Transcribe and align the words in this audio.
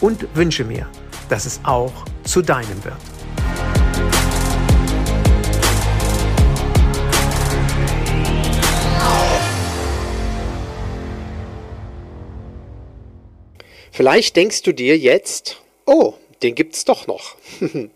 und 0.00 0.34
wünsche 0.34 0.64
mir, 0.64 0.88
dass 1.28 1.46
es 1.46 1.60
auch 1.64 1.92
zu 2.24 2.42
deinem 2.42 2.84
wird. 2.84 2.96
Vielleicht 13.96 14.36
denkst 14.36 14.62
du 14.62 14.72
dir 14.72 14.98
jetzt, 14.98 15.62
oh, 15.86 16.12
den 16.42 16.54
gibt's 16.54 16.84
doch 16.84 17.06
noch. 17.06 17.36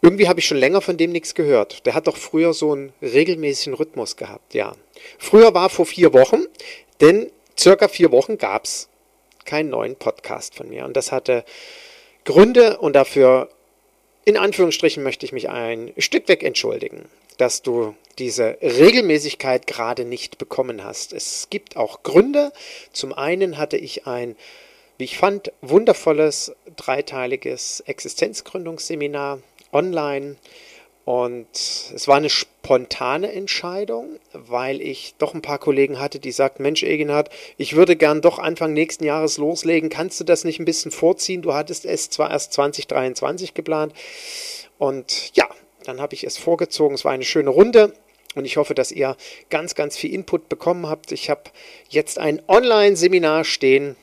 Irgendwie 0.00 0.28
habe 0.28 0.40
ich 0.40 0.46
schon 0.46 0.56
länger 0.56 0.80
von 0.80 0.96
dem 0.96 1.12
nichts 1.12 1.34
gehört. 1.34 1.84
Der 1.84 1.92
hat 1.92 2.06
doch 2.06 2.16
früher 2.16 2.54
so 2.54 2.72
einen 2.72 2.94
regelmäßigen 3.02 3.74
Rhythmus 3.74 4.16
gehabt, 4.16 4.54
ja. 4.54 4.74
Früher 5.18 5.52
war 5.52 5.68
vor 5.68 5.84
vier 5.84 6.14
Wochen, 6.14 6.44
denn 7.02 7.30
circa 7.58 7.88
vier 7.88 8.12
Wochen 8.12 8.38
gab's 8.38 8.88
keinen 9.44 9.70
neuen 9.70 9.96
Podcast 9.96 10.54
von 10.54 10.68
mir. 10.68 10.84
Und 10.84 10.96
das 10.96 11.12
hatte 11.12 11.44
Gründe 12.24 12.78
und 12.78 12.94
dafür, 12.94 13.48
in 14.24 14.36
Anführungsstrichen, 14.36 15.02
möchte 15.02 15.26
ich 15.26 15.32
mich 15.32 15.48
ein 15.50 15.92
Stück 15.98 16.28
weg 16.28 16.42
entschuldigen, 16.42 17.04
dass 17.36 17.62
du 17.62 17.94
diese 18.18 18.56
Regelmäßigkeit 18.62 19.66
gerade 19.66 20.04
nicht 20.04 20.38
bekommen 20.38 20.84
hast. 20.84 21.12
Es 21.12 21.48
gibt 21.50 21.76
auch 21.76 22.02
Gründe. 22.02 22.52
Zum 22.92 23.12
einen 23.12 23.58
hatte 23.58 23.76
ich 23.76 24.06
ein 24.06 24.36
wie 24.98 25.04
ich 25.04 25.18
fand, 25.18 25.52
wundervolles 25.60 26.52
dreiteiliges 26.76 27.80
Existenzgründungsseminar 27.80 29.40
online. 29.72 30.36
Und 31.04 31.46
es 31.52 32.08
war 32.08 32.16
eine 32.16 32.30
spontane 32.30 33.30
Entscheidung, 33.30 34.18
weil 34.32 34.80
ich 34.80 35.14
doch 35.18 35.34
ein 35.34 35.42
paar 35.42 35.58
Kollegen 35.58 36.00
hatte, 36.00 36.18
die 36.18 36.32
sagten, 36.32 36.62
Mensch, 36.62 36.82
Egenhard, 36.82 37.28
ich 37.58 37.76
würde 37.76 37.94
gern 37.94 38.22
doch 38.22 38.38
Anfang 38.38 38.72
nächsten 38.72 39.04
Jahres 39.04 39.36
loslegen. 39.36 39.90
Kannst 39.90 40.18
du 40.20 40.24
das 40.24 40.44
nicht 40.44 40.60
ein 40.60 40.64
bisschen 40.64 40.90
vorziehen? 40.90 41.42
Du 41.42 41.52
hattest 41.52 41.84
es 41.84 42.08
zwar 42.08 42.30
erst 42.30 42.54
2023 42.54 43.52
geplant. 43.52 43.92
Und 44.78 45.36
ja, 45.36 45.46
dann 45.84 46.00
habe 46.00 46.14
ich 46.14 46.24
es 46.24 46.38
vorgezogen. 46.38 46.94
Es 46.94 47.04
war 47.04 47.12
eine 47.12 47.24
schöne 47.24 47.50
Runde. 47.50 47.92
Und 48.34 48.46
ich 48.46 48.56
hoffe, 48.56 48.74
dass 48.74 48.90
ihr 48.90 49.16
ganz, 49.50 49.74
ganz 49.74 49.98
viel 49.98 50.12
Input 50.12 50.48
bekommen 50.48 50.88
habt. 50.88 51.12
Ich 51.12 51.28
habe 51.28 51.42
jetzt 51.90 52.18
ein 52.18 52.40
Online-Seminar 52.48 53.44
stehen 53.44 53.96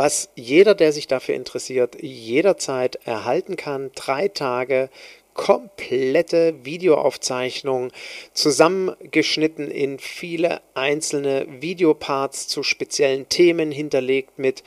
was 0.00 0.30
jeder, 0.34 0.74
der 0.74 0.92
sich 0.92 1.08
dafür 1.08 1.34
interessiert, 1.34 2.00
jederzeit 2.00 2.96
erhalten 3.04 3.56
kann. 3.56 3.90
Drei 3.94 4.28
Tage 4.28 4.88
komplette 5.34 6.54
Videoaufzeichnung 6.64 7.92
zusammengeschnitten 8.32 9.70
in 9.70 9.98
viele 9.98 10.60
einzelne 10.74 11.46
Videoparts 11.60 12.48
zu 12.48 12.62
speziellen 12.62 13.28
Themen 13.28 13.70
hinterlegt 13.70 14.38
mit 14.38 14.62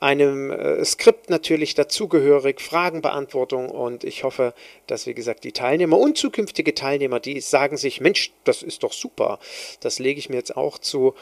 einem 0.00 0.50
äh, 0.50 0.84
Skript 0.84 1.30
natürlich 1.30 1.74
dazugehörig, 1.74 2.60
Fragenbeantwortung 2.60 3.70
und 3.70 4.04
ich 4.04 4.22
hoffe, 4.22 4.52
dass 4.86 5.06
wie 5.06 5.14
gesagt 5.14 5.44
die 5.44 5.52
Teilnehmer 5.52 5.98
und 5.98 6.18
zukünftige 6.18 6.74
Teilnehmer, 6.74 7.20
die 7.20 7.40
sagen 7.40 7.78
sich, 7.78 8.02
Mensch, 8.02 8.32
das 8.44 8.62
ist 8.62 8.82
doch 8.82 8.92
super, 8.92 9.38
das 9.80 9.98
lege 9.98 10.18
ich 10.18 10.28
mir 10.28 10.36
jetzt 10.36 10.56
auch 10.56 10.78
zu 10.78 11.14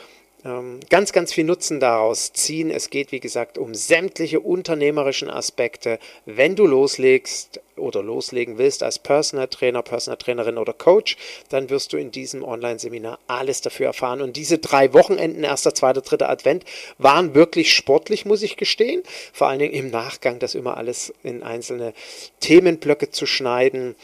ganz, 0.43 1.13
ganz 1.13 1.33
viel 1.33 1.45
Nutzen 1.45 1.79
daraus 1.79 2.33
ziehen. 2.33 2.71
Es 2.71 2.91
geht, 2.91 3.13
wie 3.13 3.21
gesagt, 3.21 3.59
um 3.59 3.75
sämtliche 3.75 4.41
unternehmerischen 4.41 5.31
Aspekte. 5.31 6.01
Wenn 6.27 6.57
du 6.57 6.67
loslegst 6.67 7.61
oder 7.77 8.03
loslegen 8.03 8.59
willst 8.59 8.83
als 8.83 8.99
Personal 8.99 9.47
Trainer, 9.47 9.83
Personal 9.83 10.17
Trainerin 10.17 10.59
oder 10.59 10.73
Coach, 10.73 11.17
dann 11.49 11.71
wirst 11.71 11.93
du 11.93 11.97
in 11.97 12.11
diesem 12.11 12.43
Online-Seminar 12.43 13.19
alles 13.29 13.61
dafür 13.61 13.87
erfahren. 13.87 14.21
Und 14.21 14.37
diese 14.37 14.59
drei 14.59 14.93
Wochenenden, 14.93 15.45
erster, 15.45 15.75
zweiter, 15.75 16.01
dritter 16.01 16.29
Advent, 16.29 16.65
waren 16.99 17.35
wirklich 17.35 17.73
sportlich, 17.73 18.25
muss 18.25 18.43
ich 18.43 18.57
gestehen. 18.57 19.03
Vor 19.33 19.47
allen 19.47 19.61
Dingen 19.61 19.75
im 19.75 19.91
Nachgang, 19.91 20.41
das 20.41 20.57
immer 20.57 20.77
alles 20.77 21.15
in 21.23 21.45
einzelne 21.45 21.95
Themenblöcke 22.41 23.11
zu 23.11 23.27
schneiden. 23.27 23.95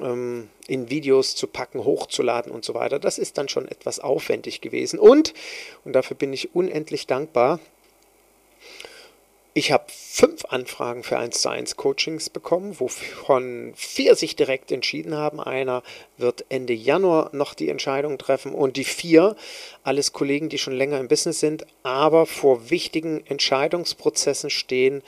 Ähm, 0.00 0.48
in 0.66 0.90
Videos 0.90 1.34
zu 1.34 1.46
packen, 1.46 1.84
hochzuladen 1.84 2.52
und 2.52 2.64
so 2.64 2.74
weiter. 2.74 2.98
Das 2.98 3.18
ist 3.18 3.38
dann 3.38 3.48
schon 3.48 3.66
etwas 3.66 4.00
aufwendig 4.00 4.60
gewesen. 4.60 4.98
Und, 4.98 5.32
und 5.84 5.94
dafür 5.94 6.16
bin 6.16 6.32
ich 6.32 6.54
unendlich 6.54 7.06
dankbar, 7.06 7.58
ich 9.58 9.72
habe 9.72 9.86
fünf 9.88 10.44
Anfragen 10.44 11.02
für 11.02 11.18
1 11.18 11.40
zu 11.40 11.48
1 11.48 11.76
Coachings 11.76 12.30
bekommen, 12.30 12.78
wovon 12.78 13.72
vier 13.74 14.14
sich 14.14 14.36
direkt 14.36 14.70
entschieden 14.70 15.16
haben. 15.16 15.40
Einer 15.40 15.82
wird 16.16 16.44
Ende 16.48 16.74
Januar 16.74 17.30
noch 17.32 17.54
die 17.54 17.68
Entscheidung 17.68 18.18
treffen 18.18 18.54
und 18.54 18.76
die 18.76 18.84
vier, 18.84 19.34
alles 19.82 20.12
Kollegen, 20.12 20.48
die 20.48 20.58
schon 20.58 20.74
länger 20.74 21.00
im 21.00 21.08
Business 21.08 21.40
sind, 21.40 21.66
aber 21.82 22.24
vor 22.26 22.70
wichtigen 22.70 23.26
Entscheidungsprozessen 23.26 24.50
stehen, 24.50 25.02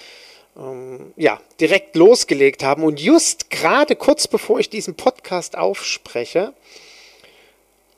ähm, 0.56 1.12
ja, 1.16 1.40
direkt 1.60 1.96
losgelegt 1.96 2.62
haben. 2.62 2.82
Und 2.82 3.00
just 3.00 3.50
gerade 3.50 3.96
kurz 3.96 4.28
bevor 4.28 4.58
ich 4.58 4.70
diesen 4.70 4.94
Podcast 4.94 5.56
aufspreche, 5.56 6.52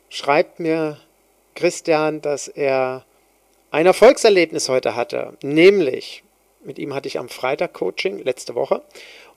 schreibt 0.08 0.60
mir 0.60 0.98
Christian, 1.54 2.20
dass 2.20 2.48
er 2.48 3.04
ein 3.70 3.86
Erfolgserlebnis 3.86 4.68
heute 4.68 4.94
hatte. 4.94 5.36
Nämlich, 5.42 6.22
mit 6.62 6.78
ihm 6.78 6.94
hatte 6.94 7.08
ich 7.08 7.18
am 7.18 7.28
Freitag 7.28 7.72
Coaching, 7.72 8.18
letzte 8.18 8.54
Woche. 8.54 8.82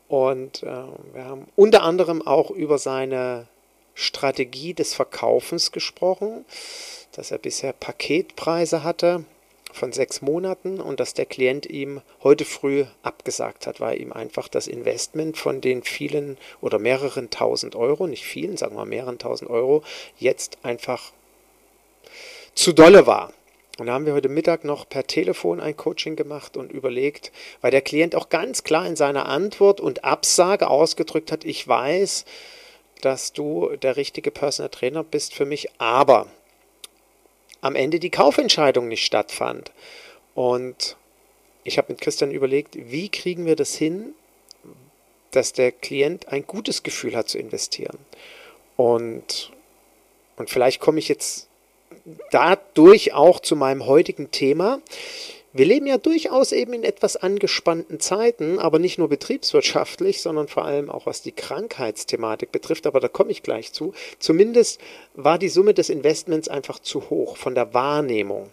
Und 0.07 0.63
äh, 0.63 0.65
wir 1.13 1.25
haben 1.25 1.47
unter 1.55 1.83
anderem 1.83 2.25
auch 2.25 2.51
über 2.51 2.77
seine 2.77 3.47
Strategie 3.95 4.73
des 4.73 4.93
Verkaufens 4.93 5.71
gesprochen, 5.71 6.45
dass 7.13 7.31
er 7.31 7.37
bisher 7.37 7.73
Paketpreise 7.73 8.83
hatte 8.83 9.25
von 9.75 9.91
sechs 9.91 10.21
Monaten 10.21 10.79
und 10.79 10.99
dass 10.99 11.13
der 11.13 11.25
Klient 11.25 11.65
ihm 11.65 12.01
heute 12.23 12.45
früh 12.45 12.85
abgesagt 13.03 13.67
hat, 13.67 13.79
weil 13.79 14.01
ihm 14.01 14.13
einfach 14.13 14.47
das 14.47 14.67
Investment 14.67 15.37
von 15.37 15.61
den 15.61 15.83
vielen 15.83 16.37
oder 16.61 16.79
mehreren 16.79 17.29
tausend 17.29 17.75
Euro, 17.75 18.07
nicht 18.07 18.23
vielen, 18.23 18.57
sagen 18.57 18.75
wir 18.75 18.85
mehreren 18.85 19.19
tausend 19.19 19.49
Euro, 19.49 19.83
jetzt 20.17 20.57
einfach 20.63 21.11
zu 22.53 22.73
dolle 22.73 23.05
war. 23.05 23.33
Und 23.77 23.87
da 23.87 23.93
haben 23.93 24.05
wir 24.05 24.13
heute 24.13 24.29
Mittag 24.29 24.63
noch 24.63 24.87
per 24.87 25.05
Telefon 25.05 25.59
ein 25.59 25.75
Coaching 25.75 26.15
gemacht 26.15 26.55
und 26.55 26.71
überlegt, 26.71 27.33
weil 27.59 27.71
der 27.71 27.81
Klient 27.81 28.15
auch 28.15 28.29
ganz 28.29 28.63
klar 28.63 28.87
in 28.87 28.95
seiner 28.95 29.25
Antwort 29.25 29.81
und 29.81 30.05
Absage 30.05 30.69
ausgedrückt 30.69 31.33
hat, 31.33 31.43
ich 31.43 31.67
weiß, 31.67 32.23
dass 33.01 33.33
du 33.33 33.75
der 33.75 33.97
richtige 33.97 34.31
Personal 34.31 34.69
Trainer 34.69 35.03
bist 35.03 35.33
für 35.33 35.45
mich, 35.45 35.69
aber 35.79 36.27
am 37.61 37.75
Ende 37.75 37.99
die 37.99 38.09
Kaufentscheidung 38.09 38.87
nicht 38.87 39.05
stattfand. 39.05 39.71
Und 40.33 40.97
ich 41.63 41.77
habe 41.77 41.91
mit 41.91 42.01
Christian 42.01 42.31
überlegt, 42.31 42.75
wie 42.75 43.09
kriegen 43.09 43.45
wir 43.45 43.55
das 43.55 43.75
hin, 43.75 44.13
dass 45.31 45.53
der 45.53 45.71
Klient 45.71 46.29
ein 46.29 46.45
gutes 46.45 46.83
Gefühl 46.83 47.15
hat 47.15 47.29
zu 47.29 47.37
investieren. 47.37 47.97
Und, 48.77 49.51
und 50.37 50.49
vielleicht 50.49 50.79
komme 50.79 50.99
ich 50.99 51.07
jetzt 51.07 51.47
dadurch 52.31 53.13
auch 53.13 53.39
zu 53.39 53.55
meinem 53.55 53.85
heutigen 53.85 54.31
Thema. 54.31 54.79
Wir 55.57 55.65
leben 55.65 55.87
ja 55.87 55.97
durchaus 55.97 56.51
eben 56.51 56.73
in 56.73 56.83
etwas 56.83 57.15
angespannten 57.15 58.01
Zeiten, 58.01 58.59
aber 58.59 58.77
nicht 58.77 58.97
nur 58.97 59.07
betriebswirtschaftlich, 59.07 60.21
sondern 60.21 60.49
vor 60.49 60.65
allem 60.65 60.89
auch 60.89 61.05
was 61.05 61.21
die 61.21 61.31
Krankheitsthematik 61.31 62.51
betrifft, 62.51 62.85
aber 62.85 62.99
da 62.99 63.07
komme 63.07 63.31
ich 63.31 63.41
gleich 63.41 63.71
zu. 63.71 63.93
Zumindest 64.19 64.81
war 65.13 65.39
die 65.39 65.47
Summe 65.47 65.73
des 65.73 65.89
Investments 65.89 66.49
einfach 66.49 66.79
zu 66.79 67.09
hoch 67.09 67.37
von 67.37 67.55
der 67.55 67.73
Wahrnehmung. 67.73 68.49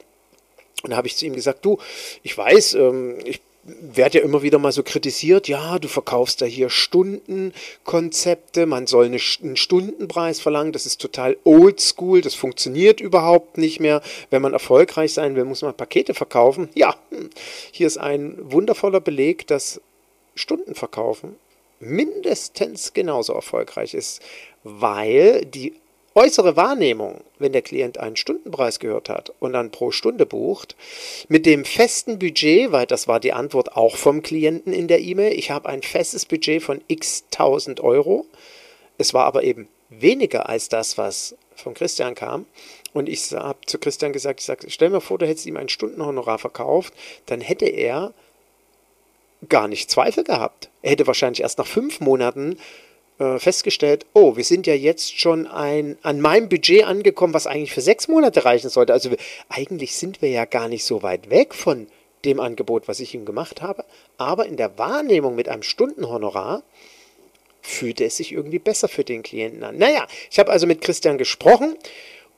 Und 0.84 0.90
da 0.90 0.96
habe 0.96 1.08
ich 1.08 1.16
zu 1.16 1.26
ihm 1.26 1.34
gesagt, 1.34 1.64
du, 1.64 1.78
ich 2.22 2.38
weiß, 2.38 2.74
ähm, 2.74 3.18
ich 3.24 3.40
werde 3.64 4.18
ja 4.18 4.24
immer 4.24 4.42
wieder 4.42 4.58
mal 4.58 4.72
so 4.72 4.82
kritisiert, 4.82 5.46
ja, 5.46 5.78
du 5.78 5.86
verkaufst 5.86 6.40
da 6.42 6.46
hier 6.46 6.68
Stundenkonzepte, 6.68 8.66
man 8.66 8.88
soll 8.88 9.06
eine, 9.06 9.20
einen 9.42 9.56
Stundenpreis 9.56 10.40
verlangen, 10.40 10.72
das 10.72 10.84
ist 10.84 11.00
total 11.00 11.36
oldschool, 11.44 12.20
das 12.22 12.34
funktioniert 12.34 13.00
überhaupt 13.00 13.58
nicht 13.58 13.78
mehr. 13.78 14.02
Wenn 14.30 14.42
man 14.42 14.52
erfolgreich 14.52 15.14
sein 15.14 15.36
will, 15.36 15.44
muss 15.44 15.62
man 15.62 15.76
Pakete 15.76 16.14
verkaufen. 16.14 16.70
Ja, 16.74 16.96
hier 17.70 17.86
ist 17.86 17.98
ein 17.98 18.36
wundervoller 18.40 19.00
Beleg, 19.00 19.46
dass 19.46 19.80
Stundenverkaufen 20.34 21.36
mindestens 21.78 22.92
genauso 22.92 23.32
erfolgreich 23.32 23.94
ist, 23.94 24.22
weil 24.64 25.44
die 25.44 25.74
äußere 26.14 26.56
Wahrnehmung, 26.56 27.22
wenn 27.38 27.52
der 27.52 27.62
Klient 27.62 27.98
einen 27.98 28.16
Stundenpreis 28.16 28.78
gehört 28.78 29.08
hat 29.08 29.32
und 29.40 29.52
dann 29.52 29.70
pro 29.70 29.90
Stunde 29.90 30.26
bucht, 30.26 30.76
mit 31.28 31.46
dem 31.46 31.64
festen 31.64 32.18
Budget, 32.18 32.72
weil 32.72 32.86
das 32.86 33.08
war 33.08 33.20
die 33.20 33.32
Antwort 33.32 33.76
auch 33.76 33.96
vom 33.96 34.22
Klienten 34.22 34.72
in 34.72 34.88
der 34.88 35.00
E-Mail, 35.00 35.38
ich 35.38 35.50
habe 35.50 35.68
ein 35.68 35.82
festes 35.82 36.26
Budget 36.26 36.62
von 36.62 36.80
x 36.88 37.24
tausend 37.30 37.80
Euro, 37.80 38.26
es 38.98 39.14
war 39.14 39.24
aber 39.24 39.42
eben 39.42 39.68
weniger 39.88 40.48
als 40.48 40.68
das, 40.68 40.98
was 40.98 41.36
von 41.54 41.74
Christian 41.74 42.14
kam. 42.14 42.46
Und 42.92 43.08
ich 43.08 43.32
habe 43.32 43.58
zu 43.66 43.78
Christian 43.78 44.12
gesagt, 44.12 44.40
ich 44.40 44.46
sage, 44.46 44.70
stell 44.70 44.90
mir 44.90 45.00
vor, 45.00 45.18
du 45.18 45.26
hättest 45.26 45.46
ihm 45.46 45.56
ein 45.56 45.68
Stundenhonorar 45.68 46.38
verkauft, 46.38 46.92
dann 47.26 47.40
hätte 47.40 47.66
er 47.66 48.12
gar 49.48 49.66
nicht 49.68 49.90
Zweifel 49.90 50.24
gehabt. 50.24 50.70
Er 50.82 50.92
hätte 50.92 51.06
wahrscheinlich 51.06 51.40
erst 51.40 51.58
nach 51.58 51.66
fünf 51.66 52.00
Monaten 52.00 52.58
äh, 53.18 53.38
festgestellt, 53.38 54.06
oh, 54.14 54.36
wir 54.36 54.44
sind 54.44 54.66
ja 54.66 54.74
jetzt 54.74 55.18
schon 55.18 55.46
ein, 55.46 55.98
an 56.02 56.20
meinem 56.20 56.48
Budget 56.48 56.84
angekommen, 56.84 57.34
was 57.34 57.46
eigentlich 57.46 57.72
für 57.72 57.80
sechs 57.80 58.08
Monate 58.08 58.44
reichen 58.44 58.70
sollte. 58.70 58.92
Also 58.92 59.10
eigentlich 59.48 59.96
sind 59.96 60.22
wir 60.22 60.30
ja 60.30 60.44
gar 60.44 60.68
nicht 60.68 60.84
so 60.84 61.02
weit 61.02 61.30
weg 61.30 61.54
von 61.54 61.86
dem 62.24 62.40
Angebot, 62.40 62.88
was 62.88 63.00
ich 63.00 63.14
ihm 63.14 63.24
gemacht 63.24 63.62
habe. 63.62 63.84
Aber 64.16 64.46
in 64.46 64.56
der 64.56 64.78
Wahrnehmung 64.78 65.34
mit 65.34 65.48
einem 65.48 65.62
Stundenhonorar 65.62 66.62
fühlte 67.60 68.04
es 68.04 68.16
sich 68.16 68.32
irgendwie 68.32 68.58
besser 68.58 68.88
für 68.88 69.04
den 69.04 69.22
Klienten 69.22 69.62
an. 69.62 69.76
Naja, 69.76 70.06
ich 70.30 70.38
habe 70.38 70.50
also 70.50 70.66
mit 70.66 70.80
Christian 70.80 71.18
gesprochen 71.18 71.76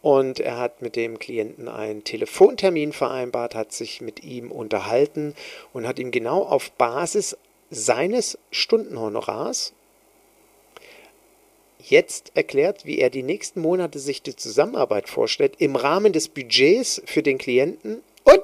und 0.03 0.39
er 0.39 0.59
hat 0.59 0.83
mit 0.83 0.97
dem 0.97 1.19
Klienten 1.19 1.67
einen 1.67 2.05
Telefontermin 2.05 2.93
vereinbart, 2.93 3.55
hat 3.55 3.73
sich 3.73 4.03
mit 4.03 4.23
ihm 4.23 4.53
unterhalten 4.53 5.35
und 5.73 5.89
hat 5.89 5.99
ihm 5.99 6.11
genau 6.11 6.43
auf 6.43 6.73
Basis 6.73 7.39
seines 7.71 8.39
Stundenhonorars 8.51 9.73
jetzt 11.91 12.33
erklärt, 12.35 12.85
wie 12.85 12.99
er 12.99 13.11
die 13.11 13.23
nächsten 13.23 13.61
Monate 13.61 13.99
sich 13.99 14.23
die 14.23 14.37
Zusammenarbeit 14.37 15.09
vorstellt 15.09 15.55
im 15.59 15.77
Rahmen 15.77 16.13
des 16.13 16.29
Budgets 16.29 17.03
für 17.05 17.23
den 17.23 17.39
Klienten 17.39 18.03
und 18.25 18.43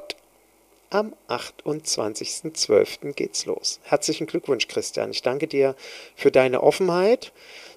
am 0.90 1.14
28.12. 1.28 3.12
geht's 3.12 3.46
los. 3.46 3.78
Herzlichen 3.84 4.26
Glückwunsch, 4.26 4.66
Christian. 4.66 5.12
Ich 5.12 5.22
danke 5.22 5.46
dir 5.46 5.76
für 6.16 6.32
deine 6.32 6.62
Offenheit, 6.62 7.32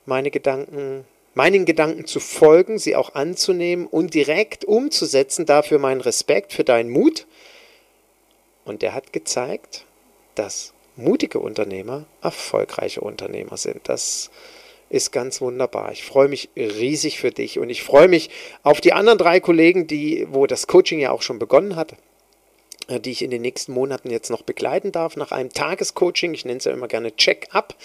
meine 0.06 0.32
Gedanken, 0.32 1.06
meinen 1.36 1.66
Gedanken 1.66 2.06
zu 2.06 2.20
folgen, 2.20 2.80
sie 2.80 2.96
auch 2.96 3.14
anzunehmen 3.14 3.86
und 3.86 4.16
direkt 4.16 4.66
umzusetzen. 4.66 5.46
Dafür 5.46 5.78
meinen 5.78 6.02
Respekt 6.02 6.54
für 6.54 6.64
deinen 6.64 6.90
Mut. 6.90 7.28
Und 8.66 8.82
er 8.82 8.94
hat 8.94 9.14
gezeigt, 9.14 9.86
dass 10.36 10.74
mutige 10.96 11.40
Unternehmer 11.40 12.06
erfolgreiche 12.22 13.02
Unternehmer 13.02 13.58
sind. 13.58 13.82
Das 13.84 14.32
ist 14.94 15.12
ganz 15.12 15.42
wunderbar. 15.42 15.92
Ich 15.92 16.04
freue 16.04 16.28
mich 16.28 16.50
riesig 16.56 17.20
für 17.20 17.32
dich 17.32 17.58
und 17.58 17.72
ich 17.72 17.82
freue 17.82 18.08
mich 18.08 18.30
auf 18.62 18.80
die 18.80 18.94
anderen 18.94 19.18
drei 19.18 19.40
Kollegen, 19.40 19.88
die, 19.88 20.28
wo 20.30 20.46
das 20.46 20.68
Coaching 20.68 21.00
ja 21.00 21.10
auch 21.12 21.24
schon 21.24 21.40
begonnen 21.40 21.76
hat 21.76 21.96
äh, 22.88 23.00
die 23.00 23.12
ich 23.12 23.24
in 23.24 23.32
den 23.32 23.42
nächsten 23.42 23.72
Monaten 23.72 24.12
jetzt 24.12 24.30
noch 24.30 24.44
begleiten 24.44 24.92
darf, 24.92 25.16
nach 25.16 25.32
einem 25.32 25.52
Tagescoaching. 25.52 26.36
Ich 26.36 26.46
nenne 26.46 26.60
es 26.60 26.66
ja 26.66 26.74
immer 26.74 26.88
gerne 26.88 27.16
Check-up. 27.16 27.76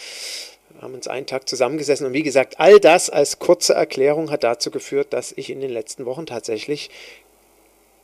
Wir 0.75 0.83
haben 0.83 0.95
uns 0.95 1.09
einen 1.09 1.25
Tag 1.25 1.49
zusammengesessen 1.49 2.07
und 2.07 2.13
wie 2.13 2.23
gesagt, 2.23 2.61
all 2.61 2.79
das 2.79 3.09
als 3.09 3.39
kurze 3.39 3.73
Erklärung 3.73 4.31
hat 4.31 4.45
dazu 4.45 4.71
geführt, 4.71 5.15
dass 5.15 5.33
ich 5.33 5.49
in 5.49 5.61
den 5.61 5.71
letzten 5.71 6.05
Wochen 6.05 6.27
tatsächlich 6.27 6.91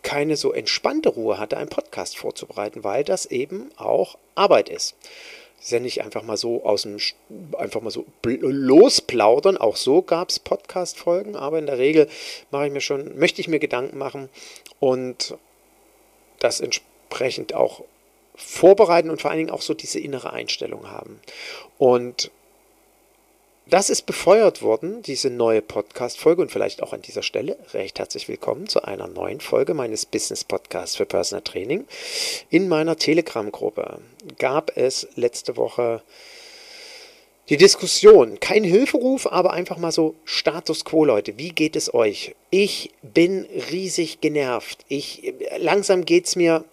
keine 0.02 0.36
so 0.36 0.52
entspannte 0.52 1.10
Ruhe 1.10 1.38
hatte, 1.38 1.58
einen 1.58 1.68
Podcast 1.68 2.16
vorzubereiten, 2.16 2.84
weil 2.84 3.04
das 3.04 3.26
eben 3.26 3.70
auch 3.76 4.16
Arbeit 4.34 4.70
ist. 4.70 4.94
Ja 5.70 5.80
nicht 5.80 6.02
einfach 6.02 6.22
mal 6.22 6.36
so 6.36 6.64
aus 6.64 6.82
dem, 6.82 6.98
einfach 7.56 7.80
mal 7.80 7.90
so 7.90 8.04
losplaudern. 8.22 9.56
Auch 9.56 9.76
so 9.76 10.02
gab 10.02 10.28
es 10.28 10.38
Podcast-Folgen, 10.38 11.36
aber 11.36 11.58
in 11.58 11.66
der 11.66 11.78
Regel 11.78 12.08
mache 12.50 12.66
ich 12.66 12.72
mir 12.72 12.80
schon, 12.80 13.18
möchte 13.18 13.40
ich 13.40 13.48
mir 13.48 13.58
Gedanken 13.58 13.98
machen 13.98 14.28
und 14.80 15.36
das 16.38 16.60
entsprechend 16.60 17.54
auch 17.54 17.82
vorbereiten 18.36 19.10
und 19.10 19.22
vor 19.22 19.30
allen 19.30 19.38
Dingen 19.38 19.50
auch 19.50 19.62
so 19.62 19.74
diese 19.74 20.00
innere 20.00 20.32
Einstellung 20.32 20.90
haben. 20.90 21.20
Und 21.78 22.30
das 23.66 23.88
ist 23.88 24.02
befeuert 24.02 24.60
worden, 24.60 25.00
diese 25.02 25.30
neue 25.30 25.62
Podcast-Folge 25.62 26.42
und 26.42 26.52
vielleicht 26.52 26.82
auch 26.82 26.92
an 26.92 27.00
dieser 27.00 27.22
Stelle 27.22 27.56
recht 27.72 27.98
herzlich 27.98 28.28
willkommen 28.28 28.68
zu 28.68 28.82
einer 28.84 29.08
neuen 29.08 29.40
Folge 29.40 29.72
meines 29.72 30.04
Business-Podcasts 30.04 30.96
für 30.96 31.06
Personal 31.06 31.42
Training. 31.42 31.86
In 32.50 32.68
meiner 32.68 32.96
Telegram-Gruppe 32.96 34.00
gab 34.38 34.76
es 34.76 35.08
letzte 35.16 35.56
Woche 35.56 36.02
die 37.48 37.56
Diskussion, 37.56 38.38
kein 38.38 38.64
Hilferuf, 38.64 39.26
aber 39.26 39.52
einfach 39.54 39.78
mal 39.78 39.92
so 39.92 40.14
Status 40.24 40.84
quo, 40.84 41.04
Leute. 41.04 41.38
Wie 41.38 41.50
geht 41.50 41.76
es 41.76 41.92
euch? 41.92 42.34
Ich 42.50 42.90
bin 43.02 43.46
riesig 43.70 44.20
genervt. 44.20 44.84
Ich, 44.88 45.34
langsam 45.58 46.04
geht 46.04 46.26
es 46.26 46.36
mir 46.36 46.64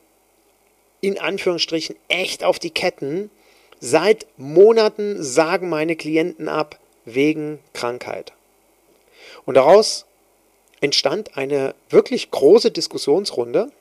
in 1.00 1.18
Anführungsstrichen 1.18 1.96
echt 2.10 2.44
auf 2.44 2.60
die 2.60 2.70
Ketten. 2.70 3.32
Seit 3.80 4.28
Monaten 4.38 5.24
sagen 5.24 5.68
meine 5.68 5.96
Klienten 5.96 6.48
ab, 6.48 6.80
wegen 7.06 7.60
Krankheit. 7.74 8.34
Und 9.46 9.56
daraus 9.56 10.06
entstand 10.82 11.38
eine 11.38 11.76
wirklich 11.90 12.32
große 12.32 12.72
Diskussionsrunde. 12.72 13.72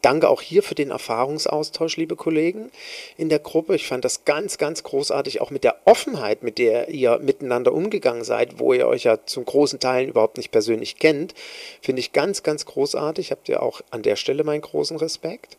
Danke 0.00 0.28
auch 0.28 0.42
hier 0.42 0.62
für 0.62 0.76
den 0.76 0.90
Erfahrungsaustausch, 0.90 1.96
liebe 1.96 2.14
Kollegen 2.14 2.70
in 3.16 3.28
der 3.28 3.40
Gruppe. 3.40 3.74
Ich 3.74 3.88
fand 3.88 4.04
das 4.04 4.24
ganz, 4.24 4.56
ganz 4.56 4.84
großartig, 4.84 5.40
auch 5.40 5.50
mit 5.50 5.64
der 5.64 5.76
Offenheit, 5.86 6.44
mit 6.44 6.58
der 6.58 6.88
ihr 6.88 7.18
miteinander 7.18 7.72
umgegangen 7.72 8.22
seid, 8.22 8.60
wo 8.60 8.72
ihr 8.72 8.86
euch 8.86 9.04
ja 9.04 9.24
zum 9.26 9.44
großen 9.44 9.80
Teil 9.80 10.08
überhaupt 10.08 10.36
nicht 10.36 10.52
persönlich 10.52 10.98
kennt. 10.98 11.34
Finde 11.82 11.98
ich 11.98 12.12
ganz, 12.12 12.44
ganz 12.44 12.64
großartig. 12.64 13.32
Habt 13.32 13.48
ihr 13.48 13.60
auch 13.60 13.80
an 13.90 14.02
der 14.02 14.14
Stelle 14.14 14.44
meinen 14.44 14.60
großen 14.60 14.96
Respekt. 14.96 15.56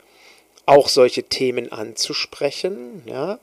Auch 0.65 0.87
solche 0.87 1.23
Themen 1.23 1.71
anzusprechen, 1.71 3.03
ja, 3.07 3.39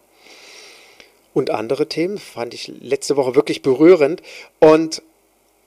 und 1.36 1.50
andere 1.50 1.86
Themen. 1.86 2.16
Fand 2.16 2.54
ich 2.54 2.72
letzte 2.80 3.16
Woche 3.16 3.34
wirklich 3.34 3.60
berührend. 3.60 4.22
Und 4.58 5.02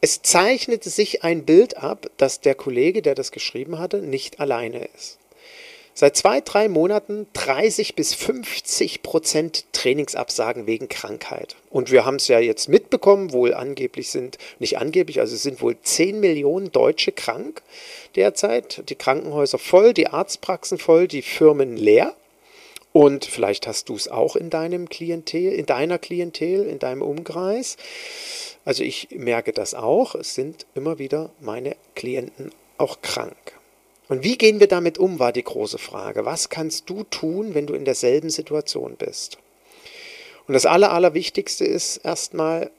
es 0.01 0.23
zeichnete 0.23 0.89
sich 0.89 1.23
ein 1.23 1.45
Bild 1.45 1.77
ab, 1.77 2.09
dass 2.17 2.41
der 2.41 2.55
Kollege, 2.55 3.03
der 3.03 3.13
das 3.13 3.31
geschrieben 3.31 3.77
hatte, 3.77 3.97
nicht 3.97 4.39
alleine 4.39 4.89
ist. 4.95 5.19
Seit 5.93 6.17
zwei, 6.17 6.41
drei 6.41 6.69
Monaten 6.69 7.27
30 7.33 7.93
bis 7.93 8.15
50 8.15 9.03
Prozent 9.03 9.65
Trainingsabsagen 9.73 10.65
wegen 10.65 10.89
Krankheit. 10.89 11.55
Und 11.69 11.91
wir 11.91 12.03
haben 12.03 12.15
es 12.15 12.29
ja 12.29 12.39
jetzt 12.39 12.67
mitbekommen, 12.67 13.31
wohl 13.31 13.53
angeblich 13.53 14.09
sind, 14.09 14.39
nicht 14.57 14.79
angeblich, 14.79 15.19
also 15.19 15.35
es 15.35 15.43
sind 15.43 15.61
wohl 15.61 15.75
10 15.79 16.19
Millionen 16.19 16.71
Deutsche 16.71 17.11
krank 17.11 17.61
derzeit. 18.15 18.89
Die 18.89 18.95
Krankenhäuser 18.95 19.59
voll, 19.59 19.93
die 19.93 20.07
Arztpraxen 20.07 20.79
voll, 20.79 21.07
die 21.07 21.21
Firmen 21.21 21.77
leer. 21.77 22.15
Und 22.91 23.25
vielleicht 23.25 23.67
hast 23.67 23.89
du 23.89 23.95
es 23.95 24.07
auch 24.07 24.35
in 24.35 24.49
deinem 24.49 24.89
Klientel, 24.89 25.53
in 25.53 25.65
deiner 25.65 25.99
Klientel, 25.99 26.65
in 26.65 26.79
deinem 26.79 27.01
Umkreis. 27.01 27.77
Also 28.65 28.83
ich 28.83 29.09
merke 29.11 29.53
das 29.53 29.73
auch. 29.75 30.15
Es 30.15 30.33
sind 30.33 30.65
immer 30.73 30.97
wieder 30.97 31.29
meine 31.39 31.75
Klienten 31.95 32.51
auch 32.77 33.01
krank. 33.01 33.35
Und 34.07 34.23
wie 34.23 34.37
gehen 34.37 34.59
wir 34.59 34.67
damit 34.67 34.97
um, 34.97 35.19
war 35.19 35.31
die 35.31 35.43
große 35.43 35.77
Frage. 35.77 36.25
Was 36.25 36.49
kannst 36.49 36.89
du 36.89 37.03
tun, 37.03 37.53
wenn 37.53 37.67
du 37.67 37.75
in 37.75 37.85
derselben 37.85 38.31
Situation 38.31 38.95
bist? 38.97 39.37
Und 40.47 40.55
das 40.55 40.65
Aller, 40.65 40.91
Allerwichtigste 40.91 41.63
ist 41.63 41.97
erstmal, 41.97 42.71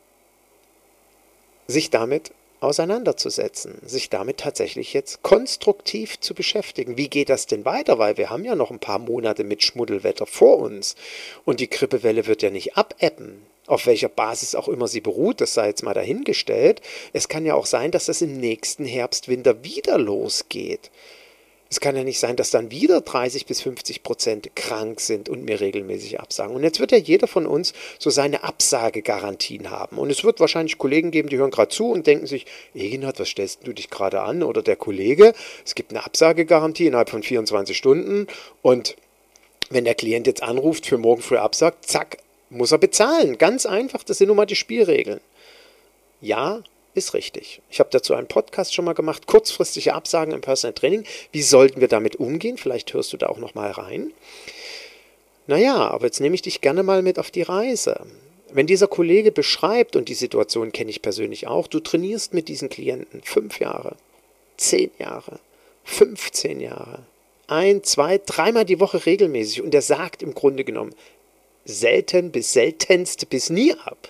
sich 1.69 1.91
damit 1.91 2.33
auseinanderzusetzen, 2.61 3.79
sich 3.85 4.11
damit 4.11 4.39
tatsächlich 4.39 4.93
jetzt 4.93 5.23
konstruktiv 5.23 6.21
zu 6.21 6.35
beschäftigen. 6.35 6.97
Wie 6.97 7.09
geht 7.09 7.29
das 7.31 7.47
denn 7.47 7.65
weiter? 7.65 7.99
Weil 7.99 8.17
wir 8.17 8.31
haben 8.31 8.45
ja 8.45 8.55
noch 8.55 8.71
ein 8.71 8.79
paar 8.79 8.99
Monate 8.99 9.45
mit 9.45 9.63
Schmuddelwetter 9.63 10.27
vor 10.27 10.59
uns 10.59 10.95
und 11.45 11.61
die 11.61 11.71
Grippewelle 11.71 12.27
wird 12.27 12.43
ja 12.43 12.51
nicht 12.51 12.77
abebben. 12.77 13.43
Auf 13.67 13.87
welcher 13.87 14.09
Basis 14.09 14.55
auch 14.55 14.69
immer 14.69 14.89
sie 14.89 15.01
beruht, 15.01 15.41
das 15.41 15.55
sei 15.55 15.69
jetzt 15.69 15.83
mal 15.83 15.95
dahingestellt. 15.95 16.81
Es 17.13 17.29
kann 17.29 17.47
ja 17.47 17.55
auch 17.55 17.67
sein, 17.67 17.93
dass 17.93 18.07
das 18.07 18.21
im 18.21 18.37
nächsten 18.39 18.85
Herbst, 18.85 19.29
Winter 19.29 19.63
wieder 19.63 19.97
losgeht. 19.97 20.91
Es 21.73 21.79
kann 21.79 21.95
ja 21.95 22.03
nicht 22.03 22.19
sein, 22.19 22.35
dass 22.35 22.51
dann 22.51 22.73
wieder 22.73 23.01
30 23.01 23.47
bis 23.47 23.61
50 23.61 24.03
Prozent 24.03 24.57
krank 24.57 25.01
sind 25.01 25.29
und 25.29 25.45
mir 25.45 25.61
regelmäßig 25.61 26.19
absagen. 26.19 26.57
Und 26.57 26.65
jetzt 26.65 26.81
wird 26.81 26.91
ja 26.91 26.99
jeder 26.99 27.29
von 27.29 27.47
uns 27.47 27.75
so 28.01 28.11
seine 28.11 28.43
Absagegarantien 28.43 29.71
haben. 29.71 29.97
Und 29.97 30.11
es 30.11 30.25
wird 30.25 30.41
wahrscheinlich 30.41 30.79
Kollegen 30.79 31.13
geben, 31.13 31.29
die 31.29 31.39
hören 31.39 31.53
gerade 31.53 31.69
zu 31.69 31.93
und 31.93 32.09
denken 32.09 32.27
sich, 32.27 32.47
Eginhard, 32.75 33.21
was 33.21 33.29
stellst 33.29 33.65
du 33.65 33.73
dich 33.73 33.89
gerade 33.89 34.21
an? 34.23 34.43
Oder 34.43 34.63
der 34.63 34.75
Kollege, 34.75 35.33
es 35.65 35.77
gibt 35.77 35.93
eine 35.93 36.05
Absagegarantie 36.05 36.89
innerhalb 36.89 37.09
von 37.09 37.23
24 37.23 37.77
Stunden 37.77 38.27
und 38.63 38.97
Wenn 39.71 39.85
der 39.85 39.95
Klient 39.95 40.27
jetzt 40.27 40.43
anruft, 40.43 40.87
für 40.87 40.99
morgen 40.99 41.23
früh 41.23 41.37
absagt, 41.37 41.89
zack, 41.89 42.19
muss 42.51 42.73
er 42.73 42.79
bezahlen. 42.79 43.39
Ganz 43.39 43.65
einfach, 43.65 44.03
das 44.03 44.19
sind 44.19 44.27
nun 44.27 44.37
mal 44.37 44.45
die 44.47 44.57
Spielregeln. 44.57 45.21
Ja, 46.21 46.63
ist 46.95 47.15
richtig. 47.15 47.63
Ich 47.71 47.79
habe 47.79 47.91
dazu 47.93 48.15
einen 48.15 48.27
Podcast 48.27 48.75
schon 48.75 48.85
mal 48.85 48.95
gemacht, 48.95 49.27
kurzfristige 49.27 49.95
Absagen 49.95 50.35
im 50.35 50.41
Personal 50.41 50.75
Training. 50.75 51.05
Wie 51.33 51.43
sollten 51.43 51.81
wir 51.81 51.89
damit 51.89 52.17
umgehen? 52.17 52.57
Vielleicht 52.57 52.93
hörst 52.95 53.13
du 53.13 53.17
da 53.17 53.29
auch 53.29 53.39
noch 53.39 53.55
mal 53.55 53.71
rein. 53.71 54.13
Naja, 55.47 55.77
aber 55.77 56.07
jetzt 56.07 56.21
nehme 56.21 56.35
ich 56.35 56.43
dich 56.43 56.61
gerne 56.61 56.83
mal 56.83 57.03
mit 57.03 57.19
auf 57.19 57.31
die 57.31 57.43
Reise. 57.43 58.07
Wenn 58.53 58.67
dieser 58.67 58.89
Kollege 58.89 59.31
beschreibt, 59.31 59.95
und 59.95 60.09
die 60.09 60.15
Situation 60.15 60.73
kenne 60.73 60.91
ich 60.91 61.03
persönlich 61.03 61.47
auch, 61.47 61.69
du 61.69 61.81
trainierst 61.81 62.35
mit 62.35 62.49
diesen 62.49 62.69
Klienten 62.69 63.23
fünf 63.23 63.61
Jahre, 63.61 63.97
zehn 64.57 64.91
Jahre, 64.99 65.39
15 65.85 66.61
Jahre, 66.61 67.05
ein, 67.47 67.83
zwei, 67.83 68.19
dreimal 68.19 68.65
die 68.65 68.81
Woche 68.81 69.07
regelmäßig 69.07 69.63
und 69.63 69.75
er 69.75 69.83
sagt 69.83 70.23
im 70.23 70.35
Grunde 70.35 70.65
genommen 70.65 70.95
selten 71.65 72.31
bis 72.31 72.53
seltenst 72.53 73.29
bis 73.29 73.51
nie 73.51 73.75
ab 73.75 74.09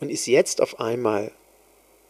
und 0.00 0.10
ist 0.10 0.26
jetzt 0.26 0.60
auf 0.60 0.80
einmal 0.80 1.32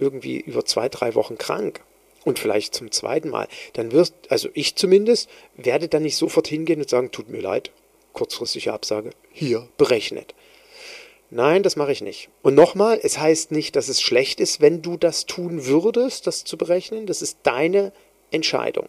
irgendwie 0.01 0.41
über 0.41 0.65
zwei, 0.65 0.89
drei 0.89 1.15
Wochen 1.15 1.39
krank 1.39 1.81
und 2.25 2.39
vielleicht 2.39 2.75
zum 2.75 2.91
zweiten 2.91 3.31
Mal, 3.31 3.49
dann 3.75 3.93
wirst, 3.93 4.15
also 4.29 4.49
ich 4.55 4.77
zumindest, 4.77 5.29
werde 5.57 5.89
dann 5.89 6.03
nicht 6.03 6.17
sofort 6.17 6.49
hingehen 6.49 6.81
und 6.81 6.91
sagen, 6.91 7.11
tut 7.11 7.29
mir 7.29 7.41
leid, 7.41 7.71
kurzfristige 8.13 8.73
Absage, 8.73 9.11
hier 9.33 9.69
berechnet. 9.77 10.35
Nein, 11.31 11.63
das 11.63 11.77
mache 11.77 11.93
ich 11.93 12.01
nicht. 12.01 12.29
Und 12.43 12.57
nochmal, 12.57 12.99
es 13.01 13.19
heißt 13.19 13.53
nicht, 13.53 13.77
dass 13.77 13.89
es 13.89 14.01
schlecht 14.01 14.41
ist, 14.41 14.61
wenn 14.61 14.83
du 14.83 14.97
das 14.97 15.27
tun 15.27 15.67
würdest, 15.67 16.27
das 16.27 16.43
zu 16.43 16.59
berechnen. 16.59 17.07
Das 17.07 17.23
ist 17.23 17.39
deine 17.45 17.93
Entscheidung. 18.33 18.89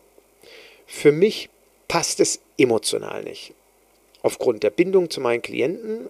Für 0.88 1.12
mich 1.12 1.50
passt 1.88 2.20
es 2.20 2.42
emotional 2.58 3.24
nicht. 3.24 3.54
Aufgrund 4.24 4.64
der 4.64 4.72
Bindung 4.72 5.12
zu 5.12 5.22
meinen 5.22 5.44
Klienten 5.44 6.10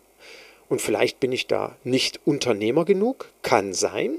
und 0.70 0.82
vielleicht 0.82 1.20
bin 1.20 1.34
ich 1.34 1.48
da 1.48 1.76
nicht 1.84 2.22
Unternehmer 2.24 2.86
genug, 2.86 3.28
kann 3.42 3.74
sein. 3.74 4.18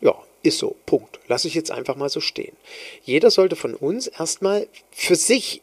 Ja, 0.00 0.14
ist 0.42 0.58
so, 0.58 0.76
Punkt. 0.86 1.18
Lasse 1.28 1.48
ich 1.48 1.54
jetzt 1.54 1.70
einfach 1.70 1.96
mal 1.96 2.08
so 2.08 2.20
stehen. 2.20 2.56
Jeder 3.02 3.30
sollte 3.30 3.56
von 3.56 3.74
uns 3.74 4.06
erstmal 4.06 4.68
für 4.90 5.16
sich 5.16 5.62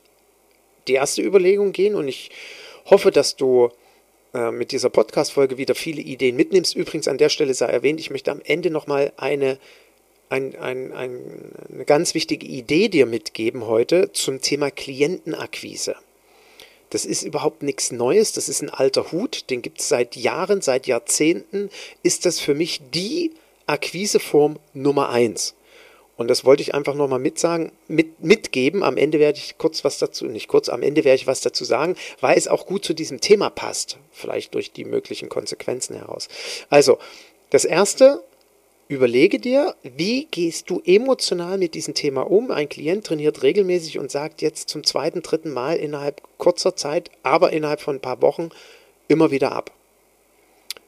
die 0.87 0.93
erste 0.93 1.21
Überlegung 1.21 1.71
gehen 1.71 1.95
und 1.95 2.07
ich 2.07 2.31
hoffe, 2.85 3.11
dass 3.11 3.35
du 3.35 3.69
äh, 4.33 4.51
mit 4.51 4.71
dieser 4.71 4.89
Podcast-Folge 4.89 5.57
wieder 5.57 5.75
viele 5.75 6.01
Ideen 6.01 6.35
mitnimmst. 6.35 6.75
Übrigens 6.75 7.07
an 7.07 7.17
der 7.17 7.29
Stelle 7.29 7.53
sei 7.53 7.67
erwähnt, 7.67 7.99
ich 7.99 8.09
möchte 8.09 8.31
am 8.31 8.41
Ende 8.43 8.71
nochmal 8.71 9.11
eine, 9.17 9.59
ein, 10.29 10.55
ein, 10.55 10.93
ein, 10.93 11.19
eine 11.71 11.85
ganz 11.85 12.13
wichtige 12.13 12.47
Idee 12.47 12.87
dir 12.87 13.05
mitgeben 13.05 13.67
heute 13.67 14.11
zum 14.13 14.41
Thema 14.41 14.71
Klientenakquise. 14.71 15.95
Das 16.89 17.05
ist 17.05 17.23
überhaupt 17.23 17.63
nichts 17.63 17.91
Neues, 17.91 18.33
das 18.33 18.49
ist 18.49 18.61
ein 18.61 18.69
alter 18.69 19.11
Hut, 19.11 19.49
den 19.49 19.61
gibt 19.61 19.79
es 19.79 19.89
seit 19.89 20.15
Jahren, 20.15 20.61
seit 20.61 20.87
Jahrzehnten, 20.87 21.69
ist 22.03 22.25
das 22.25 22.39
für 22.39 22.53
mich 22.53 22.81
die 22.93 23.31
Akquiseform 23.71 24.57
Nummer 24.73 25.09
eins. 25.09 25.55
Und 26.17 26.27
das 26.27 26.45
wollte 26.45 26.61
ich 26.61 26.75
einfach 26.75 26.93
nochmal 26.93 27.17
mit, 27.17 27.43
mitgeben. 28.19 28.83
Am 28.83 28.95
Ende 28.95 29.19
werde 29.19 29.39
ich 29.39 29.57
kurz 29.57 29.83
was 29.83 29.97
dazu, 29.97 30.25
nicht 30.25 30.47
kurz, 30.47 30.69
am 30.69 30.83
Ende 30.83 31.03
werde 31.03 31.15
ich 31.15 31.25
was 31.25 31.41
dazu 31.41 31.63
sagen, 31.63 31.95
weil 32.19 32.37
es 32.37 32.47
auch 32.47 32.67
gut 32.67 32.85
zu 32.85 32.93
diesem 32.93 33.21
Thema 33.21 33.49
passt. 33.49 33.97
Vielleicht 34.11 34.53
durch 34.53 34.71
die 34.71 34.85
möglichen 34.85 35.29
Konsequenzen 35.29 35.95
heraus. 35.95 36.27
Also, 36.69 36.99
das 37.49 37.65
erste, 37.65 38.23
überlege 38.87 39.39
dir, 39.39 39.75
wie 39.81 40.27
gehst 40.29 40.69
du 40.69 40.81
emotional 40.85 41.57
mit 41.57 41.73
diesem 41.73 41.95
Thema 41.95 42.29
um? 42.29 42.51
Ein 42.51 42.69
Klient 42.69 43.07
trainiert 43.07 43.41
regelmäßig 43.41 43.97
und 43.97 44.11
sagt 44.11 44.43
jetzt 44.43 44.69
zum 44.69 44.83
zweiten, 44.83 45.23
dritten 45.23 45.51
Mal 45.51 45.77
innerhalb 45.77 46.21
kurzer 46.37 46.75
Zeit, 46.75 47.09
aber 47.23 47.51
innerhalb 47.51 47.81
von 47.81 47.95
ein 47.95 48.01
paar 48.01 48.21
Wochen 48.21 48.49
immer 49.07 49.31
wieder 49.31 49.53
ab. 49.53 49.71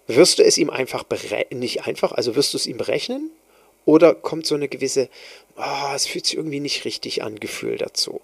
Wirst 0.08 0.40
du 0.40 0.44
es 0.44 0.58
ihm 0.58 0.70
einfach 0.70 1.06
nicht 1.52 1.86
einfach, 1.86 2.12
also 2.12 2.36
wirst 2.36 2.54
du 2.54 2.58
es 2.58 2.68
ihm 2.68 2.78
berechnen? 2.78 3.32
Oder 3.86 4.16
kommt 4.16 4.46
so 4.46 4.56
eine 4.56 4.68
gewisse, 4.68 5.10
oh, 5.58 5.94
es 5.96 6.08
fühlt 6.08 6.26
sich 6.26 6.38
irgendwie 6.38 6.60
nicht 6.60 6.86
richtig 6.86 7.24
an, 7.24 7.40
Gefühl 7.40 7.78
dazu. 7.78 8.22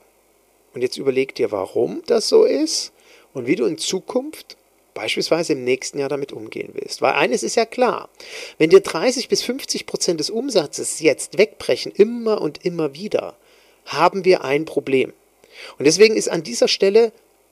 Und 0.74 0.82
jetzt 0.82 0.98
überleg 0.98 1.36
dir, 1.36 1.52
warum 1.52 2.02
das 2.06 2.30
so 2.30 2.46
ist 2.46 2.92
und 3.34 3.48
wie 3.48 3.56
du 3.56 3.66
in 3.66 3.78
Zukunft 3.78 4.58
beispielsweise 4.94 5.54
im 5.54 5.64
nächsten 5.64 6.00
Jahr 6.00 6.10
damit 6.10 6.32
umgehen 6.32 6.72
willst. 6.74 7.02
Weil 7.02 7.14
eines 7.14 7.44
ist 7.44 7.56
ja 7.56 7.66
klar, 7.66 8.10
wenn 8.58 8.70
dir 8.70 8.82
30 8.82 9.30
bis 9.30 9.42
50 9.42 9.86
Prozent 9.86 10.20
des 10.20 10.30
Umsatzes 10.30 11.00
jetzt 11.00 11.38
wegbrechen, 11.38 11.92
immer 11.94 12.42
und 12.42 12.66
immer 12.66 12.94
wieder, 12.94 13.38
haben 13.86 14.26
wir 14.26 14.44
ein 14.44 14.66
Problem. 14.66 15.14
Und 15.78 15.86
deswegen 15.86 16.16
ist 16.16 16.30
an 16.30 16.44
dieser 16.44 16.68
Stelle 16.68 17.12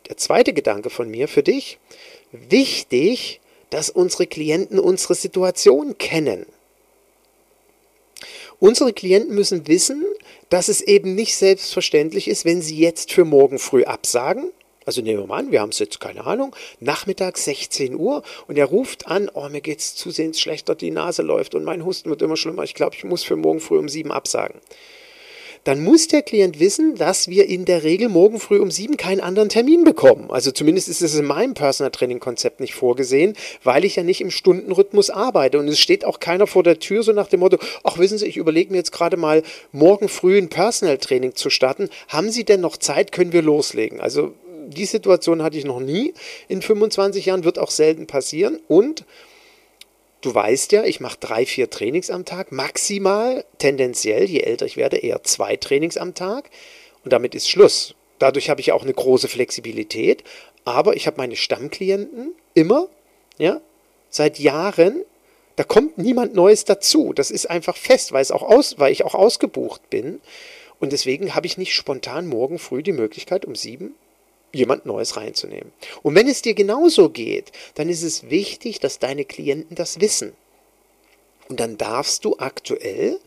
der 0.10 0.18
zweite 0.18 0.54
Gedanke 0.54 0.90
von 0.90 1.10
mir 1.10 1.28
für 1.28 1.44
dich 1.44 1.80
wichtig, 2.32 3.40
dass 3.70 3.90
unsere 3.90 4.28
Klienten 4.28 4.80
unsere 4.80 5.16
Situation 5.16 5.98
kennen. 5.98 6.46
Unsere 8.60 8.92
Klienten 8.94 9.36
müssen 9.36 9.68
wissen, 9.68 10.04
dass 10.50 10.68
es 10.68 10.82
eben 10.82 11.14
nicht 11.14 11.36
selbstverständlich 11.36 12.28
ist, 12.28 12.46
wenn 12.46 12.62
sie 12.62 12.78
jetzt 12.78 13.12
für 13.12 13.26
morgen 13.26 13.60
früh 13.60 13.84
absagen. 13.84 14.52
Also 14.86 15.02
nehmen 15.02 15.20
wir 15.20 15.28
mal 15.28 15.40
an, 15.40 15.52
wir 15.52 15.60
haben 15.60 15.70
es 15.70 15.80
jetzt, 15.80 16.00
keine 16.00 16.26
Ahnung, 16.26 16.56
Nachmittag 16.80 17.38
16 17.38 17.94
Uhr 17.96 18.24
und 18.48 18.58
er 18.58 18.66
ruft 18.66 19.06
an, 19.06 19.30
oh, 19.34 19.50
mir 19.50 19.60
geht 19.60 19.80
es 19.80 19.96
zusehends 19.96 20.40
schlechter, 20.40 20.76
die 20.76 20.92
Nase 20.92 21.24
läuft 21.24 21.56
und 21.56 21.66
mein 21.66 21.84
Husten 21.84 22.10
wird 22.10 22.22
immer 22.22 22.38
schlimmer, 22.38 22.64
ich 22.64 22.74
glaube, 22.74 22.96
ich 22.96 23.04
muss 23.04 23.24
für 23.24 23.36
morgen 23.36 23.60
früh 23.60 23.78
um 23.78 23.90
sieben 23.90 24.14
absagen 24.14 24.62
dann 25.68 25.84
muss 25.84 26.08
der 26.08 26.22
Klient 26.22 26.62
wissen, 26.62 26.96
dass 26.96 27.28
wir 27.28 27.50
in 27.50 27.66
der 27.66 27.84
Regel 27.84 28.08
morgen 28.08 28.40
früh 28.40 28.58
um 28.60 28.72
sieben 28.72 28.96
keinen 28.96 29.20
anderen 29.20 29.50
Termin 29.50 29.84
bekommen. 29.84 30.32
Also 30.32 30.52
zumindest 30.52 30.88
ist 30.88 31.02
es 31.02 31.16
in 31.16 31.26
meinem 31.26 31.56
Personal 31.56 31.92
Training 31.92 32.22
Konzept 32.22 32.62
nicht 32.62 32.74
vorgesehen, 32.74 33.34
weil 33.66 33.84
ich 33.84 33.98
ja 33.98 34.04
nicht 34.04 34.22
im 34.22 34.32
Stundenrhythmus 34.32 35.10
arbeite. 35.10 35.60
Und 35.60 35.68
es 35.68 35.78
steht 35.78 36.06
auch 36.06 36.22
keiner 36.22 36.48
vor 36.48 36.64
der 36.64 36.80
Tür 36.80 37.04
so 37.04 37.12
nach 37.12 37.28
dem 37.28 37.42
Motto, 37.42 37.58
ach 37.84 37.98
wissen 37.98 38.18
Sie, 38.18 38.28
ich 38.28 38.38
überlege 38.38 38.72
mir 38.72 38.78
jetzt 38.78 38.94
gerade 38.94 39.18
mal 39.18 39.44
morgen 39.74 40.08
früh 40.08 40.38
ein 40.38 40.48
Personal 40.48 41.00
Training 41.00 41.36
zu 41.36 41.50
starten. 41.50 41.90
Haben 42.08 42.32
Sie 42.32 42.46
denn 42.46 42.62
noch 42.62 42.78
Zeit? 42.78 43.12
Können 43.12 43.34
wir 43.34 43.42
loslegen? 43.42 44.00
Also 44.00 44.32
die 44.68 44.86
Situation 44.86 45.44
hatte 45.44 45.58
ich 45.58 45.66
noch 45.66 45.82
nie. 45.82 46.14
In 46.48 46.62
25 46.62 47.26
Jahren 47.26 47.44
wird 47.44 47.60
auch 47.60 47.72
selten 47.72 48.08
passieren. 48.08 48.58
Und 48.70 49.04
Du 50.28 50.36
weißt 50.36 50.74
ja, 50.74 50.84
ich 50.84 51.00
mache 51.00 51.16
drei, 51.22 51.46
vier 51.46 51.70
Trainings 51.70 52.10
am 52.10 52.26
Tag, 52.26 52.52
maximal, 52.52 53.46
tendenziell, 53.60 54.26
je 54.26 54.42
älter 54.42 54.66
ich 54.66 54.76
werde, 54.76 54.98
eher 54.98 55.24
zwei 55.24 55.56
Trainings 55.56 55.96
am 55.96 56.16
Tag. 56.16 56.50
Und 57.06 57.14
damit 57.14 57.34
ist 57.34 57.50
Schluss. 57.50 57.96
Dadurch 58.20 58.50
habe 58.50 58.60
ich 58.60 58.74
auch 58.74 58.84
eine 58.84 58.94
große 58.94 59.30
Flexibilität. 59.30 60.26
Aber 60.66 60.98
ich 60.98 61.08
habe 61.08 61.16
meine 61.16 61.38
Stammklienten 61.38 62.36
immer, 62.56 62.90
ja, 63.38 63.62
seit 64.10 64.38
Jahren. 64.38 65.06
Da 65.56 65.64
kommt 65.64 65.98
niemand 65.98 66.36
Neues 66.36 66.66
dazu. 66.66 67.14
Das 67.14 67.32
ist 67.32 67.50
einfach 67.50 67.78
fest, 67.78 68.12
weil, 68.12 68.22
es 68.22 68.32
auch 68.32 68.44
aus, 68.44 68.78
weil 68.80 68.92
ich 68.92 69.06
auch 69.06 69.16
ausgebucht 69.16 69.90
bin. 69.90 70.20
Und 70.82 70.92
deswegen 70.92 71.36
habe 71.36 71.48
ich 71.48 71.58
nicht 71.58 71.74
spontan 71.74 72.28
morgen 72.28 72.60
früh 72.60 72.84
die 72.84 72.92
Möglichkeit, 72.92 73.46
um 73.46 73.56
sieben 73.56 73.96
jemand 74.54 74.86
Neues 74.86 75.18
reinzunehmen. 75.18 75.72
Und 76.04 76.16
wenn 76.16 76.27
es 76.27 76.42
dir 76.42 76.54
genauso 76.54 77.10
geht, 77.10 77.51
dann 77.75 77.89
ist 77.89 78.04
es 78.04 78.30
wichtig, 78.30 78.80
dass 78.80 79.00
deine 79.00 79.25
Klienten 79.25 79.75
das 79.75 80.00
wissen. 80.00 80.34
Und 81.50 81.60
dann 81.60 81.77
darfst 81.77 82.25
du 82.25 82.38
aktuell 82.39 83.20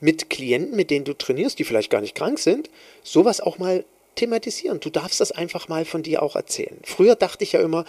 mit 0.00 0.28
Klienten, 0.28 0.76
mit 0.76 0.90
denen 0.90 1.04
du 1.04 1.14
trainierst, 1.14 1.58
die 1.58 1.64
vielleicht 1.64 1.90
gar 1.90 2.00
nicht 2.00 2.14
krank 2.14 2.38
sind, 2.38 2.68
sowas 3.02 3.40
auch 3.40 3.58
mal 3.58 3.84
thematisieren. 4.16 4.80
Du 4.80 4.90
darfst 4.90 5.20
das 5.20 5.32
einfach 5.32 5.68
mal 5.68 5.84
von 5.84 6.02
dir 6.02 6.22
auch 6.22 6.36
erzählen. 6.36 6.78
Früher 6.84 7.16
dachte 7.16 7.44
ich 7.44 7.52
ja 7.52 7.60
immer, 7.60 7.84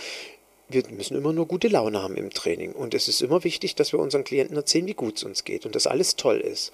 wir 0.70 0.84
müssen 0.89 1.15
immer 1.15 1.34
nur 1.34 1.48
gute 1.48 1.67
Laune 1.67 2.01
haben 2.01 2.15
im 2.15 2.32
Training. 2.32 2.72
Und 2.72 2.94
es 2.94 3.08
ist 3.08 3.22
immer 3.22 3.44
wichtig, 3.44 3.75
dass 3.75 3.91
wir 3.91 4.00
unseren 4.00 4.24
Klienten 4.24 4.55
erzählen, 4.55 4.88
wie 4.88 4.94
gut 4.94 5.17
es 5.17 5.24
uns 5.24 5.44
geht 5.44 5.65
und 5.65 5.75
dass 5.75 5.88
alles 5.88 6.15
toll 6.15 6.39
ist. 6.39 6.72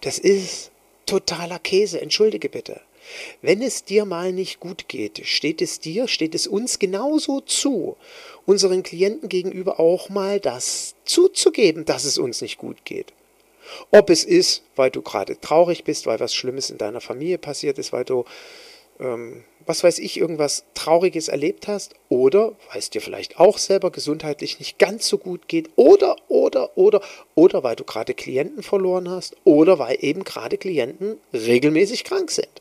Das 0.00 0.18
ist 0.18 0.70
totaler 1.04 1.58
Käse, 1.58 2.00
entschuldige 2.00 2.48
bitte. 2.48 2.80
Wenn 3.42 3.62
es 3.62 3.84
dir 3.84 4.04
mal 4.04 4.32
nicht 4.32 4.60
gut 4.60 4.88
geht, 4.88 5.26
steht 5.26 5.62
es 5.62 5.80
dir, 5.80 6.08
steht 6.08 6.34
es 6.34 6.46
uns 6.46 6.78
genauso 6.78 7.40
zu, 7.40 7.96
unseren 8.46 8.82
Klienten 8.82 9.28
gegenüber 9.28 9.80
auch 9.80 10.08
mal 10.08 10.40
das 10.40 10.94
zuzugeben, 11.04 11.84
dass 11.84 12.04
es 12.04 12.18
uns 12.18 12.40
nicht 12.40 12.58
gut 12.58 12.84
geht. 12.84 13.12
Ob 13.90 14.10
es 14.10 14.24
ist, 14.24 14.62
weil 14.76 14.90
du 14.90 15.02
gerade 15.02 15.40
traurig 15.40 15.84
bist, 15.84 16.06
weil 16.06 16.20
was 16.20 16.34
Schlimmes 16.34 16.70
in 16.70 16.78
deiner 16.78 17.00
Familie 17.00 17.38
passiert 17.38 17.78
ist, 17.78 17.92
weil 17.92 18.04
du, 18.04 18.24
ähm, 18.98 19.44
was 19.66 19.84
weiß 19.84 19.98
ich, 19.98 20.18
irgendwas 20.18 20.64
Trauriges 20.74 21.28
erlebt 21.28 21.68
hast, 21.68 21.94
oder 22.08 22.56
weil 22.70 22.78
es 22.78 22.90
dir 22.90 23.00
vielleicht 23.00 23.38
auch 23.38 23.58
selber 23.58 23.90
gesundheitlich 23.90 24.58
nicht 24.58 24.78
ganz 24.78 25.06
so 25.06 25.18
gut 25.18 25.46
geht, 25.46 25.70
oder, 25.76 26.16
oder, 26.28 26.76
oder, 26.76 27.00
oder 27.34 27.62
weil 27.62 27.76
du 27.76 27.84
gerade 27.84 28.14
Klienten 28.14 28.62
verloren 28.62 29.08
hast, 29.08 29.36
oder 29.44 29.78
weil 29.78 29.98
eben 30.00 30.24
gerade 30.24 30.58
Klienten 30.58 31.18
regelmäßig 31.32 32.04
krank 32.04 32.30
sind. 32.30 32.59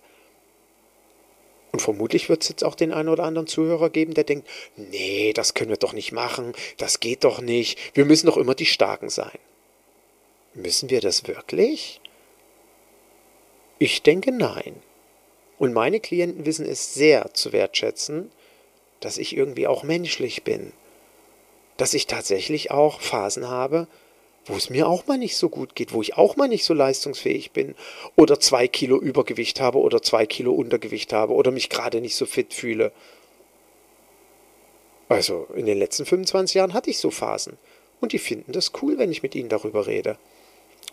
Und 1.72 1.82
vermutlich 1.82 2.30
wird 2.30 2.42
es 2.42 2.50
jetzt 2.50 2.64
auch 2.64 2.76
den 2.76 2.92
einen 2.92 3.10
oder 3.10 3.24
anderen 3.24 3.48
Zuhörer 3.48 3.90
geben, 3.90 4.14
der 4.14 4.24
denkt, 4.24 4.48
nee, 4.76 5.34
das 5.34 5.54
können 5.54 5.70
wir 5.70 5.78
doch 5.78 5.94
nicht 5.94 6.12
machen, 6.12 6.54
das 6.78 7.00
geht 7.00 7.24
doch 7.24 7.42
nicht, 7.42 7.78
wir 7.96 8.06
müssen 8.06 8.26
doch 8.28 8.38
immer 8.38 8.56
die 8.56 8.66
Starken 8.66 9.10
sein. 9.10 9.38
Müssen 10.56 10.90
wir 10.90 11.00
das 11.00 11.28
wirklich? 11.28 12.02
Ich 13.78 14.02
denke 14.02 14.32
nein. 14.32 14.76
Und 15.60 15.74
meine 15.74 16.00
Klienten 16.00 16.46
wissen 16.46 16.66
es 16.66 16.94
sehr 16.94 17.34
zu 17.34 17.52
wertschätzen, 17.52 18.32
dass 19.00 19.18
ich 19.18 19.36
irgendwie 19.36 19.68
auch 19.68 19.84
menschlich 19.84 20.44
bin. 20.44 20.74
Dass 21.78 21.94
ich 21.94 22.08
tatsächlich 22.08 22.72
auch 22.72 23.00
Phasen 23.00 23.48
habe, 23.48 23.88
wo 24.50 24.58
es 24.58 24.70
mir 24.70 24.88
auch 24.88 25.06
mal 25.06 25.18
nicht 25.18 25.38
so 25.38 25.48
gut 25.48 25.76
geht, 25.76 25.94
wo 25.94 26.02
ich 26.02 26.18
auch 26.18 26.36
mal 26.36 26.48
nicht 26.48 26.66
so 26.66 26.74
leistungsfähig 26.74 27.52
bin 27.52 27.76
oder 28.16 28.40
zwei 28.40 28.68
Kilo 28.68 29.00
Übergewicht 29.00 29.62
habe 29.62 29.78
oder 29.78 30.02
zwei 30.02 30.26
Kilo 30.26 30.52
Untergewicht 30.52 31.14
habe 31.14 31.34
oder 31.34 31.52
mich 31.52 31.70
gerade 31.70 32.02
nicht 32.02 32.16
so 32.16 32.26
fit 32.26 32.54
fühle. 32.54 32.92
Also 35.08 35.48
in 35.56 35.66
den 35.66 35.78
letzten 35.78 36.06
25 36.06 36.56
Jahren 36.56 36.74
hatte 36.74 36.90
ich 36.90 36.98
so 36.98 37.12
Phasen 37.12 37.58
und 38.02 38.12
die 38.12 38.20
finden 38.20 38.52
das 38.52 38.72
cool, 38.82 38.98
wenn 38.98 39.12
ich 39.12 39.24
mit 39.24 39.36
ihnen 39.36 39.50
darüber 39.50 39.88
rede 39.88 40.18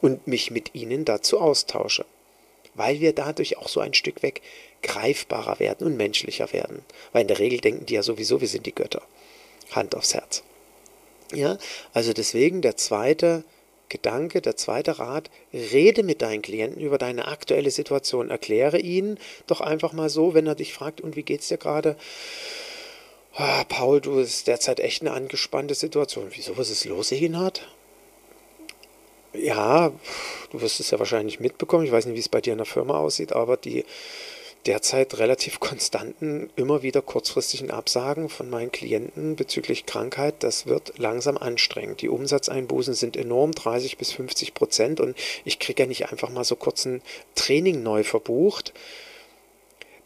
und 0.02 0.26
mich 0.26 0.50
mit 0.50 0.74
ihnen 0.74 1.06
dazu 1.06 1.40
austausche, 1.40 2.04
weil 2.74 3.00
wir 3.00 3.14
dadurch 3.14 3.56
auch 3.56 3.68
so 3.68 3.80
ein 3.80 3.94
Stück 3.94 4.22
weg 4.22 4.42
greifbarer 4.82 5.58
werden 5.58 5.86
und 5.86 5.96
menschlicher 5.96 6.52
werden. 6.52 6.84
Weil 7.12 7.22
in 7.22 7.28
der 7.28 7.38
Regel 7.38 7.60
denken 7.60 7.86
die 7.86 7.94
ja 7.94 8.02
sowieso, 8.02 8.40
wir 8.40 8.48
sind 8.48 8.66
die 8.66 8.74
Götter. 8.74 9.02
Hand 9.72 9.94
aufs 9.94 10.14
Herz. 10.14 10.42
Ja, 11.32 11.58
also 11.92 12.12
deswegen 12.12 12.62
der 12.62 12.76
zweite 12.76 13.44
Gedanke, 13.88 14.40
der 14.40 14.56
zweite 14.56 14.98
Rat, 14.98 15.30
rede 15.52 16.02
mit 16.02 16.22
deinen 16.22 16.42
Klienten 16.42 16.80
über 16.80 16.98
deine 16.98 17.28
aktuelle 17.28 17.70
Situation, 17.70 18.30
erkläre 18.30 18.78
ihnen 18.78 19.18
doch 19.46 19.60
einfach 19.60 19.92
mal 19.92 20.08
so, 20.08 20.34
wenn 20.34 20.46
er 20.46 20.54
dich 20.54 20.74
fragt, 20.74 21.00
und 21.00 21.16
wie 21.16 21.22
geht's 21.22 21.48
dir 21.48 21.58
gerade? 21.58 21.96
Oh, 23.38 23.64
Paul, 23.68 24.00
du 24.00 24.18
ist 24.18 24.46
derzeit 24.46 24.80
echt 24.80 25.02
eine 25.02 25.12
angespannte 25.12 25.74
Situation. 25.74 26.28
Wieso, 26.30 26.56
was 26.56 26.70
ist 26.70 26.84
los, 26.84 27.12
Eginhard? 27.12 27.68
Ja, 29.34 29.92
du 30.50 30.60
wirst 30.60 30.80
es 30.80 30.90
ja 30.90 30.98
wahrscheinlich 30.98 31.38
mitbekommen. 31.38 31.84
Ich 31.84 31.92
weiß 31.92 32.06
nicht, 32.06 32.14
wie 32.14 32.20
es 32.20 32.28
bei 32.28 32.40
dir 32.40 32.52
in 32.52 32.58
der 32.58 32.66
Firma 32.66 32.98
aussieht, 32.98 33.32
aber 33.32 33.56
die 33.56 33.84
derzeit 34.66 35.18
relativ 35.18 35.60
konstanten, 35.60 36.50
immer 36.56 36.82
wieder 36.82 37.02
kurzfristigen 37.02 37.70
Absagen 37.70 38.28
von 38.28 38.50
meinen 38.50 38.72
Klienten 38.72 39.36
bezüglich 39.36 39.86
Krankheit, 39.86 40.36
das 40.40 40.66
wird 40.66 40.98
langsam 40.98 41.38
anstrengend. 41.38 42.02
Die 42.02 42.08
Umsatzeinbußen 42.08 42.94
sind 42.94 43.16
enorm, 43.16 43.52
30 43.52 43.96
bis 43.96 44.12
50 44.12 44.54
Prozent 44.54 45.00
und 45.00 45.16
ich 45.44 45.58
kriege 45.58 45.84
ja 45.84 45.88
nicht 45.88 46.10
einfach 46.10 46.30
mal 46.30 46.44
so 46.44 46.56
kurz 46.56 46.84
ein 46.84 47.02
Training 47.34 47.82
neu 47.82 48.02
verbucht. 48.02 48.72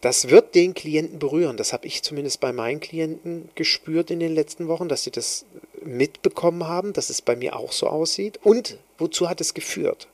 Das 0.00 0.30
wird 0.30 0.54
den 0.54 0.72
Klienten 0.72 1.18
berühren. 1.18 1.58
Das 1.58 1.74
habe 1.74 1.86
ich 1.86 2.02
zumindest 2.02 2.40
bei 2.40 2.52
meinen 2.52 2.80
Klienten 2.80 3.50
gespürt 3.54 4.10
in 4.10 4.20
den 4.20 4.34
letzten 4.34 4.66
Wochen, 4.66 4.88
dass 4.88 5.04
sie 5.04 5.10
das 5.10 5.44
mitbekommen 5.84 6.66
haben, 6.66 6.94
dass 6.94 7.10
es 7.10 7.20
bei 7.20 7.36
mir 7.36 7.56
auch 7.56 7.72
so 7.72 7.86
aussieht. 7.86 8.40
Und 8.42 8.78
wozu 8.96 9.28
hat 9.28 9.42
es 9.42 9.52
geführt? 9.52 10.08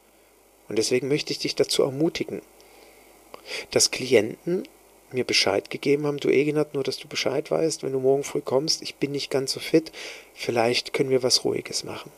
Und 0.69 0.77
deswegen 0.77 1.07
möchte 1.07 1.33
ich 1.33 1.39
dich 1.39 1.55
dazu 1.55 1.85
ermutigen, 1.85 2.43
dass 3.71 3.91
Klienten 3.91 4.65
mir 5.13 5.25
Bescheid 5.25 5.71
gegeben 5.71 6.07
haben, 6.07 6.19
du 6.19 6.29
Eginat, 6.29 6.75
nur 6.75 6.83
dass 6.83 6.99
du 6.99 7.09
Bescheid 7.09 7.51
weißt, 7.51 7.83
wenn 7.83 7.93
du 7.93 8.01
morgen 8.01 8.25
früh 8.25 8.41
kommst, 8.41 8.83
ich 8.83 8.97
bin 8.97 9.13
nicht 9.13 9.31
ganz 9.31 9.53
so 9.53 9.61
fit, 9.61 9.93
vielleicht 10.35 10.93
können 10.93 11.11
wir 11.11 11.23
was 11.23 11.45
Ruhiges 11.45 11.85
machen. 11.85 12.11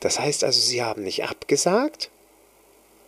Das 0.00 0.20
heißt 0.20 0.44
also, 0.44 0.60
sie 0.60 0.82
haben 0.82 1.02
nicht 1.02 1.24
abgesagt, 1.24 2.10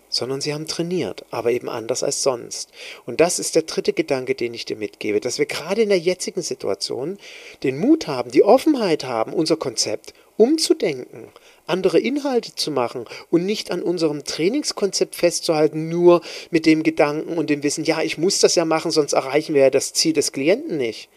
sondern 0.08 0.40
sie 0.40 0.54
haben 0.54 0.66
trainiert, 0.66 1.24
aber 1.30 1.50
eben 1.50 1.68
anders 1.68 2.02
als 2.02 2.22
sonst. 2.22 2.70
Und 3.04 3.20
das 3.20 3.38
ist 3.38 3.54
der 3.54 3.62
dritte 3.62 3.92
Gedanke, 3.92 4.34
den 4.34 4.54
ich 4.54 4.64
dir 4.64 4.76
mitgebe, 4.76 5.20
dass 5.20 5.38
wir 5.38 5.46
gerade 5.46 5.82
in 5.82 5.88
der 5.88 5.98
jetzigen 5.98 6.42
Situation 6.42 7.18
den 7.62 7.78
Mut 7.78 8.06
haben, 8.06 8.30
die 8.30 8.42
Offenheit 8.42 9.04
haben, 9.04 9.32
unser 9.32 9.56
Konzept 9.56 10.14
umzudenken, 10.36 11.28
andere 11.66 11.98
Inhalte 11.98 12.54
zu 12.54 12.70
machen 12.70 13.06
und 13.30 13.44
nicht 13.44 13.70
an 13.70 13.82
unserem 13.82 14.24
Trainingskonzept 14.24 15.14
festzuhalten, 15.16 15.88
nur 15.88 16.20
mit 16.50 16.66
dem 16.66 16.82
Gedanken 16.82 17.38
und 17.38 17.50
dem 17.50 17.62
Wissen, 17.62 17.84
ja, 17.84 18.02
ich 18.02 18.18
muss 18.18 18.40
das 18.40 18.54
ja 18.54 18.64
machen, 18.64 18.90
sonst 18.90 19.12
erreichen 19.12 19.54
wir 19.54 19.62
ja 19.62 19.70
das 19.70 19.92
Ziel 19.92 20.12
des 20.12 20.32
Klienten 20.32 20.76
nicht. 20.76 21.08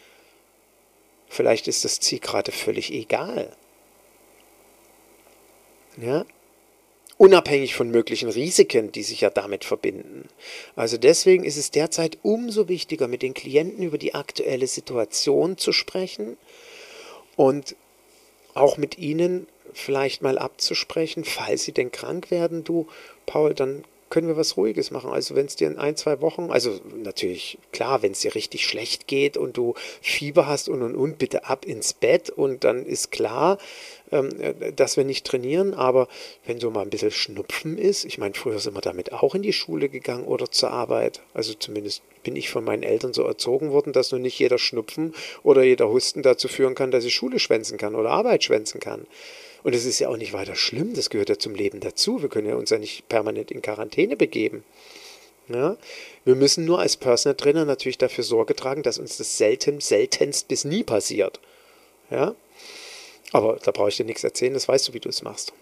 Vielleicht 1.28 1.68
ist 1.68 1.84
das 1.84 2.00
Ziel 2.00 2.18
gerade 2.18 2.50
völlig 2.50 2.92
egal. 2.92 3.54
Ja? 5.96 6.24
Unabhängig 7.18 7.74
von 7.74 7.90
möglichen 7.90 8.30
Risiken, 8.30 8.92
die 8.92 9.02
sich 9.02 9.20
ja 9.20 9.30
damit 9.30 9.64
verbinden. 9.64 10.28
Also 10.74 10.96
deswegen 10.96 11.44
ist 11.44 11.58
es 11.58 11.70
derzeit 11.70 12.18
umso 12.22 12.68
wichtiger, 12.68 13.08
mit 13.08 13.22
den 13.22 13.34
Klienten 13.34 13.84
über 13.84 13.98
die 13.98 14.14
aktuelle 14.14 14.66
Situation 14.66 15.58
zu 15.58 15.72
sprechen 15.72 16.38
und 17.36 17.76
auch 18.60 18.76
mit 18.76 18.98
ihnen 18.98 19.46
vielleicht 19.72 20.22
mal 20.22 20.38
abzusprechen, 20.38 21.24
falls 21.24 21.64
sie 21.64 21.72
denn 21.72 21.92
krank 21.92 22.30
werden, 22.30 22.64
du, 22.64 22.86
Paul, 23.26 23.54
dann 23.54 23.84
können 24.10 24.26
wir 24.26 24.36
was 24.36 24.56
Ruhiges 24.56 24.90
machen. 24.90 25.10
Also 25.10 25.36
wenn 25.36 25.46
es 25.46 25.54
dir 25.56 25.68
in 25.68 25.78
ein, 25.78 25.96
zwei 25.96 26.20
Wochen, 26.20 26.50
also 26.50 26.80
natürlich 26.96 27.58
klar, 27.72 28.02
wenn 28.02 28.12
es 28.12 28.20
dir 28.20 28.34
richtig 28.34 28.66
schlecht 28.66 29.06
geht 29.06 29.36
und 29.36 29.56
du 29.56 29.74
Fieber 30.02 30.46
hast 30.46 30.68
und 30.68 30.82
und 30.82 30.96
und, 30.96 31.18
bitte 31.18 31.46
ab 31.46 31.64
ins 31.64 31.92
Bett 31.94 32.28
und 32.28 32.64
dann 32.64 32.84
ist 32.84 33.12
klar, 33.12 33.56
dass 34.76 34.96
wir 34.96 35.04
nicht 35.04 35.26
trainieren. 35.26 35.74
Aber 35.74 36.08
wenn 36.44 36.60
so 36.60 36.70
mal 36.70 36.82
ein 36.82 36.90
bisschen 36.90 37.10
Schnupfen 37.10 37.78
ist, 37.78 38.04
ich 38.04 38.18
meine, 38.18 38.34
früher 38.34 38.58
sind 38.58 38.74
wir 38.74 38.80
damit 38.80 39.12
auch 39.12 39.34
in 39.34 39.42
die 39.42 39.52
Schule 39.52 39.88
gegangen 39.88 40.24
oder 40.24 40.50
zur 40.50 40.70
Arbeit. 40.70 41.20
Also 41.34 41.54
zumindest 41.54 42.02
bin 42.22 42.36
ich 42.36 42.50
von 42.50 42.64
meinen 42.64 42.82
Eltern 42.82 43.12
so 43.12 43.22
erzogen 43.24 43.70
worden, 43.70 43.92
dass 43.92 44.10
nur 44.10 44.20
nicht 44.20 44.38
jeder 44.38 44.58
Schnupfen 44.58 45.14
oder 45.42 45.62
jeder 45.62 45.88
Husten 45.88 46.22
dazu 46.22 46.48
führen 46.48 46.74
kann, 46.74 46.90
dass 46.90 47.04
ich 47.04 47.14
Schule 47.14 47.38
schwänzen 47.38 47.78
kann 47.78 47.94
oder 47.94 48.10
Arbeit 48.10 48.44
schwänzen 48.44 48.80
kann. 48.80 49.06
Und 49.62 49.74
es 49.74 49.84
ist 49.84 49.98
ja 49.98 50.08
auch 50.08 50.16
nicht 50.16 50.32
weiter 50.32 50.54
schlimm, 50.54 50.94
das 50.94 51.10
gehört 51.10 51.28
ja 51.28 51.38
zum 51.38 51.54
Leben 51.54 51.80
dazu. 51.80 52.22
Wir 52.22 52.28
können 52.28 52.48
ja 52.48 52.54
uns 52.54 52.70
ja 52.70 52.78
nicht 52.78 53.08
permanent 53.08 53.50
in 53.50 53.62
Quarantäne 53.62 54.16
begeben. 54.16 54.64
Ja? 55.48 55.76
Wir 56.24 56.34
müssen 56.34 56.64
nur 56.64 56.78
als 56.78 56.96
Personal 56.96 57.36
Trainer 57.36 57.64
natürlich 57.64 57.98
dafür 57.98 58.24
Sorge 58.24 58.54
tragen, 58.54 58.82
dass 58.82 58.98
uns 58.98 59.18
das 59.18 59.36
selten, 59.36 59.80
seltenst 59.80 60.48
bis 60.48 60.64
nie 60.64 60.82
passiert. 60.82 61.40
Ja? 62.10 62.34
Aber 63.32 63.58
da 63.62 63.70
brauche 63.70 63.88
ich 63.88 63.96
dir 63.96 64.04
nichts 64.04 64.24
erzählen, 64.24 64.54
das 64.54 64.68
weißt 64.68 64.88
du, 64.88 64.94
wie 64.94 65.00
du 65.00 65.08
es 65.08 65.22
machst. 65.22 65.52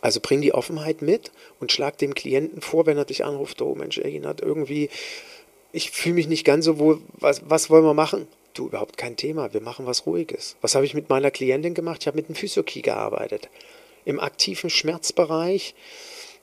Also 0.00 0.20
bring 0.20 0.40
die 0.40 0.52
Offenheit 0.52 1.00
mit 1.02 1.30
und 1.60 1.72
schlag 1.72 1.98
dem 1.98 2.14
Klienten 2.14 2.60
vor, 2.60 2.86
wenn 2.86 2.98
er 2.98 3.04
dich 3.04 3.24
anruft, 3.24 3.62
oh 3.62 3.74
Mensch, 3.74 3.98
Eginat, 3.98 4.40
irgendwie, 4.40 4.90
ich 5.72 5.90
fühle 5.90 6.16
mich 6.16 6.28
nicht 6.28 6.44
ganz 6.44 6.64
so 6.64 6.78
wohl, 6.78 7.00
was, 7.14 7.42
was 7.48 7.70
wollen 7.70 7.84
wir 7.84 7.94
machen? 7.94 8.26
Du, 8.54 8.66
überhaupt 8.66 8.98
kein 8.98 9.16
Thema. 9.16 9.54
Wir 9.54 9.62
machen 9.62 9.86
was 9.86 10.04
Ruhiges. 10.04 10.56
Was 10.60 10.74
habe 10.74 10.84
ich 10.84 10.92
mit 10.92 11.08
meiner 11.08 11.30
Klientin 11.30 11.72
gemacht? 11.72 11.98
Ich 12.02 12.06
habe 12.06 12.16
mit 12.16 12.26
einem 12.26 12.34
Physiokie 12.34 12.82
gearbeitet. 12.82 13.48
Im 14.04 14.20
aktiven 14.20 14.68
Schmerzbereich. 14.68 15.74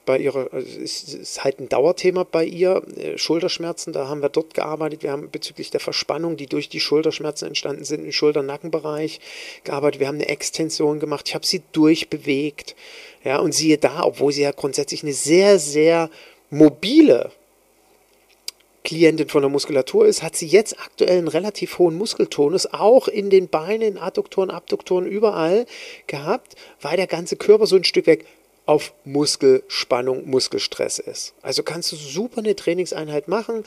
Bei 0.09 0.17
ihrer, 0.17 0.51
also 0.51 0.67
es 0.83 1.03
ist 1.03 1.43
halt 1.43 1.59
ein 1.59 1.69
Dauerthema 1.69 2.23
bei 2.23 2.43
ihr, 2.43 2.81
äh, 2.97 3.15
Schulterschmerzen, 3.19 3.93
da 3.93 4.07
haben 4.07 4.23
wir 4.23 4.29
dort 4.29 4.55
gearbeitet. 4.55 5.03
Wir 5.03 5.11
haben 5.11 5.29
bezüglich 5.29 5.69
der 5.69 5.79
Verspannung, 5.79 6.35
die 6.35 6.47
durch 6.47 6.67
die 6.67 6.79
Schulterschmerzen 6.79 7.49
entstanden 7.49 7.83
sind, 7.83 8.03
im 8.03 8.11
Schulter-Nackenbereich 8.11 9.19
gearbeitet. 9.63 9.99
Wir 9.99 10.07
haben 10.07 10.15
eine 10.15 10.27
Extension 10.27 10.99
gemacht. 10.99 11.27
Ich 11.27 11.35
habe 11.35 11.45
sie 11.45 11.61
durchbewegt. 11.73 12.75
Ja, 13.23 13.37
und 13.37 13.53
siehe 13.53 13.77
da, 13.77 14.01
obwohl 14.01 14.31
sie 14.31 14.41
ja 14.41 14.51
grundsätzlich 14.51 15.03
eine 15.03 15.13
sehr, 15.13 15.59
sehr 15.59 16.09
mobile 16.49 17.31
Klientin 18.83 19.29
von 19.29 19.43
der 19.43 19.51
Muskulatur 19.51 20.07
ist, 20.07 20.23
hat 20.23 20.35
sie 20.35 20.47
jetzt 20.47 20.79
aktuell 20.79 21.19
einen 21.19 21.27
relativ 21.27 21.77
hohen 21.77 21.95
Muskeltonus, 21.95 22.65
auch 22.65 23.07
in 23.07 23.29
den 23.29 23.47
Beinen, 23.47 23.99
Adduktoren, 23.99 24.49
Abduktoren, 24.49 25.05
überall 25.05 25.67
gehabt, 26.07 26.55
weil 26.81 26.97
der 26.97 27.05
ganze 27.05 27.35
Körper 27.35 27.67
so 27.67 27.75
ein 27.75 27.83
Stück 27.83 28.07
weg 28.07 28.25
auf 28.69 28.93
Muskelspannung, 29.03 30.29
Muskelstress 30.29 30.99
ist. 30.99 31.33
Also 31.41 31.63
kannst 31.63 31.91
du 31.91 31.95
super 31.95 32.37
eine 32.37 32.55
Trainingseinheit 32.55 33.27
machen. 33.27 33.63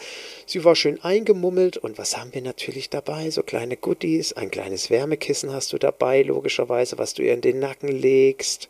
Sie 0.46 0.62
war 0.62 0.76
schön 0.76 1.02
eingemummelt 1.02 1.76
und 1.76 1.98
was 1.98 2.16
haben 2.16 2.32
wir 2.32 2.40
natürlich 2.40 2.88
dabei? 2.88 3.28
So 3.30 3.42
kleine 3.42 3.76
Goodies, 3.76 4.32
ein 4.34 4.52
kleines 4.52 4.90
Wärmekissen 4.90 5.52
hast 5.52 5.72
du 5.72 5.78
dabei, 5.78 6.22
logischerweise, 6.22 6.98
was 6.98 7.14
du 7.14 7.22
ihr 7.22 7.34
in 7.34 7.40
den 7.40 7.58
Nacken 7.58 7.88
legst. 7.88 8.68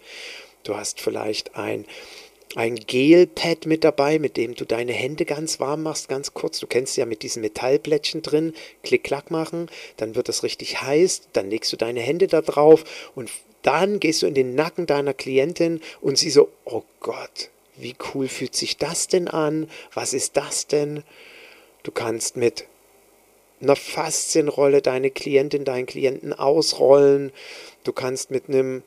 Du 0.62 0.74
hast 0.74 1.02
vielleicht 1.02 1.54
ein 1.54 1.84
ein 2.54 2.76
Gelpad 2.76 3.64
mit 3.66 3.82
dabei, 3.84 4.18
mit 4.18 4.36
dem 4.36 4.54
du 4.54 4.64
deine 4.66 4.92
Hände 4.92 5.24
ganz 5.24 5.58
warm 5.60 5.82
machst, 5.82 6.08
ganz 6.08 6.34
kurz. 6.34 6.60
Du 6.60 6.66
kennst 6.66 6.96
ja 6.98 7.06
mit 7.06 7.22
diesen 7.22 7.40
Metallplättchen 7.40 8.20
drin, 8.20 8.52
klick-klack 8.82 9.30
machen, 9.30 9.70
dann 9.96 10.14
wird 10.14 10.28
es 10.28 10.42
richtig 10.42 10.82
heiß, 10.82 11.28
dann 11.32 11.48
legst 11.50 11.72
du 11.72 11.78
deine 11.78 12.00
Hände 12.00 12.26
da 12.26 12.42
drauf 12.42 12.84
und 13.14 13.30
dann 13.62 14.00
gehst 14.00 14.22
du 14.22 14.26
in 14.26 14.34
den 14.34 14.54
Nacken 14.54 14.86
deiner 14.86 15.14
Klientin 15.14 15.80
und 16.00 16.18
sie 16.18 16.30
so, 16.30 16.48
oh 16.64 16.82
Gott, 17.00 17.50
wie 17.76 17.94
cool 18.14 18.28
fühlt 18.28 18.54
sich 18.54 18.76
das 18.76 19.08
denn 19.08 19.28
an? 19.28 19.68
Was 19.94 20.12
ist 20.12 20.36
das 20.36 20.66
denn? 20.66 21.02
Du 21.82 21.90
kannst 21.90 22.36
mit 22.36 22.66
einer 23.60 23.76
Faszienrolle 23.76 24.82
deine 24.82 25.10
Klientin, 25.10 25.64
deinen 25.64 25.86
Klienten 25.86 26.32
ausrollen. 26.32 27.32
Du 27.84 27.92
kannst 27.92 28.30
mit 28.30 28.48
einem 28.48 28.82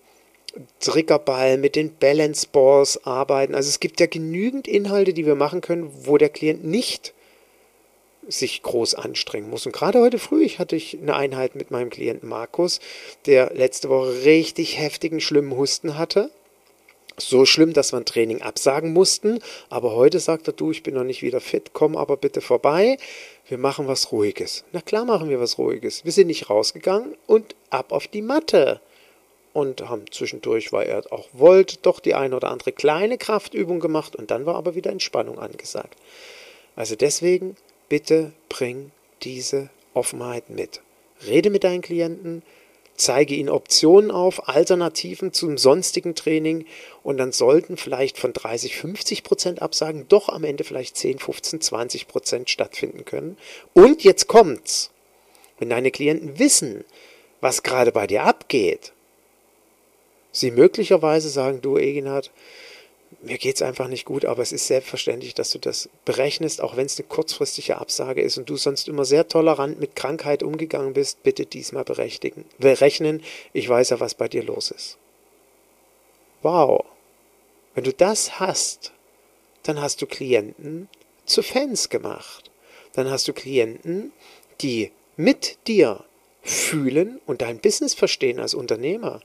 Triggerball, 0.80 1.58
mit 1.58 1.76
den 1.76 1.96
Balance 1.96 2.48
Balls 2.52 3.06
arbeiten. 3.06 3.56
Also 3.56 3.70
es 3.70 3.80
gibt 3.80 4.00
ja 4.00 4.06
genügend 4.06 4.68
Inhalte, 4.68 5.14
die 5.14 5.26
wir 5.26 5.36
machen 5.36 5.62
können, 5.62 5.92
wo 6.04 6.18
der 6.18 6.30
Klient 6.30 6.64
nicht 6.64 7.14
sich 8.28 8.62
groß 8.64 8.96
anstrengen 8.96 9.50
muss. 9.50 9.66
Und 9.66 9.72
gerade 9.72 10.00
heute 10.00 10.20
früh 10.20 10.44
ich 10.44 10.60
hatte 10.60 10.76
ich 10.76 10.98
eine 11.00 11.16
Einheit 11.16 11.56
mit 11.56 11.72
meinem 11.72 11.90
Klienten 11.90 12.28
Markus, 12.30 12.80
der 13.26 13.54
letzte 13.54 13.90
Woche 13.90 14.24
richtig 14.26 14.80
heftigen, 14.80 15.20
schlimmen 15.22 15.56
Husten 15.56 15.98
hatte. 15.98 16.30
so 17.18 17.46
schlimm, 17.46 17.72
dass 17.74 17.94
wir 17.94 17.98
ein 17.98 18.06
Training 18.06 18.42
absagen 18.42 18.92
mussten. 18.92 19.40
Aber 19.70 19.96
heute 19.96 20.20
sagt 20.20 20.48
er, 20.48 20.54
du, 20.54 20.72
ich 20.72 20.84
bin 20.84 20.96
noch 20.96 21.04
nicht 21.04 21.22
wieder 21.22 21.40
fit, 21.40 21.72
komm 21.74 21.96
aber 21.96 22.18
bitte 22.18 22.42
vorbei. 22.42 22.98
Wir 23.48 23.58
machen 23.58 23.88
was 23.88 24.12
Ruhiges. 24.12 24.66
Na 24.74 24.82
klar 24.82 25.06
machen 25.06 25.30
wir 25.30 25.40
was 25.40 25.58
Ruhiges. 25.58 26.04
Wir 26.04 26.12
sind 26.12 26.28
nicht 26.28 26.50
rausgegangen 26.50 27.16
und 27.28 27.56
ab 27.70 27.92
auf 27.92 28.08
die 28.08 28.22
Matte. 28.22 28.82
Und 29.54 29.88
haben 29.88 30.12
zwischendurch, 30.12 30.74
weil 30.74 30.88
er 30.88 31.04
auch 31.14 31.30
wollte, 31.32 31.78
doch 31.82 32.02
die 32.02 32.14
eine 32.16 32.36
oder 32.36 32.52
andere 32.52 32.74
kleine 32.74 33.18
Kraftübung 33.18 33.80
gemacht 33.80 34.14
und 34.14 34.30
dann 34.30 34.46
war 34.46 34.56
aber 34.56 34.76
wieder 34.76 34.92
Entspannung 34.92 35.40
angesagt. 35.40 35.96
Also 36.76 36.98
deswegen, 36.98 37.56
bitte 37.90 38.34
bring 38.50 38.92
diese 39.24 39.70
Offenheit 39.94 40.50
mit. 40.50 40.82
Rede 41.26 41.50
mit 41.50 41.64
deinen 41.64 41.82
Klienten, 41.82 42.44
zeige 42.96 43.36
ihnen 43.36 43.50
Optionen 43.50 44.12
auf, 44.12 44.48
Alternativen 44.48 45.34
zum 45.34 45.58
sonstigen 45.58 46.16
Training 46.16 46.66
und 47.04 47.18
dann 47.18 47.32
sollten 47.32 47.78
vielleicht 47.78 48.18
von 48.18 48.34
30, 48.34 48.78
50 48.78 49.24
Prozent 49.24 49.62
Absagen 49.62 50.08
doch 50.08 50.30
am 50.30 50.44
Ende 50.44 50.64
vielleicht 50.64 50.98
10, 50.98 51.20
15, 51.20 51.62
20 51.62 52.08
Prozent 52.08 52.50
stattfinden 52.50 53.06
können. 53.06 53.38
Und 53.74 54.04
jetzt 54.04 54.28
kommt's. 54.28 54.92
Wenn 55.58 55.70
deine 55.70 55.92
Klienten 55.92 56.38
wissen, 56.38 56.84
was 57.40 57.64
gerade 57.64 57.92
bei 57.92 58.08
dir 58.08 58.24
abgeht, 58.24 58.92
sie 60.32 60.52
möglicherweise 60.52 61.30
sagen, 61.30 61.62
du 61.62 61.78
Eginhard, 61.78 62.32
mir 63.26 63.38
geht 63.38 63.56
es 63.56 63.62
einfach 63.62 63.88
nicht 63.88 64.06
gut, 64.06 64.24
aber 64.24 64.42
es 64.42 64.52
ist 64.52 64.68
selbstverständlich, 64.68 65.34
dass 65.34 65.52
du 65.52 65.58
das 65.58 65.90
berechnest, 66.06 66.62
auch 66.62 66.78
wenn 66.78 66.86
es 66.86 67.00
eine 67.00 67.08
kurzfristige 67.08 67.78
Absage 67.78 68.22
ist 68.22 68.38
und 68.38 68.50
du 68.50 68.56
sonst 68.56 68.88
immer 68.88 69.04
sehr 69.04 69.28
tolerant 69.28 69.80
mit 69.80 69.96
Krankheit 69.96 70.44
umgegangen 70.44 70.94
bist, 70.94 71.24
bitte 71.24 71.46
diesmal 71.46 71.84
berechtigen, 71.84 72.46
berechnen. 72.60 73.24
Ich 73.52 73.68
weiß 73.68 73.90
ja, 73.90 74.00
was 74.00 74.14
bei 74.14 74.28
dir 74.28 74.44
los 74.44 74.70
ist. 74.72 74.98
Wow. 76.44 76.86
Wenn 77.74 77.84
du 77.84 77.94
das 77.94 78.40
hast, 78.40 78.92
dann 79.64 79.82
hast 79.82 80.02
du 80.02 80.06
Klienten 80.06 80.88
zu 81.26 81.42
Fans 81.42 81.90
gemacht. 81.90 82.52
Dann 82.94 83.10
hast 83.10 83.28
du 83.28 83.34
Klienten, 83.34 84.14
die 84.62 84.92
mit 85.18 85.58
dir 85.68 86.06
fühlen 86.44 87.20
und 87.26 87.42
dein 87.42 87.60
Business 87.60 87.96
verstehen 87.96 88.40
als 88.40 88.54
Unternehmer 88.54 89.22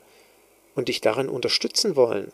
und 0.75 0.89
dich 0.89 1.03
darin 1.03 1.29
unterstützen 1.29 1.97
wollen. 1.97 2.33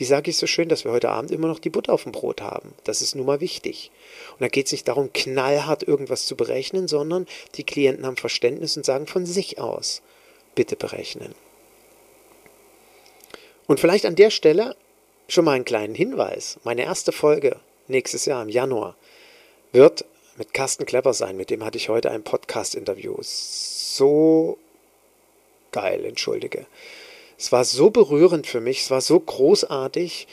Wie 0.00 0.06
sage 0.06 0.30
ich 0.30 0.38
so 0.38 0.46
schön, 0.46 0.70
dass 0.70 0.86
wir 0.86 0.92
heute 0.92 1.10
Abend 1.10 1.30
immer 1.30 1.46
noch 1.46 1.58
die 1.58 1.68
Butter 1.68 1.92
auf 1.92 2.04
dem 2.04 2.12
Brot 2.12 2.40
haben? 2.40 2.72
Das 2.84 3.02
ist 3.02 3.14
nun 3.14 3.26
mal 3.26 3.42
wichtig. 3.42 3.90
Und 4.32 4.40
da 4.40 4.48
geht 4.48 4.64
es 4.64 4.72
nicht 4.72 4.88
darum, 4.88 5.12
knallhart 5.12 5.82
irgendwas 5.82 6.24
zu 6.24 6.36
berechnen, 6.36 6.88
sondern 6.88 7.26
die 7.56 7.64
Klienten 7.64 8.06
haben 8.06 8.16
Verständnis 8.16 8.78
und 8.78 8.86
sagen 8.86 9.06
von 9.06 9.26
sich 9.26 9.58
aus, 9.58 10.00
bitte 10.54 10.74
berechnen. 10.74 11.34
Und 13.66 13.78
vielleicht 13.78 14.06
an 14.06 14.14
der 14.14 14.30
Stelle 14.30 14.74
schon 15.28 15.44
mal 15.44 15.52
einen 15.52 15.66
kleinen 15.66 15.94
Hinweis. 15.94 16.58
Meine 16.64 16.84
erste 16.84 17.12
Folge 17.12 17.60
nächstes 17.86 18.24
Jahr 18.24 18.42
im 18.42 18.48
Januar 18.48 18.96
wird 19.72 20.06
mit 20.38 20.54
Carsten 20.54 20.86
Klepper 20.86 21.12
sein. 21.12 21.36
Mit 21.36 21.50
dem 21.50 21.62
hatte 21.62 21.76
ich 21.76 21.90
heute 21.90 22.10
ein 22.10 22.22
Podcast-Interview. 22.22 23.18
So 23.20 24.56
geil, 25.72 26.06
entschuldige. 26.06 26.64
Es 27.40 27.52
war 27.52 27.64
so 27.64 27.88
berührend 27.88 28.46
für 28.46 28.60
mich, 28.60 28.82
es 28.82 28.90
war 28.90 29.00
so 29.00 29.18
großartig. 29.18 30.28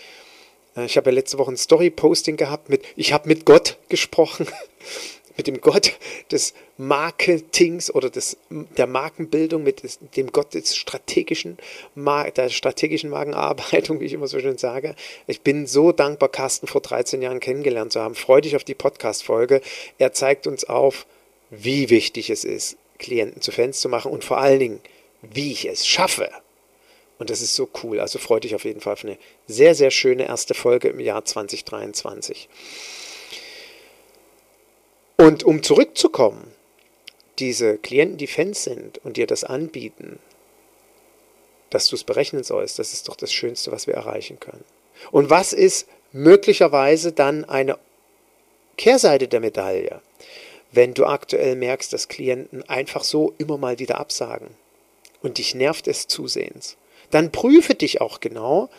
Äh, 0.76 0.86
ich 0.88 0.98
habe 0.98 1.10
ja 1.10 1.16
letzte 1.16 1.38
Woche 1.38 1.54
ein 1.54 1.58
Story-Posting 1.58 2.36
gehabt 2.36 2.68
mit, 2.68 2.84
ich 2.98 3.14
habe 3.14 3.30
mit 3.30 3.46
Gott 3.46 3.78
gesprochen, 3.88 4.46
mit 5.38 5.48
dem 5.48 5.62
Gott 5.62 5.94
des 6.34 6.54
Marketings 6.76 7.90
oder 7.96 8.10
des, 8.10 8.36
der 8.50 8.88
Markenbildung, 8.88 9.64
mit 9.64 9.82
dem 10.18 10.34
Gott 10.34 10.54
des 10.54 10.76
strategischen, 10.76 11.58
der 11.96 12.50
strategischen 12.50 13.10
Markenarbeitung, 13.10 14.00
wie 14.02 14.06
ich 14.06 14.14
immer 14.14 14.28
so 14.28 14.42
schön 14.42 14.58
sage. 14.58 14.94
Ich 15.28 15.40
bin 15.40 15.66
so 15.66 15.94
dankbar, 15.94 16.28
Carsten 16.28 16.68
vor 16.68 16.82
13 16.82 17.22
Jahren 17.22 17.40
kennengelernt 17.40 17.94
zu 17.94 18.02
haben. 18.02 18.16
Freue 18.16 18.42
dich 18.42 18.58
auf 18.58 18.66
die 18.66 18.76
Podcast-Folge. 18.76 19.62
Er 19.98 20.12
zeigt 20.12 20.46
uns 20.46 20.66
auf, 20.66 21.06
wie 21.52 21.90
wichtig 21.90 22.30
es 22.32 22.44
ist, 22.44 22.76
Klienten 23.00 23.42
zu 23.42 23.54
Fans 23.54 23.80
zu 23.80 23.88
machen 23.88 24.12
und 24.12 24.26
vor 24.26 24.40
allen 24.40 24.60
Dingen, 24.60 24.82
wie 25.22 25.54
ich 25.54 25.70
es 25.70 25.88
schaffe, 25.88 26.30
und 27.20 27.30
das 27.30 27.42
ist 27.42 27.56
so 27.56 27.68
cool. 27.84 28.00
Also 28.00 28.20
freut 28.20 28.44
dich 28.44 28.56
auf 28.56 28.66
jeden 28.66 28.82
Fall 28.82 28.94
auf 28.94 29.04
eine 29.04 29.18
sehr, 29.48 29.76
sehr 29.76 29.92
schöne 29.92 30.28
erste 30.28 30.54
Folge 30.54 30.90
im 30.90 31.00
Jahr 31.00 31.26
2023. 31.26 32.48
Und 35.18 35.44
um 35.44 35.64
zurückzukommen, 35.64 36.54
diese 37.40 37.78
Klienten, 37.78 38.18
die 38.18 38.28
Fans 38.28 38.64
sind 38.64 39.00
und 39.04 39.18
dir 39.18 39.28
das 39.28 39.44
anbieten, 39.44 40.20
dass 41.70 41.88
du 41.88 41.96
es 41.96 42.04
berechnen 42.04 42.44
sollst, 42.44 42.80
das 42.80 42.94
ist 42.94 43.10
doch 43.10 43.16
das 43.16 43.34
Schönste, 43.34 43.72
was 43.72 43.88
wir 43.88 43.96
erreichen 43.96 44.40
können. 44.40 44.64
Und 45.12 45.30
was 45.30 45.54
ist 45.54 45.88
möglicherweise 46.12 47.12
dann 47.12 47.46
eine 47.46 47.78
Kehrseite 48.78 49.28
der 49.28 49.40
Medaille, 49.40 50.02
wenn 50.72 50.94
du 50.94 51.06
aktuell 51.06 51.56
merkst, 51.56 51.92
dass 51.92 52.08
Klienten 52.08 52.68
einfach 52.70 53.04
so 53.04 53.34
immer 53.38 53.58
mal 53.58 53.80
wieder 53.80 54.00
absagen 54.00 54.50
und 55.22 55.40
dich 55.40 55.56
nervt 55.56 55.88
es 55.88 56.08
zusehends? 56.08 56.78
Dann 57.12 57.32
prüfe 57.32 57.76
dich 57.76 58.02
auch 58.02 58.20
genau, 58.20 58.70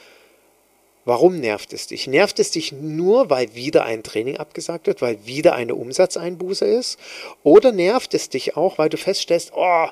warum 1.04 1.40
nervt 1.40 1.72
es 1.72 1.86
dich. 1.86 2.06
Nervt 2.06 2.38
es 2.38 2.50
dich 2.50 2.72
nur, 2.72 3.30
weil 3.30 3.54
wieder 3.54 3.84
ein 3.84 4.02
Training 4.02 4.36
abgesagt 4.36 4.86
wird, 4.86 5.00
weil 5.00 5.24
wieder 5.26 5.54
eine 5.54 5.74
Umsatzeinbuße 5.74 6.66
ist? 6.66 6.98
Oder 7.42 7.72
nervt 7.72 8.12
es 8.12 8.28
dich 8.28 8.56
auch, 8.56 8.76
weil 8.76 8.90
du 8.90 8.98
feststellst, 8.98 9.52
oh, 9.54 9.86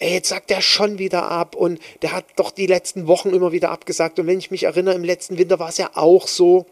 ey, 0.00 0.14
jetzt 0.14 0.28
sagt 0.28 0.50
er 0.50 0.60
schon 0.60 0.98
wieder 0.98 1.30
ab 1.30 1.54
und 1.54 1.80
der 2.02 2.12
hat 2.12 2.24
doch 2.36 2.50
die 2.50 2.66
letzten 2.66 3.06
Wochen 3.06 3.30
immer 3.30 3.52
wieder 3.52 3.70
abgesagt 3.70 4.18
und 4.18 4.26
wenn 4.26 4.38
ich 4.38 4.50
mich 4.50 4.64
erinnere, 4.64 4.94
im 4.94 5.04
letzten 5.04 5.38
Winter 5.38 5.58
war 5.58 5.68
es 5.68 5.78
ja 5.78 5.90
auch 5.94 6.26
so. 6.26 6.66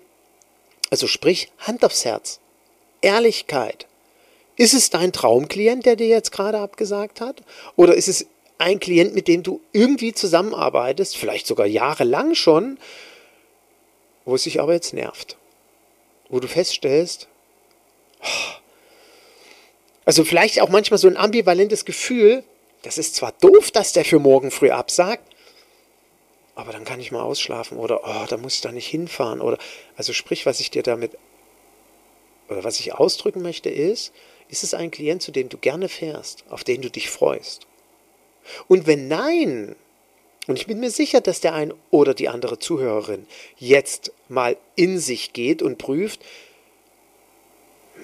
Also 0.91 1.07
sprich, 1.07 1.51
Hand 1.59 1.85
aufs 1.85 2.05
Herz. 2.05 2.41
Ehrlichkeit. 3.01 3.87
Ist 4.57 4.75
es 4.75 4.91
dein 4.91 5.13
Traumklient, 5.13 5.85
der 5.87 5.97
dir 5.97 6.07
jetzt 6.09 6.33
gerade 6.33 6.59
abgesagt 6.59 7.21
hat? 7.21 7.43
Oder 7.77 7.95
ist 7.95 8.09
es 8.09 8.27
ein 8.59 8.81
Klient, 8.81 9.15
mit 9.15 9.29
dem 9.29 9.43
du 9.43 9.61
irgendwie 9.73 10.13
zusammenarbeitest, 10.13 11.17
vielleicht 11.17 11.47
sogar 11.47 11.67
jahrelang 11.67 12.35
schon, 12.35 12.79
wo 14.25 14.35
es 14.35 14.45
sich 14.45 14.61
aber 14.61 14.75
jetzt 14.75 14.95
nervt. 14.95 15.37
Wo 16.29 16.41
du 16.41 16.49
feststellst, 16.49 17.29
also 20.05 20.25
vielleicht 20.25 20.61
auch 20.61 20.69
manchmal 20.69 20.99
so 20.99 21.09
ein 21.09 21.17
ambivalentes 21.17 21.85
Gefühl, 21.85 22.45
das 22.83 22.99
ist 22.99 23.15
zwar 23.15 23.33
doof, 23.33 23.71
dass 23.71 23.93
der 23.93 24.05
für 24.05 24.19
morgen 24.19 24.51
früh 24.51 24.71
absagt, 24.71 25.35
aber 26.55 26.73
dann 26.73 26.85
kann 26.85 27.01
ich 27.01 27.13
mal 27.13 27.23
ausschlafen 27.23 27.79
oder 27.79 28.01
oh, 28.05 28.27
da 28.29 28.37
muss 28.37 28.55
ich 28.55 28.61
da 28.63 28.73
nicht 28.73 28.89
hinfahren 28.89 29.41
oder 29.41 29.59
also 29.97 30.13
sprich, 30.13 30.47
was 30.47 30.61
ich 30.61 30.71
dir 30.71 30.83
damit 30.83 31.17
oder 32.49 32.65
was 32.65 32.81
ich 32.81 32.95
ausdrücken 32.95 33.43
möchte 33.43 33.69
ist, 33.69 34.13
ist 34.49 34.63
es 34.63 34.75
ein 34.75 34.91
Klient, 34.91 35.23
zu 35.23 35.33
dem 35.33 35.49
du 35.49 35.59
gerne 35.59 35.89
fährst, 35.89 36.45
auf 36.49 36.65
den 36.65 36.81
du 36.81 36.91
dich 36.91 37.11
freust? 37.11 37.67
Und 38.69 38.87
wenn 38.87 39.09
nein, 39.09 39.77
und 40.47 40.59
ich 40.59 40.67
bin 40.67 40.81
mir 40.81 40.91
sicher, 40.91 41.21
dass 41.21 41.41
der 41.41 41.55
ein 41.55 41.73
oder 41.91 42.15
die 42.15 42.29
andere 42.29 42.59
Zuhörerin 42.59 43.27
jetzt 43.59 44.13
mal 44.29 44.57
in 44.77 44.99
sich 44.99 45.33
geht 45.33 45.63
und 45.63 45.79
prüft, 45.79 46.25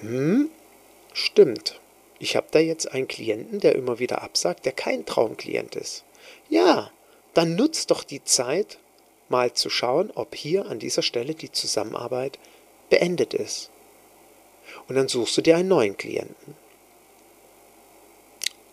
hm, 0.01 0.49
stimmt, 1.13 1.79
ich 2.19 2.35
habe 2.35 2.47
da 2.51 2.59
jetzt 2.59 2.91
einen 2.91 3.07
Klienten, 3.07 3.59
der 3.59 3.75
immer 3.75 3.99
wieder 3.99 4.21
absagt, 4.21 4.65
der 4.65 4.73
kein 4.73 5.05
Traumklient 5.05 5.75
ist. 5.75 6.03
Ja, 6.49 6.91
dann 7.33 7.55
nutzt 7.55 7.91
doch 7.91 8.03
die 8.03 8.23
Zeit, 8.23 8.77
mal 9.29 9.53
zu 9.53 9.69
schauen, 9.69 10.11
ob 10.13 10.35
hier 10.35 10.67
an 10.67 10.79
dieser 10.79 11.01
Stelle 11.01 11.33
die 11.33 11.51
Zusammenarbeit 11.51 12.37
beendet 12.89 13.33
ist. 13.33 13.71
Und 14.87 14.95
dann 14.95 15.07
suchst 15.07 15.37
du 15.37 15.41
dir 15.41 15.57
einen 15.57 15.69
neuen 15.69 15.97
Klienten. 15.97 16.55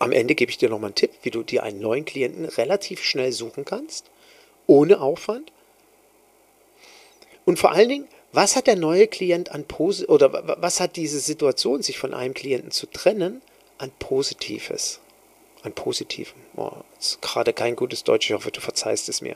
Am 0.01 0.11
Ende 0.11 0.33
gebe 0.33 0.49
ich 0.49 0.57
dir 0.57 0.67
nochmal 0.67 0.87
einen 0.87 0.95
Tipp, 0.95 1.11
wie 1.21 1.29
du 1.29 1.43
dir 1.43 1.61
einen 1.61 1.79
neuen 1.79 2.05
Klienten 2.05 2.45
relativ 2.45 3.03
schnell 3.03 3.31
suchen 3.31 3.65
kannst, 3.65 4.07
ohne 4.65 4.99
Aufwand. 4.99 5.51
Und 7.45 7.59
vor 7.59 7.71
allen 7.71 7.87
Dingen, 7.87 8.07
was 8.31 8.55
hat 8.55 8.65
der 8.65 8.77
neue 8.77 9.05
Klient 9.05 9.51
an 9.51 9.65
Posi 9.65 10.05
oder 10.05 10.57
was 10.59 10.79
hat 10.79 10.95
diese 10.95 11.19
Situation, 11.19 11.83
sich 11.83 11.99
von 11.99 12.15
einem 12.15 12.33
Klienten 12.33 12.71
zu 12.71 12.87
trennen, 12.87 13.43
an 13.77 13.91
Positives? 13.99 15.01
An 15.61 15.73
Positiven. 15.73 16.41
Oh, 16.55 16.71
ist 16.99 17.21
gerade 17.21 17.53
kein 17.53 17.75
gutes 17.75 18.03
Deutsch, 18.03 18.27
ich 18.27 18.33
hoffe, 18.33 18.49
du 18.49 18.59
verzeihst 18.59 19.07
es 19.07 19.21
mir. 19.21 19.35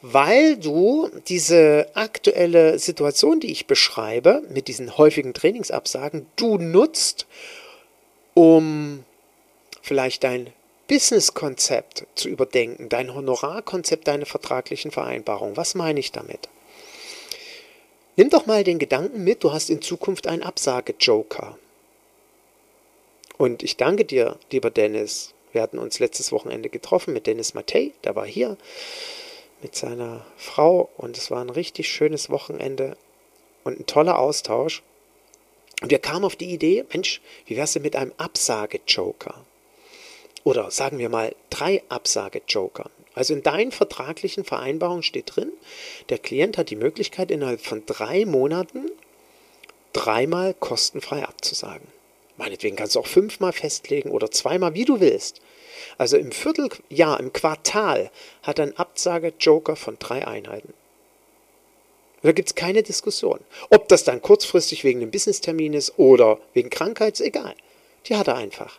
Weil 0.00 0.56
du 0.56 1.10
diese 1.28 1.86
aktuelle 1.94 2.80
Situation, 2.80 3.38
die 3.38 3.52
ich 3.52 3.68
beschreibe, 3.68 4.42
mit 4.48 4.66
diesen 4.66 4.98
häufigen 4.98 5.32
Trainingsabsagen, 5.32 6.26
du 6.34 6.58
nutzt, 6.58 7.28
um 8.34 9.04
vielleicht 9.82 10.24
dein 10.24 10.52
Businesskonzept 10.88 12.06
zu 12.14 12.28
überdenken, 12.28 12.88
dein 12.88 13.14
Honorarkonzept, 13.14 14.08
deine 14.08 14.26
vertraglichen 14.26 14.90
Vereinbarungen. 14.90 15.56
Was 15.56 15.74
meine 15.74 16.00
ich 16.00 16.12
damit? 16.12 16.48
Nimm 18.16 18.30
doch 18.30 18.46
mal 18.46 18.64
den 18.64 18.78
Gedanken 18.78 19.24
mit, 19.24 19.42
du 19.42 19.52
hast 19.52 19.70
in 19.70 19.82
Zukunft 19.82 20.26
einen 20.26 20.42
Absage-Joker. 20.42 21.58
Und 23.38 23.62
ich 23.62 23.76
danke 23.76 24.04
dir, 24.04 24.38
lieber 24.50 24.70
Dennis. 24.70 25.32
Wir 25.52 25.62
hatten 25.62 25.78
uns 25.78 25.98
letztes 25.98 26.32
Wochenende 26.32 26.68
getroffen 26.68 27.12
mit 27.14 27.26
Dennis 27.26 27.54
Mattei, 27.54 27.92
der 28.04 28.14
war 28.14 28.26
hier. 28.26 28.56
mit 29.62 29.76
seiner 29.76 30.26
Frau 30.36 30.90
und 30.96 31.16
es 31.16 31.30
war 31.30 31.40
ein 31.40 31.50
richtig 31.50 31.88
schönes 31.88 32.28
Wochenende 32.30 32.96
und 33.64 33.78
ein 33.78 33.86
toller 33.86 34.18
Austausch. 34.18 34.82
Und 35.80 35.90
wir 35.90 36.00
kamen 36.00 36.24
auf 36.24 36.36
die 36.36 36.52
Idee, 36.52 36.84
Mensch, 36.92 37.20
wie 37.46 37.56
wär's 37.56 37.72
denn 37.72 37.82
mit 37.82 37.96
einem 37.96 38.12
Absage-Joker? 38.16 39.44
Oder 40.44 40.70
sagen 40.70 40.98
wir 40.98 41.08
mal 41.08 41.34
drei 41.50 41.82
Absage-Joker. 41.88 42.90
Also 43.14 43.34
in 43.34 43.42
deinen 43.42 43.72
vertraglichen 43.72 44.44
Vereinbarungen 44.44 45.02
steht 45.02 45.36
drin, 45.36 45.52
der 46.08 46.18
Klient 46.18 46.56
hat 46.58 46.70
die 46.70 46.76
Möglichkeit, 46.76 47.30
innerhalb 47.30 47.60
von 47.60 47.84
drei 47.86 48.24
Monaten 48.24 48.90
dreimal 49.92 50.54
kostenfrei 50.54 51.22
abzusagen. 51.22 51.86
Meinetwegen 52.38 52.76
kannst 52.76 52.96
du 52.96 53.00
auch 53.00 53.06
fünfmal 53.06 53.52
festlegen 53.52 54.10
oder 54.10 54.30
zweimal, 54.30 54.74
wie 54.74 54.86
du 54.86 55.00
willst. 55.00 55.40
Also 55.98 56.16
im 56.16 56.32
Vierteljahr, 56.32 57.20
im 57.20 57.32
Quartal 57.32 58.10
hat 58.42 58.58
ein 58.58 58.76
Absage-Joker 58.76 59.76
von 59.76 59.96
drei 59.98 60.26
Einheiten. 60.26 60.72
Da 62.22 62.32
gibt 62.32 62.48
es 62.48 62.54
keine 62.54 62.82
Diskussion. 62.82 63.40
Ob 63.70 63.88
das 63.88 64.04
dann 64.04 64.22
kurzfristig 64.22 64.84
wegen 64.84 65.00
einem 65.00 65.10
Business-Termin 65.10 65.74
ist 65.74 65.98
oder 65.98 66.38
wegen 66.54 66.70
Krankheit, 66.70 67.14
ist 67.14 67.20
egal. 67.20 67.54
Die 68.06 68.16
hat 68.16 68.28
er 68.28 68.36
einfach. 68.36 68.78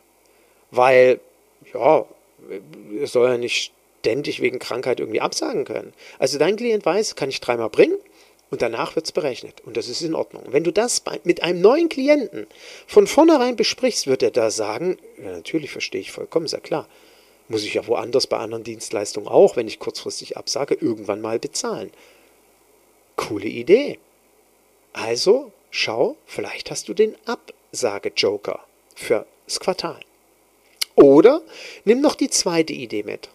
Weil, 0.71 1.19
ja, 1.73 2.06
er 2.99 3.08
soll 3.08 3.30
ja 3.30 3.38
nicht 3.38 3.71
ständig 3.99 4.41
wegen 4.41 4.60
Krankheit 4.60 4.99
irgendwie 4.99 5.21
absagen 5.21 5.63
können. 5.65 5.93
Also 6.19 6.38
dein 6.38 6.58
Klient 6.58 6.86
weiß, 6.86 7.15
kann 7.15 7.30
ich 7.30 7.39
dreimal 7.39 7.69
bringen 7.69 7.97
und 8.52 8.62
danach 8.62 8.95
wird 8.95 9.06
es 9.06 9.12
berechnet. 9.12 9.62
Und 9.65 9.78
das 9.78 9.88
ist 9.88 10.02
in 10.02 10.13
Ordnung. 10.13 10.43
Wenn 10.47 10.63
du 10.63 10.71
das 10.71 11.04
mit 11.23 11.41
einem 11.41 11.62
neuen 11.62 11.89
Klienten 11.89 12.45
von 12.86 13.08
vornherein 13.08 13.56
besprichst, 13.56 14.08
wird 14.08 14.21
er 14.21 14.32
da 14.32 14.52
sagen, 14.52 14.97
ja, 15.17 15.32
natürlich 15.32 15.71
verstehe 15.71 16.02
ich 16.02 16.12
vollkommen, 16.12 16.45
ist 16.45 16.52
ja 16.52 16.60
klar. 16.60 16.88
Muss 17.47 17.63
ich 17.63 17.73
ja 17.73 17.88
woanders 17.88 18.28
bei 18.28 18.38
anderen 18.38 18.63
Dienstleistungen 18.63 19.28
auch, 19.28 19.56
wenn 19.56 19.67
ich 19.67 19.80
kurzfristig 19.80 20.38
absage, 20.38 20.76
irgendwann 20.76 21.21
mal 21.21 21.39
bezahlen. 21.39 21.91
Coole 23.15 23.47
Idee. 23.47 23.99
Also 24.91 25.52
schau, 25.71 26.17
vielleicht 26.26 26.71
hast 26.71 26.89
du 26.89 26.93
den 26.93 27.15
Absage-Joker 27.26 28.60
fürs 28.95 29.60
Quartal. 29.60 29.99
Oder 30.96 31.42
nimm 31.86 32.02
noch 32.02 32.16
die 32.16 32.30
zweite 32.30 32.74
Idee 32.74 33.04
mit. 33.04 33.30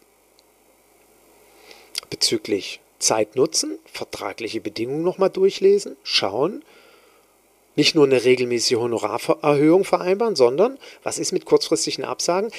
Bezüglich 2.11 2.81
Zeit 2.99 3.37
nutzen, 3.37 3.79
vertragliche 3.93 4.61
Bedingungen 4.61 5.03
nochmal 5.03 5.31
durchlesen, 5.31 5.97
schauen, 6.03 6.65
nicht 7.77 7.95
nur 7.95 8.07
eine 8.07 8.25
regelmäßige 8.25 8.79
Honorarerhöhung 8.79 9.85
vereinbaren, 9.85 10.35
sondern 10.35 10.79
was 11.05 11.19
ist 11.19 11.33
mit 11.33 11.45
kurzfristigen 11.45 12.05
Absagen? 12.05 12.51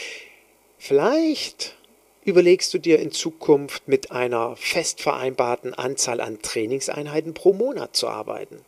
Vielleicht 0.78 1.76
überlegst 2.24 2.74
du 2.74 2.78
dir 2.78 3.00
in 3.00 3.12
Zukunft 3.12 3.88
mit 3.88 4.12
einer 4.12 4.56
fest 4.56 5.02
vereinbarten 5.02 5.74
Anzahl 5.74 6.22
an 6.22 6.42
Trainingseinheiten 6.42 7.34
pro 7.34 7.52
Monat 7.52 7.96
zu 7.96 8.08
arbeiten. 8.08 8.62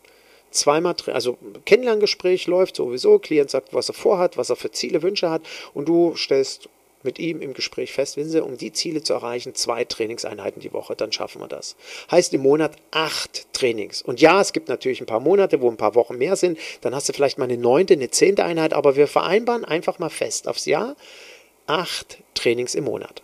Zweimal, 0.51 0.95
also 1.07 1.37
Kennenlerngespräch 1.65 2.47
läuft 2.47 2.75
sowieso, 2.75 3.19
Klient 3.19 3.49
sagt, 3.49 3.73
was 3.73 3.89
er 3.89 3.93
vorhat, 3.93 4.37
was 4.37 4.49
er 4.49 4.55
für 4.55 4.71
Ziele, 4.71 5.01
Wünsche 5.01 5.29
hat 5.29 5.41
und 5.73 5.87
du 5.87 6.15
stellst 6.15 6.69
mit 7.03 7.19
ihm 7.19 7.41
im 7.41 7.53
Gespräch 7.53 7.93
fest, 7.93 8.17
wissen 8.17 8.29
Sie, 8.29 8.43
um 8.43 8.57
die 8.57 8.71
Ziele 8.71 9.01
zu 9.01 9.13
erreichen, 9.13 9.55
zwei 9.55 9.85
Trainingseinheiten 9.85 10.61
die 10.61 10.73
Woche, 10.73 10.95
dann 10.95 11.11
schaffen 11.11 11.41
wir 11.41 11.47
das. 11.47 11.75
Heißt 12.11 12.33
im 12.33 12.41
Monat 12.41 12.75
acht 12.91 13.51
Trainings. 13.53 14.01
Und 14.01 14.21
ja, 14.21 14.39
es 14.39 14.53
gibt 14.53 14.69
natürlich 14.69 15.01
ein 15.01 15.07
paar 15.07 15.19
Monate, 15.19 15.61
wo 15.61 15.69
ein 15.69 15.77
paar 15.77 15.95
Wochen 15.95 16.17
mehr 16.17 16.35
sind, 16.35 16.59
dann 16.81 16.93
hast 16.95 17.09
du 17.09 17.13
vielleicht 17.13 17.37
mal 17.37 17.45
eine 17.45 17.57
neunte, 17.57 17.93
eine 17.93 18.11
zehnte 18.11 18.43
Einheit, 18.43 18.73
aber 18.73 18.95
wir 18.95 19.07
vereinbaren 19.07 19.65
einfach 19.65 19.99
mal 19.99 20.09
fest 20.09 20.47
aufs 20.47 20.65
Jahr 20.65 20.95
acht 21.65 22.17
Trainings 22.33 22.75
im 22.75 22.83
Monat. 22.83 23.21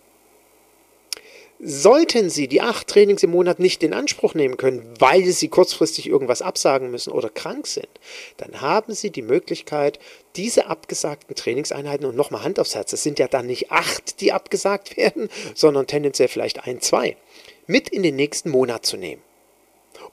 Sollten 1.59 2.29
Sie 2.29 2.47
die 2.47 2.61
acht 2.61 2.87
Trainings 2.87 3.23
im 3.23 3.31
Monat 3.31 3.59
nicht 3.59 3.81
in 3.81 3.93
Anspruch 3.93 4.35
nehmen 4.35 4.57
können, 4.57 4.93
weil 4.99 5.25
Sie 5.25 5.47
kurzfristig 5.47 6.07
irgendwas 6.07 6.43
absagen 6.43 6.91
müssen 6.91 7.11
oder 7.11 7.29
krank 7.29 7.65
sind, 7.65 7.89
dann 8.37 8.61
haben 8.61 8.93
Sie 8.93 9.09
die 9.09 9.23
Möglichkeit, 9.23 9.97
diese 10.35 10.67
abgesagten 10.67 11.35
Trainingseinheiten 11.35 12.05
und 12.05 12.15
nochmal 12.15 12.43
Hand 12.43 12.59
aufs 12.59 12.75
Herz, 12.75 12.93
es 12.93 13.01
sind 13.01 13.17
ja 13.17 13.27
dann 13.27 13.47
nicht 13.47 13.71
acht, 13.71 14.21
die 14.21 14.31
abgesagt 14.31 14.97
werden, 14.97 15.29
sondern 15.55 15.87
tendenziell 15.87 16.27
vielleicht 16.27 16.67
ein, 16.67 16.79
zwei, 16.79 17.17
mit 17.65 17.89
in 17.89 18.03
den 18.03 18.15
nächsten 18.15 18.51
Monat 18.51 18.85
zu 18.85 18.95
nehmen. 18.95 19.23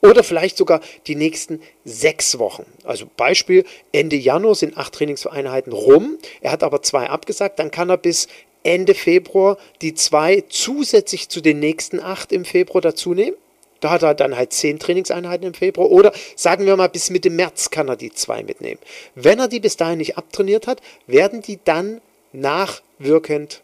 Oder 0.01 0.25
vielleicht 0.25 0.57
sogar 0.57 0.81
die 1.07 1.15
nächsten 1.15 1.61
sechs 1.85 2.39
Wochen. 2.39 2.65
Also 2.85 3.07
Beispiel, 3.17 3.65
Ende 3.93 4.17
Januar 4.17 4.55
sind 4.55 4.77
acht 4.77 4.95
Trainingseinheiten 4.95 5.73
rum. 5.73 6.19
Er 6.41 6.53
hat 6.53 6.63
aber 6.63 6.83
zwei 6.83 7.09
abgesagt. 7.09 7.59
Dann 7.59 7.71
kann 7.71 7.91
er 7.91 7.97
bis 7.97 8.29
Ende 8.64 8.94
Februar 8.94 9.57
die 9.81 9.94
zwei 9.94 10.42
zusätzlich 10.48 11.29
zu 11.29 11.40
den 11.40 11.61
nächsten 11.61 12.00
acht 12.00 12.33
im 12.33 12.44
Februar 12.44 12.81
dazu 12.81 13.14
nehmen. 13.14 13.37
Da 13.81 13.90
hat 13.90 14.03
er 14.03 14.14
dann 14.14 14.37
halt 14.37 14.53
zehn 14.53 14.79
Trainingseinheiten 14.79 15.46
im 15.46 15.55
Februar. 15.55 15.90
Oder 15.90 16.12
sagen 16.37 16.64
wir 16.64 16.77
mal, 16.77 16.88
bis 16.88 17.11
Mitte 17.11 17.31
März 17.31 17.70
kann 17.70 17.88
er 17.88 17.96
die 17.96 18.11
zwei 18.11 18.42
mitnehmen. 18.42 18.81
Wenn 19.14 19.38
er 19.38 19.48
die 19.48 19.61
bis 19.61 19.77
dahin 19.77 19.98
nicht 19.98 20.16
abtrainiert 20.16 20.66
hat, 20.66 20.81
werden 21.07 21.42
die 21.42 21.61
dann 21.62 22.00
nachwirkend 22.33 23.62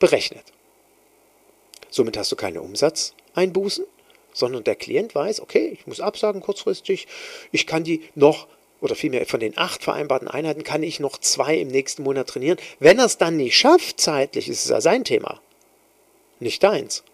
berechnet. 0.00 0.42
Somit 1.90 2.16
hast 2.16 2.32
du 2.32 2.36
keine 2.36 2.60
Umsatzeinbußen, 2.60 3.84
sondern 4.32 4.64
der 4.64 4.74
Klient 4.74 5.14
weiß, 5.14 5.40
okay, 5.40 5.68
ich 5.78 5.86
muss 5.86 6.00
absagen 6.00 6.40
kurzfristig, 6.40 7.06
ich 7.52 7.66
kann 7.66 7.84
die 7.84 8.02
noch 8.14 8.48
oder 8.82 8.96
vielmehr 8.96 9.24
von 9.26 9.40
den 9.40 9.56
acht 9.56 9.82
vereinbarten 9.82 10.28
Einheiten 10.28 10.64
kann 10.64 10.82
ich 10.82 11.00
noch 11.00 11.16
zwei 11.16 11.56
im 11.56 11.68
nächsten 11.68 12.02
Monat 12.02 12.28
trainieren. 12.28 12.58
Wenn 12.80 12.98
er 12.98 13.06
es 13.06 13.16
dann 13.16 13.36
nicht 13.36 13.56
schafft 13.56 14.00
zeitlich, 14.00 14.48
ist 14.48 14.64
es 14.64 14.70
ja 14.70 14.80
sein 14.80 15.04
Thema, 15.04 15.40
nicht 16.40 16.62
deins. 16.62 17.04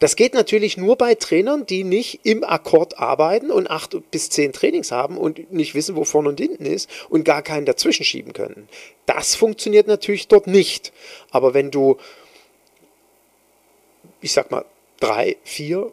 Das 0.00 0.16
geht 0.16 0.34
natürlich 0.34 0.76
nur 0.76 0.96
bei 0.96 1.14
Trainern, 1.14 1.66
die 1.66 1.84
nicht 1.84 2.20
im 2.24 2.42
Akkord 2.42 2.98
arbeiten 2.98 3.50
und 3.50 3.70
acht 3.70 3.96
bis 4.10 4.30
zehn 4.30 4.52
Trainings 4.52 4.90
haben 4.90 5.16
und 5.16 5.52
nicht 5.52 5.74
wissen, 5.74 5.94
wo 5.94 6.04
vorne 6.04 6.30
und 6.30 6.40
hinten 6.40 6.64
ist 6.64 6.88
und 7.08 7.24
gar 7.24 7.42
keinen 7.42 7.66
dazwischen 7.66 8.04
schieben 8.04 8.32
können. 8.32 8.68
Das 9.06 9.34
funktioniert 9.34 9.86
natürlich 9.86 10.26
dort 10.26 10.46
nicht. 10.46 10.92
Aber 11.30 11.54
wenn 11.54 11.70
du, 11.70 11.98
ich 14.20 14.32
sag 14.32 14.50
mal, 14.50 14.64
drei, 15.00 15.36
vier, 15.44 15.92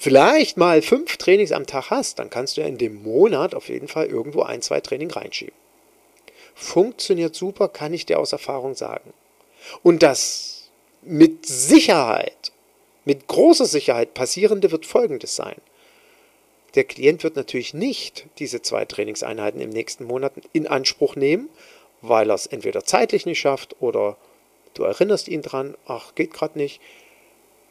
vielleicht 0.00 0.56
mal 0.56 0.80
fünf 0.80 1.18
Trainings 1.18 1.52
am 1.52 1.66
Tag 1.66 1.90
hast, 1.90 2.18
dann 2.18 2.30
kannst 2.30 2.56
du 2.56 2.62
ja 2.62 2.66
in 2.66 2.78
dem 2.78 3.02
Monat 3.02 3.54
auf 3.54 3.68
jeden 3.68 3.86
Fall 3.86 4.06
irgendwo 4.06 4.42
ein, 4.42 4.62
zwei 4.62 4.80
Training 4.80 5.10
reinschieben. 5.10 5.54
Funktioniert 6.54 7.36
super, 7.36 7.68
kann 7.68 7.92
ich 7.92 8.06
dir 8.06 8.18
aus 8.18 8.32
Erfahrung 8.32 8.74
sagen. 8.74 9.12
Und 9.82 10.02
das 10.02 10.70
mit 11.02 11.44
Sicherheit, 11.44 12.50
mit 13.04 13.26
großer 13.26 13.66
Sicherheit 13.66 14.14
passierende 14.14 14.70
wird 14.70 14.86
folgendes 14.86 15.36
sein. 15.36 15.60
Der 16.76 16.84
Klient 16.84 17.22
wird 17.22 17.36
natürlich 17.36 17.74
nicht 17.74 18.26
diese 18.38 18.62
zwei 18.62 18.86
Trainingseinheiten 18.86 19.60
im 19.60 19.70
nächsten 19.70 20.04
Monat 20.04 20.32
in 20.54 20.66
Anspruch 20.66 21.14
nehmen, 21.14 21.50
weil 22.00 22.30
er 22.30 22.36
es 22.36 22.46
entweder 22.46 22.84
zeitlich 22.84 23.26
nicht 23.26 23.40
schafft 23.40 23.76
oder 23.80 24.16
du 24.72 24.84
erinnerst 24.84 25.28
ihn 25.28 25.42
dran, 25.42 25.76
ach, 25.86 26.14
geht 26.14 26.32
gerade 26.32 26.58
nicht. 26.58 26.80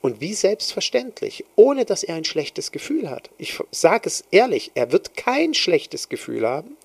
Und 0.01 0.21
wie 0.21 0.33
selbstverständlich, 0.33 1.43
ohne 1.55 1.83
dass 1.83 2.03
er 2.03 2.15
ein 2.15 2.23
schlechtes 2.23 2.71
Gefühl 2.71 3.09
hat. 3.09 3.29
Ich 3.38 3.59
sage 3.71 4.07
es 4.07 4.23
ehrlich, 4.31 4.71
er 4.75 4.91
wird 4.91 5.17
kein 5.17 5.53
schlechtes 5.53 6.07
Gefühl 6.07 6.47
haben, 6.47 6.77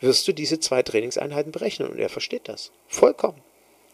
wirst 0.00 0.26
du 0.26 0.32
diese 0.32 0.58
zwei 0.58 0.82
Trainingseinheiten 0.82 1.52
berechnen. 1.52 1.88
Und 1.88 1.98
er 1.98 2.08
versteht 2.08 2.48
das. 2.48 2.72
Vollkommen. 2.88 3.40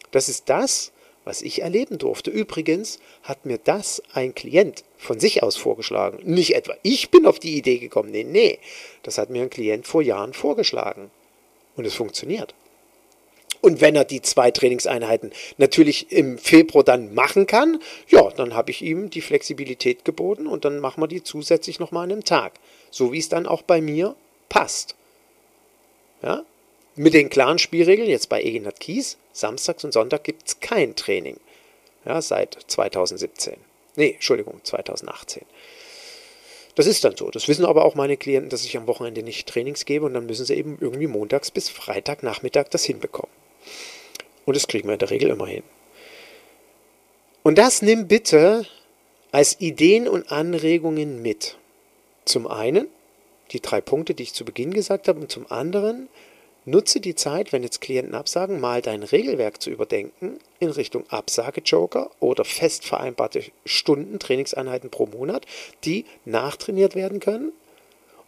Das 0.09 0.27
ist 0.27 0.49
das, 0.49 0.91
was 1.23 1.41
ich 1.41 1.61
erleben 1.61 1.97
durfte. 1.97 2.31
Übrigens 2.31 2.99
hat 3.23 3.45
mir 3.45 3.59
das 3.59 4.01
ein 4.13 4.33
Klient 4.33 4.83
von 4.97 5.19
sich 5.19 5.43
aus 5.43 5.55
vorgeschlagen. 5.55 6.19
Nicht 6.23 6.55
etwa, 6.55 6.75
ich 6.83 7.11
bin 7.11 7.25
auf 7.25 7.39
die 7.39 7.57
Idee 7.57 7.77
gekommen. 7.77 8.11
Nee, 8.11 8.23
nee. 8.23 8.59
Das 9.03 9.17
hat 9.17 9.29
mir 9.29 9.43
ein 9.43 9.49
Klient 9.49 9.85
vor 9.85 10.01
Jahren 10.01 10.33
vorgeschlagen. 10.33 11.11
Und 11.75 11.85
es 11.85 11.93
funktioniert. 11.93 12.53
Und 13.61 13.79
wenn 13.79 13.95
er 13.95 14.05
die 14.05 14.21
zwei 14.21 14.49
Trainingseinheiten 14.49 15.31
natürlich 15.57 16.11
im 16.11 16.39
Februar 16.39 16.83
dann 16.83 17.13
machen 17.13 17.45
kann, 17.45 17.79
ja, 18.07 18.29
dann 18.31 18.55
habe 18.55 18.71
ich 18.71 18.81
ihm 18.81 19.11
die 19.11 19.21
Flexibilität 19.21 20.03
geboten 20.03 20.47
und 20.47 20.65
dann 20.65 20.79
machen 20.79 21.01
wir 21.01 21.07
die 21.07 21.23
zusätzlich 21.23 21.79
nochmal 21.79 22.05
an 22.05 22.11
einem 22.11 22.23
Tag. 22.23 22.53
So 22.89 23.13
wie 23.13 23.19
es 23.19 23.29
dann 23.29 23.45
auch 23.45 23.61
bei 23.61 23.79
mir 23.79 24.15
passt. 24.49 24.95
Ja? 26.23 26.43
Mit 26.95 27.13
den 27.13 27.29
klaren 27.29 27.59
Spielregeln, 27.59 28.09
jetzt 28.09 28.29
bei 28.29 28.41
Egenhard 28.41 28.79
Kies, 28.79 29.17
Samstags 29.31 29.83
und 29.83 29.93
Sonntag 29.93 30.23
gibt 30.23 30.47
es 30.47 30.59
kein 30.59 30.95
Training. 30.95 31.37
Ja, 32.03 32.21
seit 32.21 32.57
2017. 32.67 33.55
Nee, 33.95 34.13
Entschuldigung, 34.13 34.59
2018. 34.63 35.43
Das 36.75 36.87
ist 36.87 37.03
dann 37.03 37.15
so. 37.15 37.29
Das 37.29 37.47
wissen 37.47 37.65
aber 37.65 37.85
auch 37.85 37.95
meine 37.95 38.17
Klienten, 38.17 38.49
dass 38.49 38.65
ich 38.65 38.75
am 38.75 38.87
Wochenende 38.87 39.23
nicht 39.23 39.47
Trainings 39.47 39.85
gebe 39.85 40.05
und 40.05 40.13
dann 40.13 40.25
müssen 40.25 40.45
sie 40.45 40.55
eben 40.55 40.77
irgendwie 40.81 41.07
montags 41.07 41.51
bis 41.51 41.69
Freitagnachmittag 41.69 42.69
das 42.69 42.83
hinbekommen. 42.83 43.40
Und 44.45 44.55
das 44.55 44.67
kriegen 44.67 44.87
wir 44.87 44.93
in 44.93 44.99
der 44.99 45.09
Regel 45.09 45.29
immer 45.29 45.47
hin. 45.47 45.63
Und 47.43 47.57
das 47.57 47.81
nimm 47.81 48.07
bitte 48.07 48.65
als 49.31 49.59
Ideen 49.59 50.07
und 50.07 50.31
Anregungen 50.31 51.21
mit. 51.21 51.57
Zum 52.25 52.47
einen 52.47 52.87
die 53.51 53.61
drei 53.61 53.81
Punkte, 53.81 54.13
die 54.13 54.23
ich 54.23 54.33
zu 54.33 54.45
Beginn 54.45 54.73
gesagt 54.73 55.07
habe, 55.07 55.19
und 55.19 55.31
zum 55.31 55.51
anderen 55.51 56.07
Nutze 56.63 56.99
die 56.99 57.15
Zeit, 57.15 57.51
wenn 57.51 57.63
jetzt 57.63 57.81
Klienten 57.81 58.13
absagen, 58.13 58.59
mal 58.59 58.83
dein 58.83 59.01
Regelwerk 59.01 59.61
zu 59.61 59.71
überdenken 59.71 60.37
in 60.59 60.69
Richtung 60.69 61.09
Absagejoker 61.09 62.11
oder 62.19 62.45
fest 62.45 62.85
vereinbarte 62.85 63.43
Stunden, 63.65 64.19
Trainingseinheiten 64.19 64.91
pro 64.91 65.07
Monat, 65.07 65.45
die 65.83 66.05
nachtrainiert 66.23 66.93
werden 66.93 67.19
können. 67.19 67.51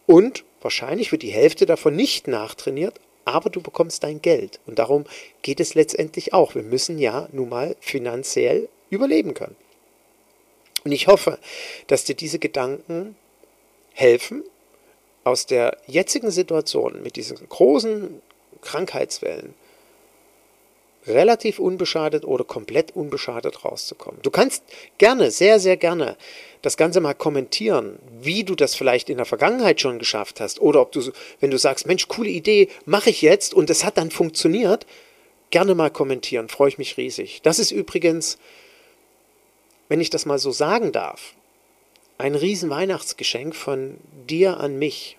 Und 0.08 0.44
wahrscheinlich 0.62 1.12
wird 1.12 1.22
die 1.22 1.32
Hälfte 1.32 1.68
davon 1.68 1.96
nicht 1.96 2.28
nachtrainiert, 2.28 3.00
aber 3.26 3.50
du 3.50 3.62
bekommst 3.62 4.04
dein 4.04 4.22
Geld. 4.22 4.60
Und 4.66 4.80
darum 4.80 5.06
geht 5.42 5.60
es 5.60 5.76
letztendlich 5.76 6.34
auch. 6.34 6.56
Wir 6.56 6.64
müssen 6.64 7.00
ja 7.00 7.28
nun 7.32 7.50
mal 7.50 7.76
finanziell 7.80 8.70
überleben 8.90 9.34
können. 9.34 9.56
Und 10.84 10.92
ich 10.92 11.08
hoffe, 11.08 11.40
dass 11.88 12.04
dir 12.04 12.16
diese 12.16 12.40
Gedanken 12.40 13.16
helfen, 13.94 14.44
aus 15.24 15.46
der 15.46 15.78
jetzigen 15.88 16.32
Situation 16.32 17.02
mit 17.02 17.16
diesen 17.16 17.38
großen 17.48 18.22
Krankheitswellen 18.62 19.54
relativ 21.08 21.60
unbeschadet 21.60 22.26
oder 22.26 22.44
komplett 22.44 22.96
unbeschadet 22.96 23.66
rauszukommen. 23.66 24.22
Du 24.22 24.32
kannst 24.32 24.64
gerne, 24.98 25.32
sehr, 25.32 25.60
sehr 25.60 25.78
gerne 25.78 26.18
das 26.62 26.78
Ganze 26.78 27.02
mal 27.02 27.14
kommentieren, 27.14 28.00
wie 28.22 28.44
du 28.44 28.56
das 28.56 28.76
vielleicht 28.76 29.10
in 29.10 29.18
der 29.18 29.26
Vergangenheit 29.26 29.82
schon 29.82 30.00
geschafft 30.00 30.40
hast 30.40 30.62
oder 30.62 30.82
ob 30.82 30.92
du, 30.92 31.12
wenn 31.40 31.52
du 31.52 31.58
sagst, 31.58 31.88
Mensch, 31.88 32.08
coole 32.08 32.30
Idee, 32.30 32.70
mache 32.86 33.10
ich 33.10 33.22
jetzt 33.22 33.54
und 33.54 33.70
es 33.70 33.84
hat 33.84 33.98
dann 33.98 34.12
funktioniert, 34.12 34.86
gerne 35.50 35.76
mal 35.76 35.92
kommentieren, 35.92 36.50
freue 36.50 36.70
ich 36.70 36.78
mich 36.78 36.98
riesig. 36.98 37.42
Das 37.44 37.60
ist 37.60 37.72
übrigens, 37.72 38.38
wenn 39.90 40.02
ich 40.02 40.10
das 40.10 40.26
mal 40.26 40.40
so 40.40 40.52
sagen 40.52 40.92
darf, 40.92 41.34
ein 42.18 42.36
riesen 42.36 42.70
Weihnachtsgeschenk 42.70 43.56
von 43.56 43.98
dir 44.30 44.58
an 44.60 44.80
mich. 44.80 45.18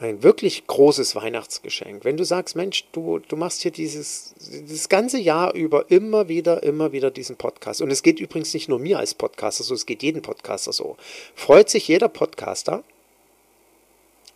Ein 0.00 0.22
wirklich 0.22 0.66
großes 0.66 1.14
Weihnachtsgeschenk. 1.14 2.06
Wenn 2.06 2.16
du 2.16 2.24
sagst, 2.24 2.56
Mensch, 2.56 2.86
du, 2.92 3.18
du 3.18 3.36
machst 3.36 3.60
hier 3.60 3.70
dieses, 3.70 4.34
dieses 4.38 4.88
ganze 4.88 5.18
Jahr 5.18 5.54
über 5.54 5.90
immer 5.90 6.26
wieder, 6.26 6.62
immer 6.62 6.92
wieder 6.92 7.10
diesen 7.10 7.36
Podcast. 7.36 7.82
Und 7.82 7.90
es 7.90 8.02
geht 8.02 8.18
übrigens 8.18 8.54
nicht 8.54 8.66
nur 8.66 8.78
mir 8.78 8.98
als 8.98 9.12
Podcaster 9.12 9.62
so, 9.62 9.74
es 9.74 9.84
geht 9.84 10.02
jedem 10.02 10.22
Podcaster 10.22 10.72
so. 10.72 10.96
Freut 11.34 11.68
sich 11.68 11.86
jeder 11.86 12.08
Podcaster 12.08 12.82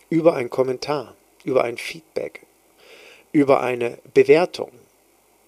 über 0.07 0.35
einen 0.35 0.51
Kommentar, 0.51 1.15
über 1.43 1.63
ein 1.63 1.77
Feedback, 1.77 2.41
über 3.31 3.61
eine 3.61 3.97
Bewertung. 4.13 4.69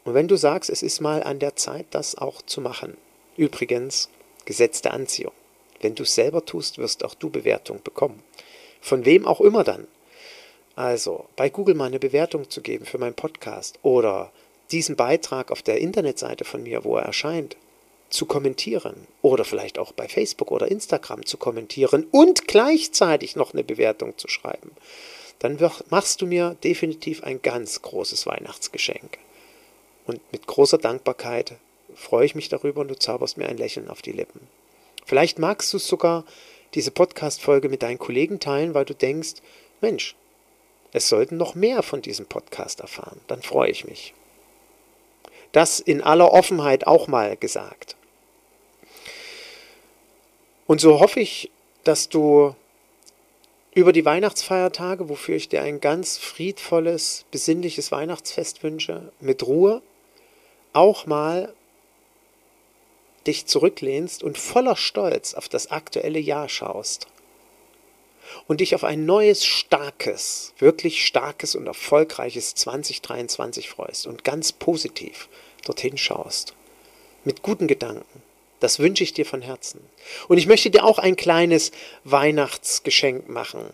Und 0.04 0.16
wenn 0.16 0.28
du 0.28 0.36
sagst, 0.36 0.72
es 0.72 0.82
ist 0.82 1.00
mal 1.00 1.22
an 1.22 1.38
der 1.38 1.56
Zeit, 1.58 1.86
das 1.92 2.18
auch 2.18 2.42
zu 2.42 2.60
machen. 2.60 2.98
Übrigens, 3.36 4.10
Gesetz 4.46 4.82
der 4.82 4.96
Anziehung. 4.96 5.34
Wenn 5.80 5.94
du 5.94 6.02
es 6.02 6.16
selber 6.16 6.44
tust, 6.44 6.80
wirst 6.80 7.06
auch 7.06 7.14
du 7.14 7.30
Bewertung 7.30 7.84
bekommen. 7.84 8.24
Von 8.82 9.06
wem 9.06 9.28
auch 9.28 9.42
immer 9.42 9.64
dann. 9.64 9.86
Also 10.78 11.26
bei 11.36 11.50
Google 11.50 11.74
mal 11.74 11.86
eine 11.86 11.98
Bewertung 11.98 12.52
zu 12.52 12.62
geben 12.62 12.86
für 12.86 13.00
meinen 13.00 13.16
Podcast 13.16 13.80
oder 13.82 14.32
diesen 14.70 14.96
Beitrag 14.96 15.52
auf 15.52 15.64
der 15.64 15.80
Internetseite 15.80 16.46
von 16.46 16.62
mir, 16.62 16.84
wo 16.84 16.98
er 16.98 17.04
erscheint, 17.04 17.58
zu 18.12 18.28
kommentieren 18.28 19.08
oder 19.24 19.44
vielleicht 19.44 19.80
auch 19.80 19.92
bei 19.92 20.08
Facebook 20.08 20.52
oder 20.52 20.70
Instagram 20.70 21.26
zu 21.26 21.38
kommentieren 21.38 22.06
und 22.12 22.48
gleichzeitig 22.48 23.36
noch 23.36 23.54
eine 23.54 23.64
Bewertung 23.64 24.20
zu 24.20 24.28
schreiben, 24.28 24.70
dann 25.40 25.58
machst 25.90 26.22
du 26.22 26.28
mir 26.28 26.56
definitiv 26.64 27.24
ein 27.24 27.42
ganz 27.42 27.82
großes 27.82 28.28
Weihnachtsgeschenk. 28.28 29.18
Und 30.06 30.22
mit 30.32 30.46
großer 30.46 30.78
Dankbarkeit 30.78 31.56
freue 31.96 32.28
ich 32.28 32.36
mich 32.36 32.50
darüber 32.50 32.82
und 32.82 32.90
du 32.90 33.00
zauberst 33.00 33.38
mir 33.38 33.50
ein 33.50 33.58
Lächeln 33.58 33.90
auf 33.90 34.04
die 34.04 34.12
Lippen. 34.12 34.42
Vielleicht 35.08 35.40
magst 35.40 35.74
du 35.74 35.80
sogar 35.80 36.24
diese 36.76 36.92
Podcast-Folge 36.92 37.68
mit 37.68 37.82
deinen 37.82 37.98
Kollegen 37.98 38.40
teilen, 38.40 38.76
weil 38.76 38.86
du 38.86 38.94
denkst, 38.94 39.38
Mensch, 39.82 40.16
es 40.94 41.10
sollten 41.10 41.38
noch 41.38 41.56
mehr 41.56 41.84
von 41.84 42.02
diesem 42.02 42.26
Podcast 42.26 42.80
erfahren. 42.80 43.20
Dann 43.28 43.42
freue 43.42 43.70
ich 43.70 43.86
mich. 43.86 44.14
Das 45.52 45.80
in 45.80 46.02
aller 46.02 46.32
Offenheit 46.32 46.88
auch 46.88 47.08
mal 47.08 47.38
gesagt. 47.38 47.96
Und 50.66 50.82
so 50.82 51.00
hoffe 51.00 51.20
ich, 51.20 51.50
dass 51.84 52.10
du 52.10 52.56
über 53.74 53.94
die 53.94 54.06
Weihnachtsfeiertage, 54.06 55.08
wofür 55.08 55.36
ich 55.36 55.50
dir 55.50 55.62
ein 55.62 55.80
ganz 55.80 56.18
friedvolles, 56.18 57.26
besinnliches 57.32 57.92
Weihnachtsfest 57.92 58.64
wünsche, 58.64 59.12
mit 59.20 59.46
Ruhe, 59.46 59.82
auch 60.74 61.06
mal 61.06 61.54
dich 63.28 63.46
zurücklehnst 63.46 64.24
und 64.24 64.38
voller 64.38 64.76
Stolz 64.76 65.34
auf 65.34 65.48
das 65.48 65.70
aktuelle 65.70 66.20
Jahr 66.20 66.50
schaust 66.50 67.08
und 68.48 68.62
dich 68.62 68.76
auf 68.76 68.84
ein 68.84 69.06
neues, 69.06 69.46
starkes, 69.46 70.54
wirklich 70.60 71.06
starkes 71.06 71.56
und 71.56 71.68
erfolgreiches 71.68 72.56
2023 72.56 73.70
freust 73.70 74.08
und 74.08 74.24
ganz 74.24 74.52
positiv 74.52 75.30
dorthin 75.66 75.98
schaust, 75.98 76.54
mit 77.24 77.42
guten 77.42 77.68
Gedanken. 77.68 78.24
Das 78.60 78.80
wünsche 78.80 79.04
ich 79.04 79.14
dir 79.14 79.26
von 79.26 79.42
Herzen. 79.42 79.82
Und 80.28 80.38
ich 80.38 80.48
möchte 80.48 80.72
dir 80.72 80.84
auch 80.84 80.98
ein 80.98 81.16
kleines 81.16 81.72
Weihnachtsgeschenk 82.04 83.30
machen. 83.30 83.66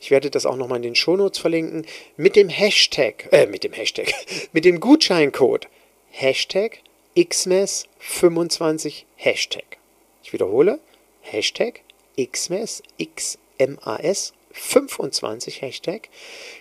Ich 0.00 0.10
werde 0.10 0.30
das 0.30 0.46
auch 0.46 0.56
nochmal 0.56 0.76
in 0.76 0.82
den 0.82 0.94
Shownotes 0.94 1.38
verlinken. 1.38 1.86
Mit 2.16 2.36
dem 2.36 2.48
Hashtag, 2.48 3.28
äh, 3.32 3.46
mit 3.46 3.64
dem 3.64 3.72
Hashtag, 3.72 4.12
mit 4.52 4.64
dem 4.64 4.78
Gutscheincode 4.78 5.66
Hashtag 6.10 6.78
XMAS25 7.16 9.04
Hashtag. 9.16 9.78
Ich 10.22 10.32
wiederhole, 10.32 10.78
Hashtag 11.22 11.80
XMAS, 12.20 12.82
XMAS 13.58 14.32
25 14.52 15.62
Hashtag, 15.62 16.08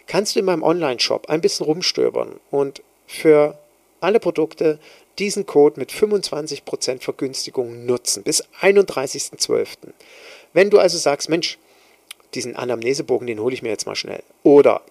kannst 0.08 0.36
du 0.36 0.40
in 0.40 0.46
meinem 0.46 0.64
Online-Shop 0.64 1.30
ein 1.30 1.42
bisschen 1.42 1.66
rumstöbern 1.66 2.40
und 2.50 2.82
für 3.06 3.58
alle 4.02 4.20
Produkte 4.20 4.80
diesen 5.20 5.46
Code 5.46 5.80
mit 5.80 5.92
25% 5.92 7.02
Vergünstigung 7.02 7.86
nutzen 7.86 8.24
bis 8.24 8.44
31.12. 8.62 9.68
Wenn 10.54 10.72
du 10.72 10.80
also 10.80 10.98
sagst, 10.98 11.30
Mensch, 11.30 11.60
diesen 12.34 12.56
Anamnesebogen, 12.56 13.28
den 13.28 13.40
hole 13.40 13.54
ich 13.54 13.62
mir 13.62 13.70
jetzt 13.70 13.86
mal 13.86 13.96
schnell. 13.96 14.24
Oder 14.42 14.82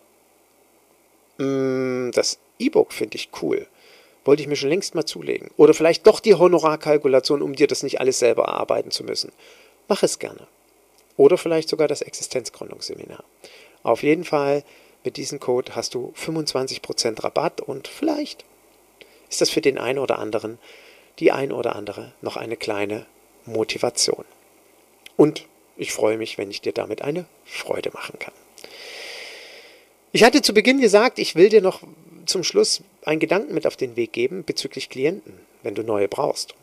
mm, 1.38 2.10
das 2.12 2.38
E-Book 2.60 2.92
finde 2.92 3.16
ich 3.16 3.30
cool 3.42 3.66
wollte 4.24 4.42
ich 4.42 4.48
mir 4.48 4.56
schon 4.56 4.68
längst 4.68 4.94
mal 4.94 5.04
zulegen. 5.04 5.50
Oder 5.56 5.74
vielleicht 5.74 6.06
doch 6.06 6.20
die 6.20 6.34
Honorarkalkulation, 6.34 7.42
um 7.42 7.54
dir 7.54 7.66
das 7.66 7.82
nicht 7.82 8.00
alles 8.00 8.18
selber 8.18 8.44
erarbeiten 8.44 8.90
zu 8.90 9.04
müssen. 9.04 9.32
Mach 9.88 10.02
es 10.02 10.18
gerne. 10.18 10.46
Oder 11.16 11.38
vielleicht 11.38 11.68
sogar 11.68 11.88
das 11.88 12.02
Existenzgründungsseminar. 12.02 13.24
Auf 13.82 14.02
jeden 14.02 14.24
Fall, 14.24 14.64
mit 15.04 15.16
diesem 15.16 15.40
Code 15.40 15.74
hast 15.74 15.94
du 15.94 16.12
25% 16.16 17.22
Rabatt 17.22 17.60
und 17.60 17.88
vielleicht 17.88 18.44
ist 19.28 19.40
das 19.40 19.50
für 19.50 19.60
den 19.60 19.78
einen 19.78 19.98
oder 19.98 20.18
anderen, 20.18 20.58
die 21.18 21.32
ein 21.32 21.52
oder 21.52 21.76
andere, 21.76 22.12
noch 22.20 22.36
eine 22.36 22.56
kleine 22.56 23.06
Motivation. 23.44 24.24
Und 25.16 25.46
ich 25.76 25.92
freue 25.92 26.18
mich, 26.18 26.38
wenn 26.38 26.50
ich 26.50 26.60
dir 26.60 26.72
damit 26.72 27.02
eine 27.02 27.26
Freude 27.44 27.90
machen 27.92 28.18
kann. 28.18 28.34
Ich 30.12 30.24
hatte 30.24 30.42
zu 30.42 30.52
Beginn 30.52 30.80
gesagt, 30.80 31.18
ich 31.18 31.34
will 31.34 31.48
dir 31.48 31.62
noch 31.62 31.82
zum 32.26 32.44
Schluss 32.44 32.82
einen 33.04 33.20
Gedanken 33.20 33.54
mit 33.54 33.66
auf 33.66 33.76
den 33.76 33.96
Weg 33.96 34.12
geben 34.12 34.44
bezüglich 34.44 34.88
Klienten, 34.90 35.40
wenn 35.62 35.74
du 35.74 35.82
neue 35.82 36.08
brauchst. 36.08 36.54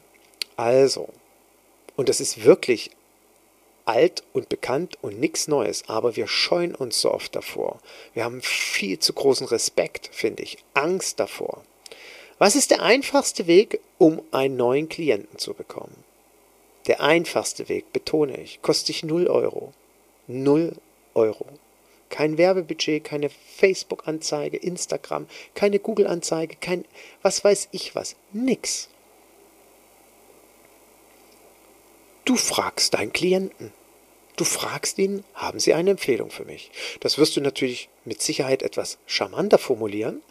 Also, 0.56 1.10
und 1.96 2.10
das 2.10 2.22
ist 2.22 2.44
wirklich 2.44 2.92
alt 3.90 4.24
und 4.34 4.50
bekannt 4.50 4.98
und 5.02 5.20
nichts 5.20 5.48
Neues, 5.48 5.84
aber 5.88 6.16
wir 6.16 6.28
scheuen 6.28 6.76
uns 6.76 7.02
so 7.02 7.12
oft 7.12 7.36
davor. 7.36 7.80
Wir 8.14 8.24
haben 8.24 8.42
viel 8.42 9.00
zu 9.00 9.14
großen 9.14 9.48
Respekt, 9.48 10.10
finde 10.12 10.44
ich, 10.44 10.60
Angst 10.76 11.20
davor. 11.20 11.64
Was 12.38 12.56
ist 12.56 12.72
der 12.72 12.84
einfachste 12.84 13.48
Weg, 13.48 13.80
um 13.98 14.22
einen 14.32 14.58
neuen 14.58 14.90
Klienten 14.90 15.40
zu 15.40 15.54
bekommen? 15.54 16.04
Der 16.88 17.02
einfachste 17.02 17.68
Weg, 17.68 17.92
betone 17.92 18.40
ich, 18.40 18.62
kostet 18.62 18.90
dich 18.90 19.04
0 19.04 19.28
Euro. 19.28 19.74
0 20.28 20.76
Euro. 21.16 21.46
Kein 22.10 22.38
Werbebudget, 22.38 23.04
keine 23.04 23.30
Facebook-Anzeige, 23.30 24.58
Instagram, 24.58 25.28
keine 25.56 25.80
Google-Anzeige, 25.80 26.56
kein 26.56 26.86
was 27.22 27.44
weiß 27.44 27.70
ich 27.72 27.96
was. 27.96 28.16
Nix. 28.32 28.90
Du 32.26 32.36
fragst 32.36 32.94
deinen 32.94 33.12
Klienten. 33.12 33.74
Du 34.40 34.46
fragst 34.46 34.98
ihn, 35.00 35.26
haben 35.34 35.60
Sie 35.60 35.74
eine 35.74 35.92
Empfehlung 35.92 36.32
für 36.32 36.46
mich? 36.46 36.72
Das 37.02 37.18
wirst 37.18 37.36
du 37.36 37.42
natürlich 37.42 37.90
mit 38.06 38.22
Sicherheit 38.22 38.64
etwas 38.64 38.98
charmanter 39.06 39.58
formulieren, 39.58 40.22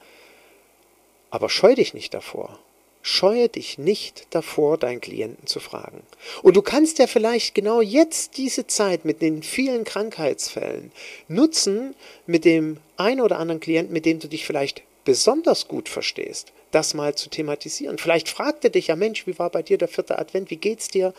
aber 1.28 1.50
scheu 1.50 1.74
dich 1.74 1.92
nicht 1.92 2.14
davor. 2.14 2.58
Scheue 3.02 3.50
dich 3.50 3.76
nicht 3.76 4.26
davor, 4.30 4.78
deinen 4.78 5.02
Klienten 5.02 5.46
zu 5.46 5.60
fragen. 5.60 6.02
Und 6.42 6.56
du 6.56 6.62
kannst 6.62 6.98
ja 6.98 7.06
vielleicht 7.06 7.54
genau 7.54 7.82
jetzt 7.82 8.38
diese 8.38 8.66
Zeit 8.66 9.04
mit 9.04 9.20
den 9.20 9.42
vielen 9.42 9.84
Krankheitsfällen 9.84 10.90
nutzen, 11.28 11.94
mit 12.24 12.46
dem 12.46 12.78
einen 12.96 13.20
oder 13.20 13.38
anderen 13.38 13.60
Klienten, 13.60 13.92
mit 13.92 14.06
dem 14.06 14.20
du 14.20 14.28
dich 14.28 14.46
vielleicht 14.46 14.84
besonders 15.04 15.68
gut 15.68 15.90
verstehst, 15.90 16.54
das 16.70 16.94
mal 16.94 17.14
zu 17.14 17.28
thematisieren. 17.28 17.98
Vielleicht 17.98 18.30
fragt 18.30 18.64
er 18.64 18.70
dich 18.70 18.86
ja, 18.86 18.96
Mensch, 18.96 19.26
wie 19.26 19.38
war 19.38 19.50
bei 19.50 19.62
dir 19.62 19.76
der 19.76 19.88
vierte 19.88 20.18
Advent? 20.18 20.50
Wie 20.50 20.56
geht's 20.56 20.88
dir? 20.88 21.12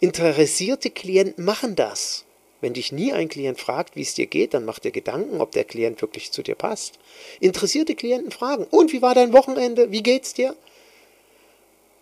Interessierte 0.00 0.90
Klienten 0.90 1.44
machen 1.44 1.74
das. 1.74 2.24
Wenn 2.60 2.74
dich 2.74 2.92
nie 2.92 3.12
ein 3.12 3.28
Klient 3.28 3.60
fragt, 3.60 3.96
wie 3.96 4.02
es 4.02 4.14
dir 4.14 4.26
geht, 4.26 4.54
dann 4.54 4.64
mach 4.64 4.78
dir 4.78 4.90
Gedanken, 4.90 5.40
ob 5.40 5.52
der 5.52 5.64
Klient 5.64 6.00
wirklich 6.02 6.32
zu 6.32 6.42
dir 6.42 6.54
passt. 6.54 6.98
Interessierte 7.40 7.94
Klienten 7.94 8.30
fragen, 8.30 8.64
und 8.64 8.92
wie 8.92 9.02
war 9.02 9.14
dein 9.14 9.32
Wochenende? 9.32 9.90
Wie 9.92 10.02
geht's 10.02 10.34
dir? 10.34 10.56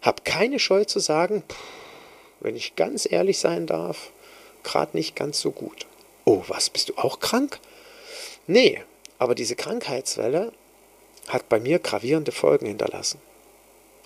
Hab 0.03 0.25
keine 0.25 0.59
Scheu 0.59 0.85
zu 0.85 1.01
sagen, 1.01 1.43
wenn 2.41 2.57
ich 2.57 2.77
ganz 2.77 3.11
ehrlich 3.11 3.39
sein 3.39 3.67
darf, 3.67 4.11
gerade 4.63 4.97
nicht 4.97 5.17
ganz 5.17 5.41
so 5.41 5.51
gut. 5.51 5.87
Oh, 6.25 6.43
was, 6.49 6.71
bist 6.71 6.89
du 6.89 6.95
auch 6.97 7.21
krank? 7.21 7.59
Nee, 8.47 8.83
aber 9.19 9.35
diese 9.35 9.57
Krankheitswelle 9.57 10.53
hat 11.29 11.49
bei 11.49 11.59
mir 11.61 11.79
gravierende 11.79 12.33
Folgen 12.33 12.67
hinterlassen. 12.67 13.21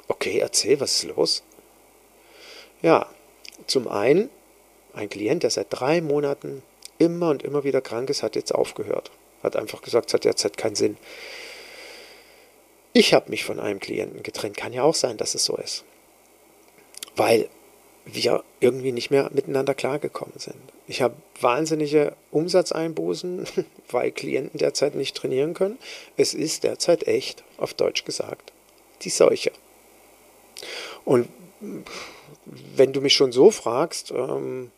Okay, 0.09 0.39
erzähl, 0.39 0.81
was 0.81 1.05
ist 1.05 1.05
los? 1.05 1.43
Ja, 2.81 3.09
zum 3.69 3.87
einen, 3.87 4.31
ein 4.95 5.09
Klient, 5.09 5.45
der 5.45 5.51
seit 5.51 5.69
drei 5.71 6.01
Monaten 6.01 6.63
immer 6.99 7.31
und 7.31 7.43
immer 7.43 7.65
wieder 7.65 7.81
krank 7.81 8.11
ist, 8.11 8.23
hat 8.23 8.35
jetzt 8.35 8.55
aufgehört. 8.55 9.11
Hat 9.43 9.55
einfach 9.55 9.83
gesagt, 9.83 10.09
es 10.09 10.15
hat 10.15 10.25
derzeit 10.25 10.57
keinen 10.57 10.75
Sinn. 10.75 10.97
Ich 12.93 13.15
habe 13.15 13.31
mich 13.31 13.45
von 13.45 13.61
einem 13.61 13.79
Klienten 13.79 14.23
getrennt. 14.23 14.57
Kann 14.57 14.73
ja 14.73 14.83
auch 14.83 14.95
sein, 14.95 15.17
dass 15.17 15.35
es 15.35 15.45
so 15.45 15.57
ist. 15.57 15.85
Weil 17.15 17.49
wir 18.05 18.43
irgendwie 18.61 18.93
nicht 18.93 19.11
mehr 19.11 19.31
miteinander 19.33 19.75
klargekommen 19.75 20.39
sind. 20.39 20.57
Ich 20.87 21.03
habe 21.03 21.15
wahnsinnige 21.41 22.17
Umsatzeinbußen, 22.31 23.47
weil 23.91 24.11
Klienten 24.11 24.59
derzeit 24.59 24.95
nicht 24.95 25.17
trainieren 25.17 25.55
können. 25.55 25.79
Es 26.17 26.35
ist 26.35 26.65
derzeit 26.65 27.07
echt, 27.07 27.45
auf 27.59 27.75
Deutsch 27.75 28.05
gesagt, 28.05 28.53
die 29.03 29.11
Seuche. 29.11 29.53
Und 31.05 31.29
wenn 32.77 32.93
du 32.93 33.01
mich 33.01 33.15
schon 33.15 33.33
so 33.33 33.51
fragst, 33.51 34.11
ähm, 34.11 34.71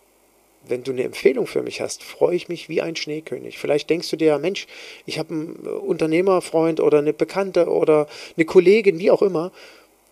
wenn 0.67 0.83
du 0.83 0.93
eine 0.93 1.05
Empfehlung 1.05 1.47
für 1.47 1.63
mich 1.63 1.81
hast, 1.81 2.03
freue 2.03 2.37
ich 2.37 2.49
mich 2.49 2.69
wie 2.69 2.83
ein 2.83 2.97
Schneekönig. 2.97 3.59
Vielleicht 3.59 3.89
denkst 3.89 4.11
du 4.11 4.17
dir, 4.17 4.39
Mensch, 4.39 4.67
ich 5.07 5.19
habe 5.19 5.33
einen 5.33 5.57
Unternehmerfreund 5.57 6.81
oder 6.81 6.99
eine 6.99 7.13
Bekannte 7.13 7.69
oder 7.69 8.07
eine 8.37 8.45
Kollegin, 8.45 8.99
wie 8.99 9.11
auch 9.11 9.23
immer. 9.23 9.53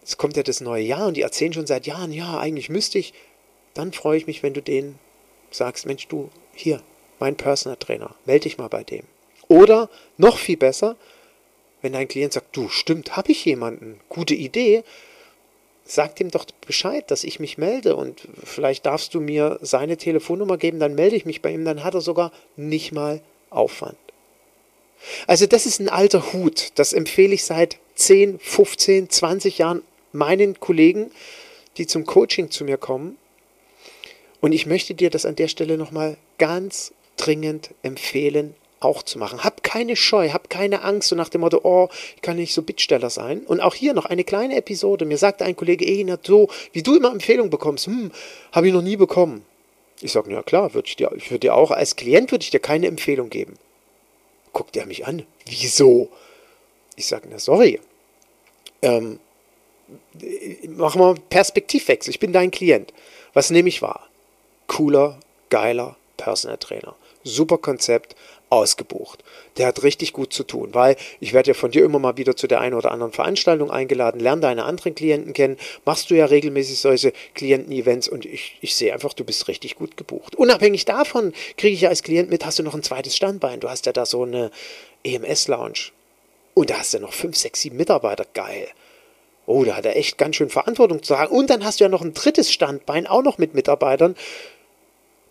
Es 0.03 0.17
kommt 0.17 0.37
ja 0.37 0.43
das 0.43 0.61
neue 0.61 0.85
Jahr 0.85 1.09
und 1.09 1.17
die 1.17 1.23
erzählen 1.23 1.53
schon 1.53 1.67
seit 1.67 1.87
Jahren, 1.87 2.13
ja, 2.13 2.39
eigentlich 2.39 2.71
müsste 2.71 2.99
ich. 2.99 3.13
Dann 3.75 3.93
freue 3.93 4.17
ich 4.17 4.27
mich, 4.27 4.43
wenn 4.43 4.55
du 4.55 4.63
denen 4.63 4.99
sagst, 5.51 5.85
Mensch, 5.87 6.09
du, 6.09 6.31
hier, 6.55 6.83
mein 7.19 7.37
Personal 7.37 7.77
Trainer, 7.77 8.15
melde 8.25 8.45
dich 8.45 8.59
mal 8.59 8.69
bei 8.69 8.85
dem. 8.85 9.05
Oder 9.49 9.91
noch 10.17 10.39
viel 10.39 10.57
besser, 10.57 10.97
wenn 11.83 11.93
dein 11.93 12.09
Klient 12.09 12.33
sagt, 12.33 12.57
du, 12.57 12.69
stimmt, 12.69 13.17
habe 13.17 13.33
ich 13.33 13.45
jemanden, 13.45 14.01
gute 14.09 14.35
Idee, 14.35 14.83
sag 15.89 16.21
ihm 16.21 16.31
doch 16.31 16.45
Bescheid, 16.67 17.11
dass 17.11 17.25
ich 17.25 17.41
mich 17.41 17.57
melde 17.57 17.97
und 17.97 18.21
vielleicht 18.45 18.85
darfst 18.85 19.15
du 19.15 19.21
mir 19.21 19.59
seine 19.63 19.97
Telefonnummer 19.97 20.59
geben, 20.59 20.79
dann 20.79 20.95
melde 20.95 21.17
ich 21.17 21.25
mich 21.25 21.41
bei 21.41 21.51
ihm, 21.51 21.65
dann 21.65 21.83
hat 21.83 21.95
er 21.95 22.03
sogar 22.03 22.31
nicht 22.57 22.93
mal 22.93 23.23
Aufwand. 23.49 23.97
Also 25.27 25.47
das 25.47 25.65
ist 25.65 25.81
ein 25.81 25.89
alter 25.89 26.33
Hut, 26.33 26.73
das 26.75 26.93
empfehle 26.93 27.33
ich 27.33 27.45
seit 27.45 27.79
10, 27.95 28.39
15, 28.39 29.09
20 29.09 29.59
Jahren 29.59 29.83
meinen 30.13 30.61
Kollegen, 30.61 31.11
die 31.79 31.87
zum 31.87 32.05
Coaching 32.05 32.51
zu 32.51 32.65
mir 32.65 32.77
kommen. 32.77 33.17
Und 34.41 34.53
ich 34.53 34.67
möchte 34.67 34.95
dir 34.95 35.09
das 35.09 35.25
an 35.25 35.37
der 35.37 35.49
Stelle 35.49 35.79
nochmal 35.79 36.19
ganz 36.37 36.93
dringend 37.17 37.71
empfehlen, 37.83 38.55
auch 38.81 39.03
zu 39.03 39.19
machen. 39.19 39.45
Hab 39.45 39.63
keine 39.63 39.97
Scheu, 39.97 40.31
hab 40.31 40.51
keine 40.51 40.83
Angst, 40.83 41.09
so 41.09 41.17
nach 41.17 41.29
dem 41.29 41.41
Motto, 41.41 41.61
oh, 41.63 41.89
ich 42.17 42.23
kann 42.23 42.37
nicht 42.37 42.55
so 42.55 42.63
Bittsteller 42.63 43.11
sein. 43.11 43.41
Und 43.41 43.61
auch 43.61 43.75
hier 43.75 43.95
noch 43.95 44.07
eine 44.07 44.25
kleine 44.25 44.57
Episode. 44.57 45.05
Mir 45.05 45.19
sagte 45.19 45.45
ein 45.45 45.57
Kollege, 45.57 45.85
Eginat, 45.85 46.27
so 46.27 46.49
wie 46.73 46.83
du 46.83 46.97
immer 46.97 47.11
Empfehlungen 47.11 47.51
bekommst, 47.51 47.87
hm, 47.87 48.13
habe 48.53 48.69
ich 48.69 48.73
noch 48.73 48.83
nie 48.83 48.97
bekommen. 48.97 49.45
Ich 50.01 50.13
sage, 50.13 50.33
ja 50.33 50.43
klar, 50.43 50.75
würde 50.75 50.89
ich 50.89 50.97
dir, 50.97 51.11
ich 51.17 51.31
würde 51.31 51.41
dir 51.41 51.55
auch, 51.55 51.71
als 51.71 51.97
Klient 51.97 52.31
würde 52.31 52.43
ich 52.43 52.51
dir 52.51 52.61
keine 52.61 52.87
Empfehlung 52.87 53.31
geben. 53.31 53.55
Guckt 54.53 54.77
er 54.77 54.87
mich 54.87 55.07
an. 55.07 55.25
Wieso? 55.47 56.09
Ich 56.97 57.07
sage, 57.07 57.29
na 57.31 57.39
sorry. 57.39 57.81
Ähm, 58.83 59.19
machen 60.69 61.01
wir 61.01 61.15
Perspektivwechsel. 61.31 62.11
Ich 62.11 62.21
bin 62.21 62.33
dein 62.33 62.51
Klient. 62.51 62.93
Was 63.35 63.51
nehme 63.51 63.69
ich 63.69 63.83
wahr? 63.83 64.09
Cooler, 64.67 65.19
geiler 65.51 65.97
Personal 66.17 66.59
Trainer. 66.59 66.95
Super 67.25 67.59
Konzept, 67.59 68.15
ausgebucht. 68.51 69.25
Der 69.57 69.67
hat 69.67 69.83
richtig 69.83 70.13
gut 70.13 70.33
zu 70.33 70.45
tun, 70.45 70.71
weil 70.73 70.97
ich 71.21 71.33
werde 71.33 71.49
ja 71.49 71.55
von 71.55 71.71
dir 71.71 71.85
immer 71.85 71.99
mal 71.99 72.17
wieder 72.17 72.37
zu 72.37 72.47
der 72.47 72.61
einen 72.61 72.75
oder 72.75 72.93
anderen 72.93 73.13
Veranstaltung 73.13 73.71
eingeladen, 73.71 74.21
lerne 74.21 74.43
deine 74.43 74.65
anderen 74.65 74.95
Klienten 74.95 75.33
kennen, 75.33 75.57
machst 75.85 76.11
du 76.11 76.15
ja 76.15 76.27
regelmäßig 76.27 76.79
solche 76.79 77.13
Klienten-Events 77.35 78.09
und 78.09 78.25
ich, 78.25 78.59
ich 78.61 78.75
sehe 78.75 78.93
einfach, 78.93 79.13
du 79.13 79.25
bist 79.25 79.49
richtig 79.49 79.77
gut 79.77 79.97
gebucht. 79.97 80.37
Unabhängig 80.37 80.85
davon 80.85 81.33
kriege 81.57 81.75
ich 81.75 81.83
ja 81.83 81.89
als 81.89 82.03
Klient 82.03 82.31
mit, 82.31 82.45
hast 82.45 82.59
du 82.59 82.63
noch 82.63 82.75
ein 82.75 82.83
zweites 82.83 83.17
Standbein, 83.17 83.61
du 83.61 83.69
hast 83.69 83.87
ja 83.87 83.93
da 83.93 84.07
so 84.07 84.23
eine 84.23 84.51
EMS-Lounge 85.05 85.93
und 86.55 86.71
da 86.71 86.79
hast 86.79 86.95
du 86.95 86.99
noch 86.99 87.13
fünf, 87.13 87.37
sechs, 87.37 87.61
sieben 87.61 87.77
Mitarbeiter, 87.77 88.27
geil. 88.35 88.69
Oh, 89.47 89.65
da 89.65 89.77
hat 89.77 89.87
er 89.87 89.97
echt 89.97 90.19
ganz 90.19 90.37
schön 90.37 90.51
Verantwortung 90.51 91.03
zu 91.03 91.15
tragen. 91.15 91.35
Und 91.35 91.49
dann 91.49 91.65
hast 91.65 91.81
du 91.81 91.85
ja 91.85 91.89
noch 91.89 92.03
ein 92.03 92.13
drittes 92.15 92.53
Standbein, 92.53 93.07
auch 93.07 93.23
noch 93.23 93.39
mit 93.39 93.55
Mitarbeitern. 93.55 94.15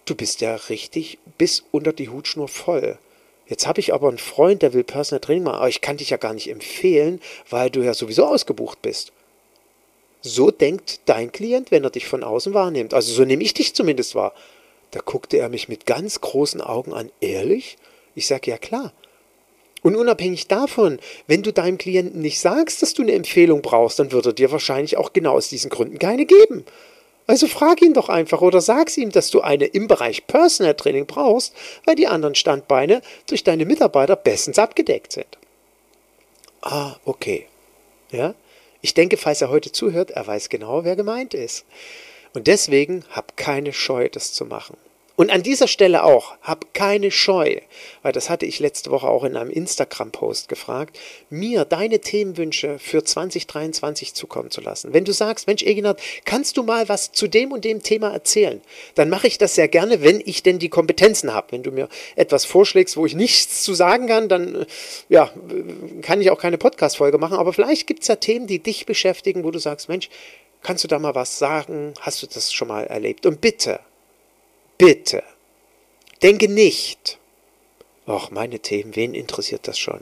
Du 0.06 0.16
bist 0.16 0.42
ja 0.42 0.56
richtig 0.56 1.20
bis 1.38 1.66
unter 1.72 1.94
die 1.94 2.10
Hutschnur 2.10 2.48
voll. 2.48 2.98
Jetzt 3.48 3.66
habe 3.66 3.80
ich 3.80 3.94
aber 3.94 4.10
einen 4.10 4.18
Freund, 4.18 4.62
der 4.62 4.74
will 4.74 4.84
Personal 4.84 5.22
Training 5.22 5.44
machen, 5.44 5.58
aber 5.58 5.70
ich 5.70 5.82
kann 5.82 5.98
dich 5.98 6.10
ja 6.10 6.18
gar 6.18 6.34
nicht 6.34 6.50
empfehlen, 6.50 7.22
weil 7.50 7.70
du 7.70 7.82
ja 7.82 7.94
sowieso 7.94 8.26
ausgebucht 8.26 8.82
bist. 8.82 9.12
So 10.22 10.52
denkt 10.52 11.00
dein 11.06 11.32
Klient, 11.32 11.72
wenn 11.72 11.84
er 11.84 11.90
dich 11.90 12.08
von 12.08 12.24
außen 12.24 12.54
wahrnimmt. 12.54 12.94
Also 12.94 13.14
so 13.14 13.24
nehme 13.24 13.44
ich 13.44 13.54
dich 13.54 13.74
zumindest 13.74 14.16
wahr. 14.16 14.34
Da 14.92 15.00
guckte 15.00 15.38
er 15.38 15.50
mich 15.50 15.70
mit 15.70 15.86
ganz 15.86 16.22
großen 16.22 16.62
Augen 16.62 16.94
an. 16.94 17.12
Ehrlich? 17.22 17.78
Ich 18.16 18.28
sage 18.28 18.52
ja 18.52 18.58
klar. 18.58 18.94
Und 19.84 19.96
unabhängig 19.96 20.48
davon, 20.48 21.00
wenn 21.28 21.44
du 21.44 21.54
deinem 21.54 21.78
Klienten 21.78 22.22
nicht 22.22 22.40
sagst, 22.40 22.82
dass 22.82 22.94
du 22.94 23.04
eine 23.04 23.14
Empfehlung 23.14 23.62
brauchst, 23.62 24.00
dann 24.00 24.12
wird 24.12 24.26
er 24.26 24.34
dir 24.34 24.52
wahrscheinlich 24.52 24.98
auch 24.98 25.14
genau 25.14 25.34
aus 25.34 25.50
diesen 25.50 25.70
Gründen 25.70 26.00
keine 26.00 26.26
geben. 26.26 26.66
Also 27.28 27.48
frag 27.48 27.82
ihn 27.82 27.94
doch 27.94 28.08
einfach 28.08 28.42
oder 28.42 28.62
sag's 28.62 28.98
ihm, 28.98 29.12
dass 29.12 29.30
du 29.30 29.42
eine 29.42 29.66
im 29.66 29.88
Bereich 29.88 30.28
Personal 30.28 30.76
Training 30.76 31.06
brauchst, 31.06 31.54
weil 31.86 31.96
die 31.96 32.08
anderen 32.08 32.36
Standbeine 32.36 33.02
durch 33.28 33.44
deine 33.44 33.66
Mitarbeiter 33.66 34.16
bestens 34.16 34.58
abgedeckt 34.58 35.12
sind. 35.12 35.38
Ah, 36.62 36.96
okay. 37.04 37.48
Ja? 38.12 38.34
Ich 38.82 38.94
denke, 38.94 39.18
falls 39.18 39.42
er 39.42 39.50
heute 39.50 39.72
zuhört, 39.74 40.12
er 40.12 40.26
weiß 40.26 40.48
genau, 40.48 40.86
wer 40.86 40.96
gemeint 40.96 41.34
ist. 41.34 41.66
Und 42.34 42.48
deswegen 42.48 43.04
hab 43.12 43.36
keine 43.36 43.74
Scheu, 43.74 44.08
das 44.08 44.32
zu 44.34 44.46
machen. 44.46 44.78
Und 45.20 45.32
an 45.32 45.42
dieser 45.42 45.68
Stelle 45.68 46.04
auch, 46.04 46.38
hab 46.44 46.76
keine 46.76 47.10
Scheu, 47.10 47.58
weil 48.04 48.12
das 48.12 48.30
hatte 48.30 48.46
ich 48.46 48.60
letzte 48.60 48.92
Woche 48.92 49.08
auch 49.08 49.24
in 49.24 49.36
einem 49.36 49.50
Instagram-Post 49.50 50.48
gefragt, 50.48 51.00
mir 51.32 51.66
deine 51.66 52.00
Themenwünsche 52.02 52.78
für 52.78 53.04
2023 53.04 54.14
zukommen 54.14 54.52
zu 54.52 54.62
lassen. 54.62 54.94
Wenn 54.94 55.06
du 55.06 55.14
sagst, 55.14 55.48
Mensch, 55.48 55.64
Eginat, 55.64 56.00
kannst 56.24 56.56
du 56.56 56.62
mal 56.62 56.88
was 56.88 57.14
zu 57.14 57.28
dem 57.28 57.52
und 57.52 57.66
dem 57.66 57.82
Thema 57.82 58.12
erzählen? 58.14 58.62
Dann 58.94 59.10
mache 59.10 59.26
ich 59.26 59.40
das 59.40 59.56
sehr 59.56 59.68
gerne, 59.68 60.04
wenn 60.04 60.22
ich 60.24 60.44
denn 60.44 60.60
die 60.60 60.70
Kompetenzen 60.70 61.34
habe. 61.34 61.48
Wenn 61.52 61.64
du 61.64 61.72
mir 61.72 61.90
etwas 62.16 62.46
vorschlägst, 62.46 62.96
wo 62.96 63.08
ich 63.08 63.16
nichts 63.16 63.64
zu 63.64 63.74
sagen 63.74 64.06
kann, 64.06 64.30
dann 64.30 64.68
ja, 65.10 65.32
kann 66.04 66.22
ich 66.22 66.30
auch 66.30 66.40
keine 66.40 66.60
Podcast-Folge 66.60 67.18
machen. 67.18 67.40
Aber 67.40 67.54
vielleicht 67.54 67.88
gibt 67.88 68.04
es 68.04 68.08
ja 68.08 68.18
Themen, 68.18 68.46
die 68.46 68.62
dich 68.62 68.86
beschäftigen, 68.86 69.44
wo 69.44 69.50
du 69.50 69.58
sagst, 69.58 69.90
Mensch, 69.90 70.12
kannst 70.62 70.84
du 70.84 70.88
da 70.88 71.00
mal 71.00 71.16
was 71.16 71.40
sagen? 71.40 71.96
Hast 72.02 72.22
du 72.22 72.28
das 72.28 72.54
schon 72.54 72.68
mal 72.68 72.86
erlebt? 72.86 73.26
Und 73.26 73.42
bitte, 73.42 73.80
Bitte, 74.78 75.24
denke 76.22 76.48
nicht, 76.48 77.18
ach, 78.06 78.30
meine 78.30 78.60
Themen, 78.60 78.96
wen 78.96 79.16
interessiert 79.16 79.68
das 79.68 79.80
schon? 79.80 80.02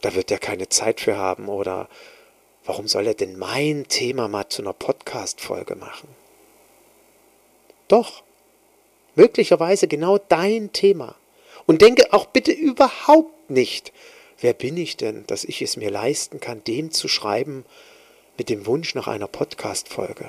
Da 0.00 0.16
wird 0.16 0.32
er 0.32 0.38
keine 0.38 0.68
Zeit 0.68 1.00
für 1.00 1.16
haben 1.16 1.48
oder 1.48 1.88
warum 2.64 2.88
soll 2.88 3.06
er 3.06 3.14
denn 3.14 3.38
mein 3.38 3.86
Thema 3.86 4.26
mal 4.26 4.48
zu 4.48 4.62
einer 4.62 4.72
Podcast-Folge 4.72 5.76
machen? 5.76 6.08
Doch, 7.86 8.24
möglicherweise 9.14 9.86
genau 9.86 10.18
dein 10.18 10.72
Thema. 10.72 11.14
Und 11.66 11.80
denke 11.80 12.12
auch 12.12 12.26
bitte 12.26 12.50
überhaupt 12.50 13.50
nicht, 13.50 13.92
wer 14.40 14.52
bin 14.52 14.76
ich 14.78 14.96
denn, 14.96 15.24
dass 15.28 15.44
ich 15.44 15.62
es 15.62 15.76
mir 15.76 15.92
leisten 15.92 16.40
kann, 16.40 16.64
dem 16.64 16.90
zu 16.90 17.06
schreiben 17.06 17.64
mit 18.36 18.48
dem 18.48 18.66
Wunsch 18.66 18.96
nach 18.96 19.06
einer 19.06 19.28
Podcast-Folge. 19.28 20.28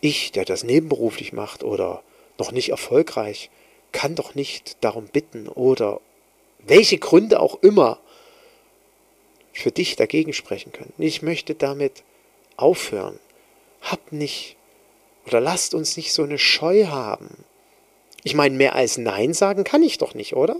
Ich, 0.00 0.32
der 0.32 0.44
das 0.44 0.64
nebenberuflich 0.64 1.32
macht 1.32 1.62
oder 1.62 2.02
noch 2.38 2.52
nicht 2.52 2.70
erfolgreich, 2.70 3.50
kann 3.92 4.14
doch 4.14 4.34
nicht 4.34 4.76
darum 4.82 5.06
bitten 5.06 5.48
oder 5.48 6.00
welche 6.58 6.98
Gründe 6.98 7.40
auch 7.40 7.62
immer 7.62 7.98
für 9.52 9.70
dich 9.70 9.96
dagegen 9.96 10.32
sprechen 10.32 10.72
können. 10.72 10.92
Ich 10.98 11.22
möchte 11.22 11.54
damit 11.54 12.04
aufhören. 12.56 13.18
Hab 13.80 14.12
nicht 14.12 14.56
oder 15.26 15.40
lasst 15.40 15.74
uns 15.74 15.96
nicht 15.96 16.12
so 16.12 16.22
eine 16.22 16.38
Scheu 16.38 16.86
haben. 16.86 17.44
Ich 18.24 18.34
meine, 18.34 18.56
mehr 18.56 18.74
als 18.74 18.98
Nein 18.98 19.34
sagen 19.34 19.64
kann 19.64 19.82
ich 19.82 19.98
doch 19.98 20.14
nicht, 20.14 20.34
oder? 20.34 20.56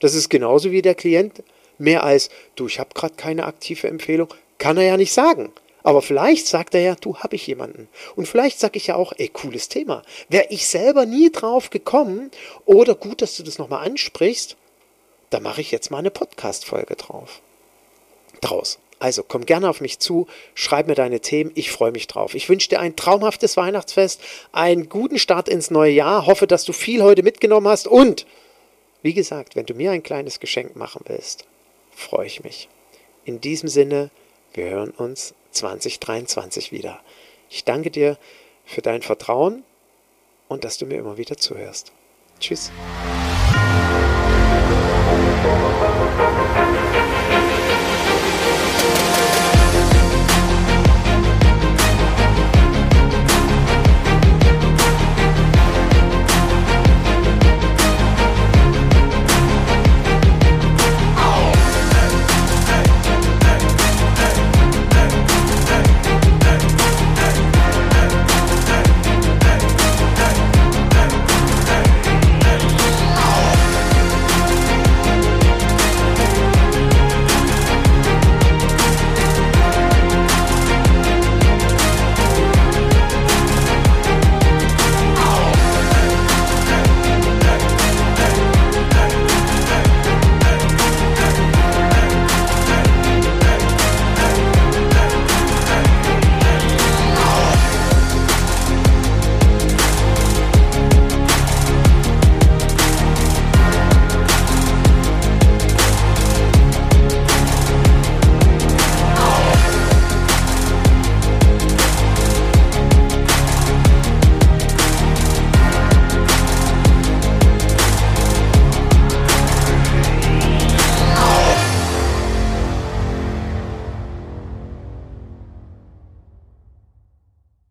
Das 0.00 0.14
ist 0.14 0.28
genauso 0.28 0.72
wie 0.72 0.82
der 0.82 0.94
Klient. 0.94 1.42
Mehr 1.78 2.02
als, 2.02 2.30
du, 2.56 2.66
ich 2.66 2.78
habe 2.78 2.90
gerade 2.94 3.14
keine 3.14 3.44
aktive 3.44 3.88
Empfehlung, 3.88 4.28
kann 4.58 4.76
er 4.76 4.84
ja 4.84 4.96
nicht 4.96 5.12
sagen. 5.12 5.52
Aber 5.82 6.02
vielleicht 6.02 6.46
sagt 6.46 6.74
er 6.74 6.80
ja, 6.80 6.94
du 6.94 7.18
habe 7.18 7.36
ich 7.36 7.46
jemanden. 7.46 7.88
Und 8.14 8.26
vielleicht 8.26 8.60
sage 8.60 8.76
ich 8.76 8.88
ja 8.88 8.94
auch, 8.94 9.12
ey, 9.16 9.28
cooles 9.28 9.68
Thema. 9.68 10.02
Wäre 10.28 10.46
ich 10.50 10.66
selber 10.66 11.06
nie 11.06 11.30
drauf 11.30 11.70
gekommen 11.70 12.30
oder 12.64 12.94
gut, 12.94 13.22
dass 13.22 13.36
du 13.36 13.42
das 13.42 13.58
nochmal 13.58 13.86
ansprichst, 13.86 14.56
da 15.30 15.40
mache 15.40 15.60
ich 15.60 15.70
jetzt 15.70 15.90
mal 15.90 15.98
eine 15.98 16.10
Podcast-Folge 16.10 16.94
drauf. 16.96 17.40
Draus. 18.40 18.78
Also 18.98 19.24
komm 19.24 19.46
gerne 19.46 19.68
auf 19.68 19.80
mich 19.80 19.98
zu, 19.98 20.28
schreib 20.54 20.86
mir 20.86 20.94
deine 20.94 21.18
Themen, 21.18 21.50
ich 21.56 21.72
freue 21.72 21.90
mich 21.90 22.06
drauf. 22.06 22.36
Ich 22.36 22.48
wünsche 22.48 22.68
dir 22.68 22.78
ein 22.78 22.94
traumhaftes 22.94 23.56
Weihnachtsfest, 23.56 24.20
einen 24.52 24.88
guten 24.88 25.18
Start 25.18 25.48
ins 25.48 25.72
neue 25.72 25.90
Jahr, 25.90 26.26
hoffe, 26.26 26.46
dass 26.46 26.64
du 26.64 26.72
viel 26.72 27.02
heute 27.02 27.24
mitgenommen 27.24 27.66
hast 27.66 27.88
und, 27.88 28.26
wie 29.02 29.12
gesagt, 29.12 29.56
wenn 29.56 29.66
du 29.66 29.74
mir 29.74 29.90
ein 29.90 30.04
kleines 30.04 30.38
Geschenk 30.38 30.76
machen 30.76 31.00
willst, 31.06 31.46
freue 31.90 32.26
ich 32.26 32.44
mich. 32.44 32.68
In 33.24 33.40
diesem 33.40 33.68
Sinne, 33.68 34.10
wir 34.54 34.66
hören 34.66 34.90
uns 34.90 35.34
2023 35.52 36.72
wieder. 36.72 37.00
Ich 37.48 37.64
danke 37.64 37.90
dir 37.90 38.18
für 38.64 38.82
dein 38.82 39.02
Vertrauen 39.02 39.64
und 40.48 40.64
dass 40.64 40.78
du 40.78 40.86
mir 40.86 40.98
immer 40.98 41.16
wieder 41.16 41.36
zuhörst. 41.36 41.92
Tschüss. 42.40 42.72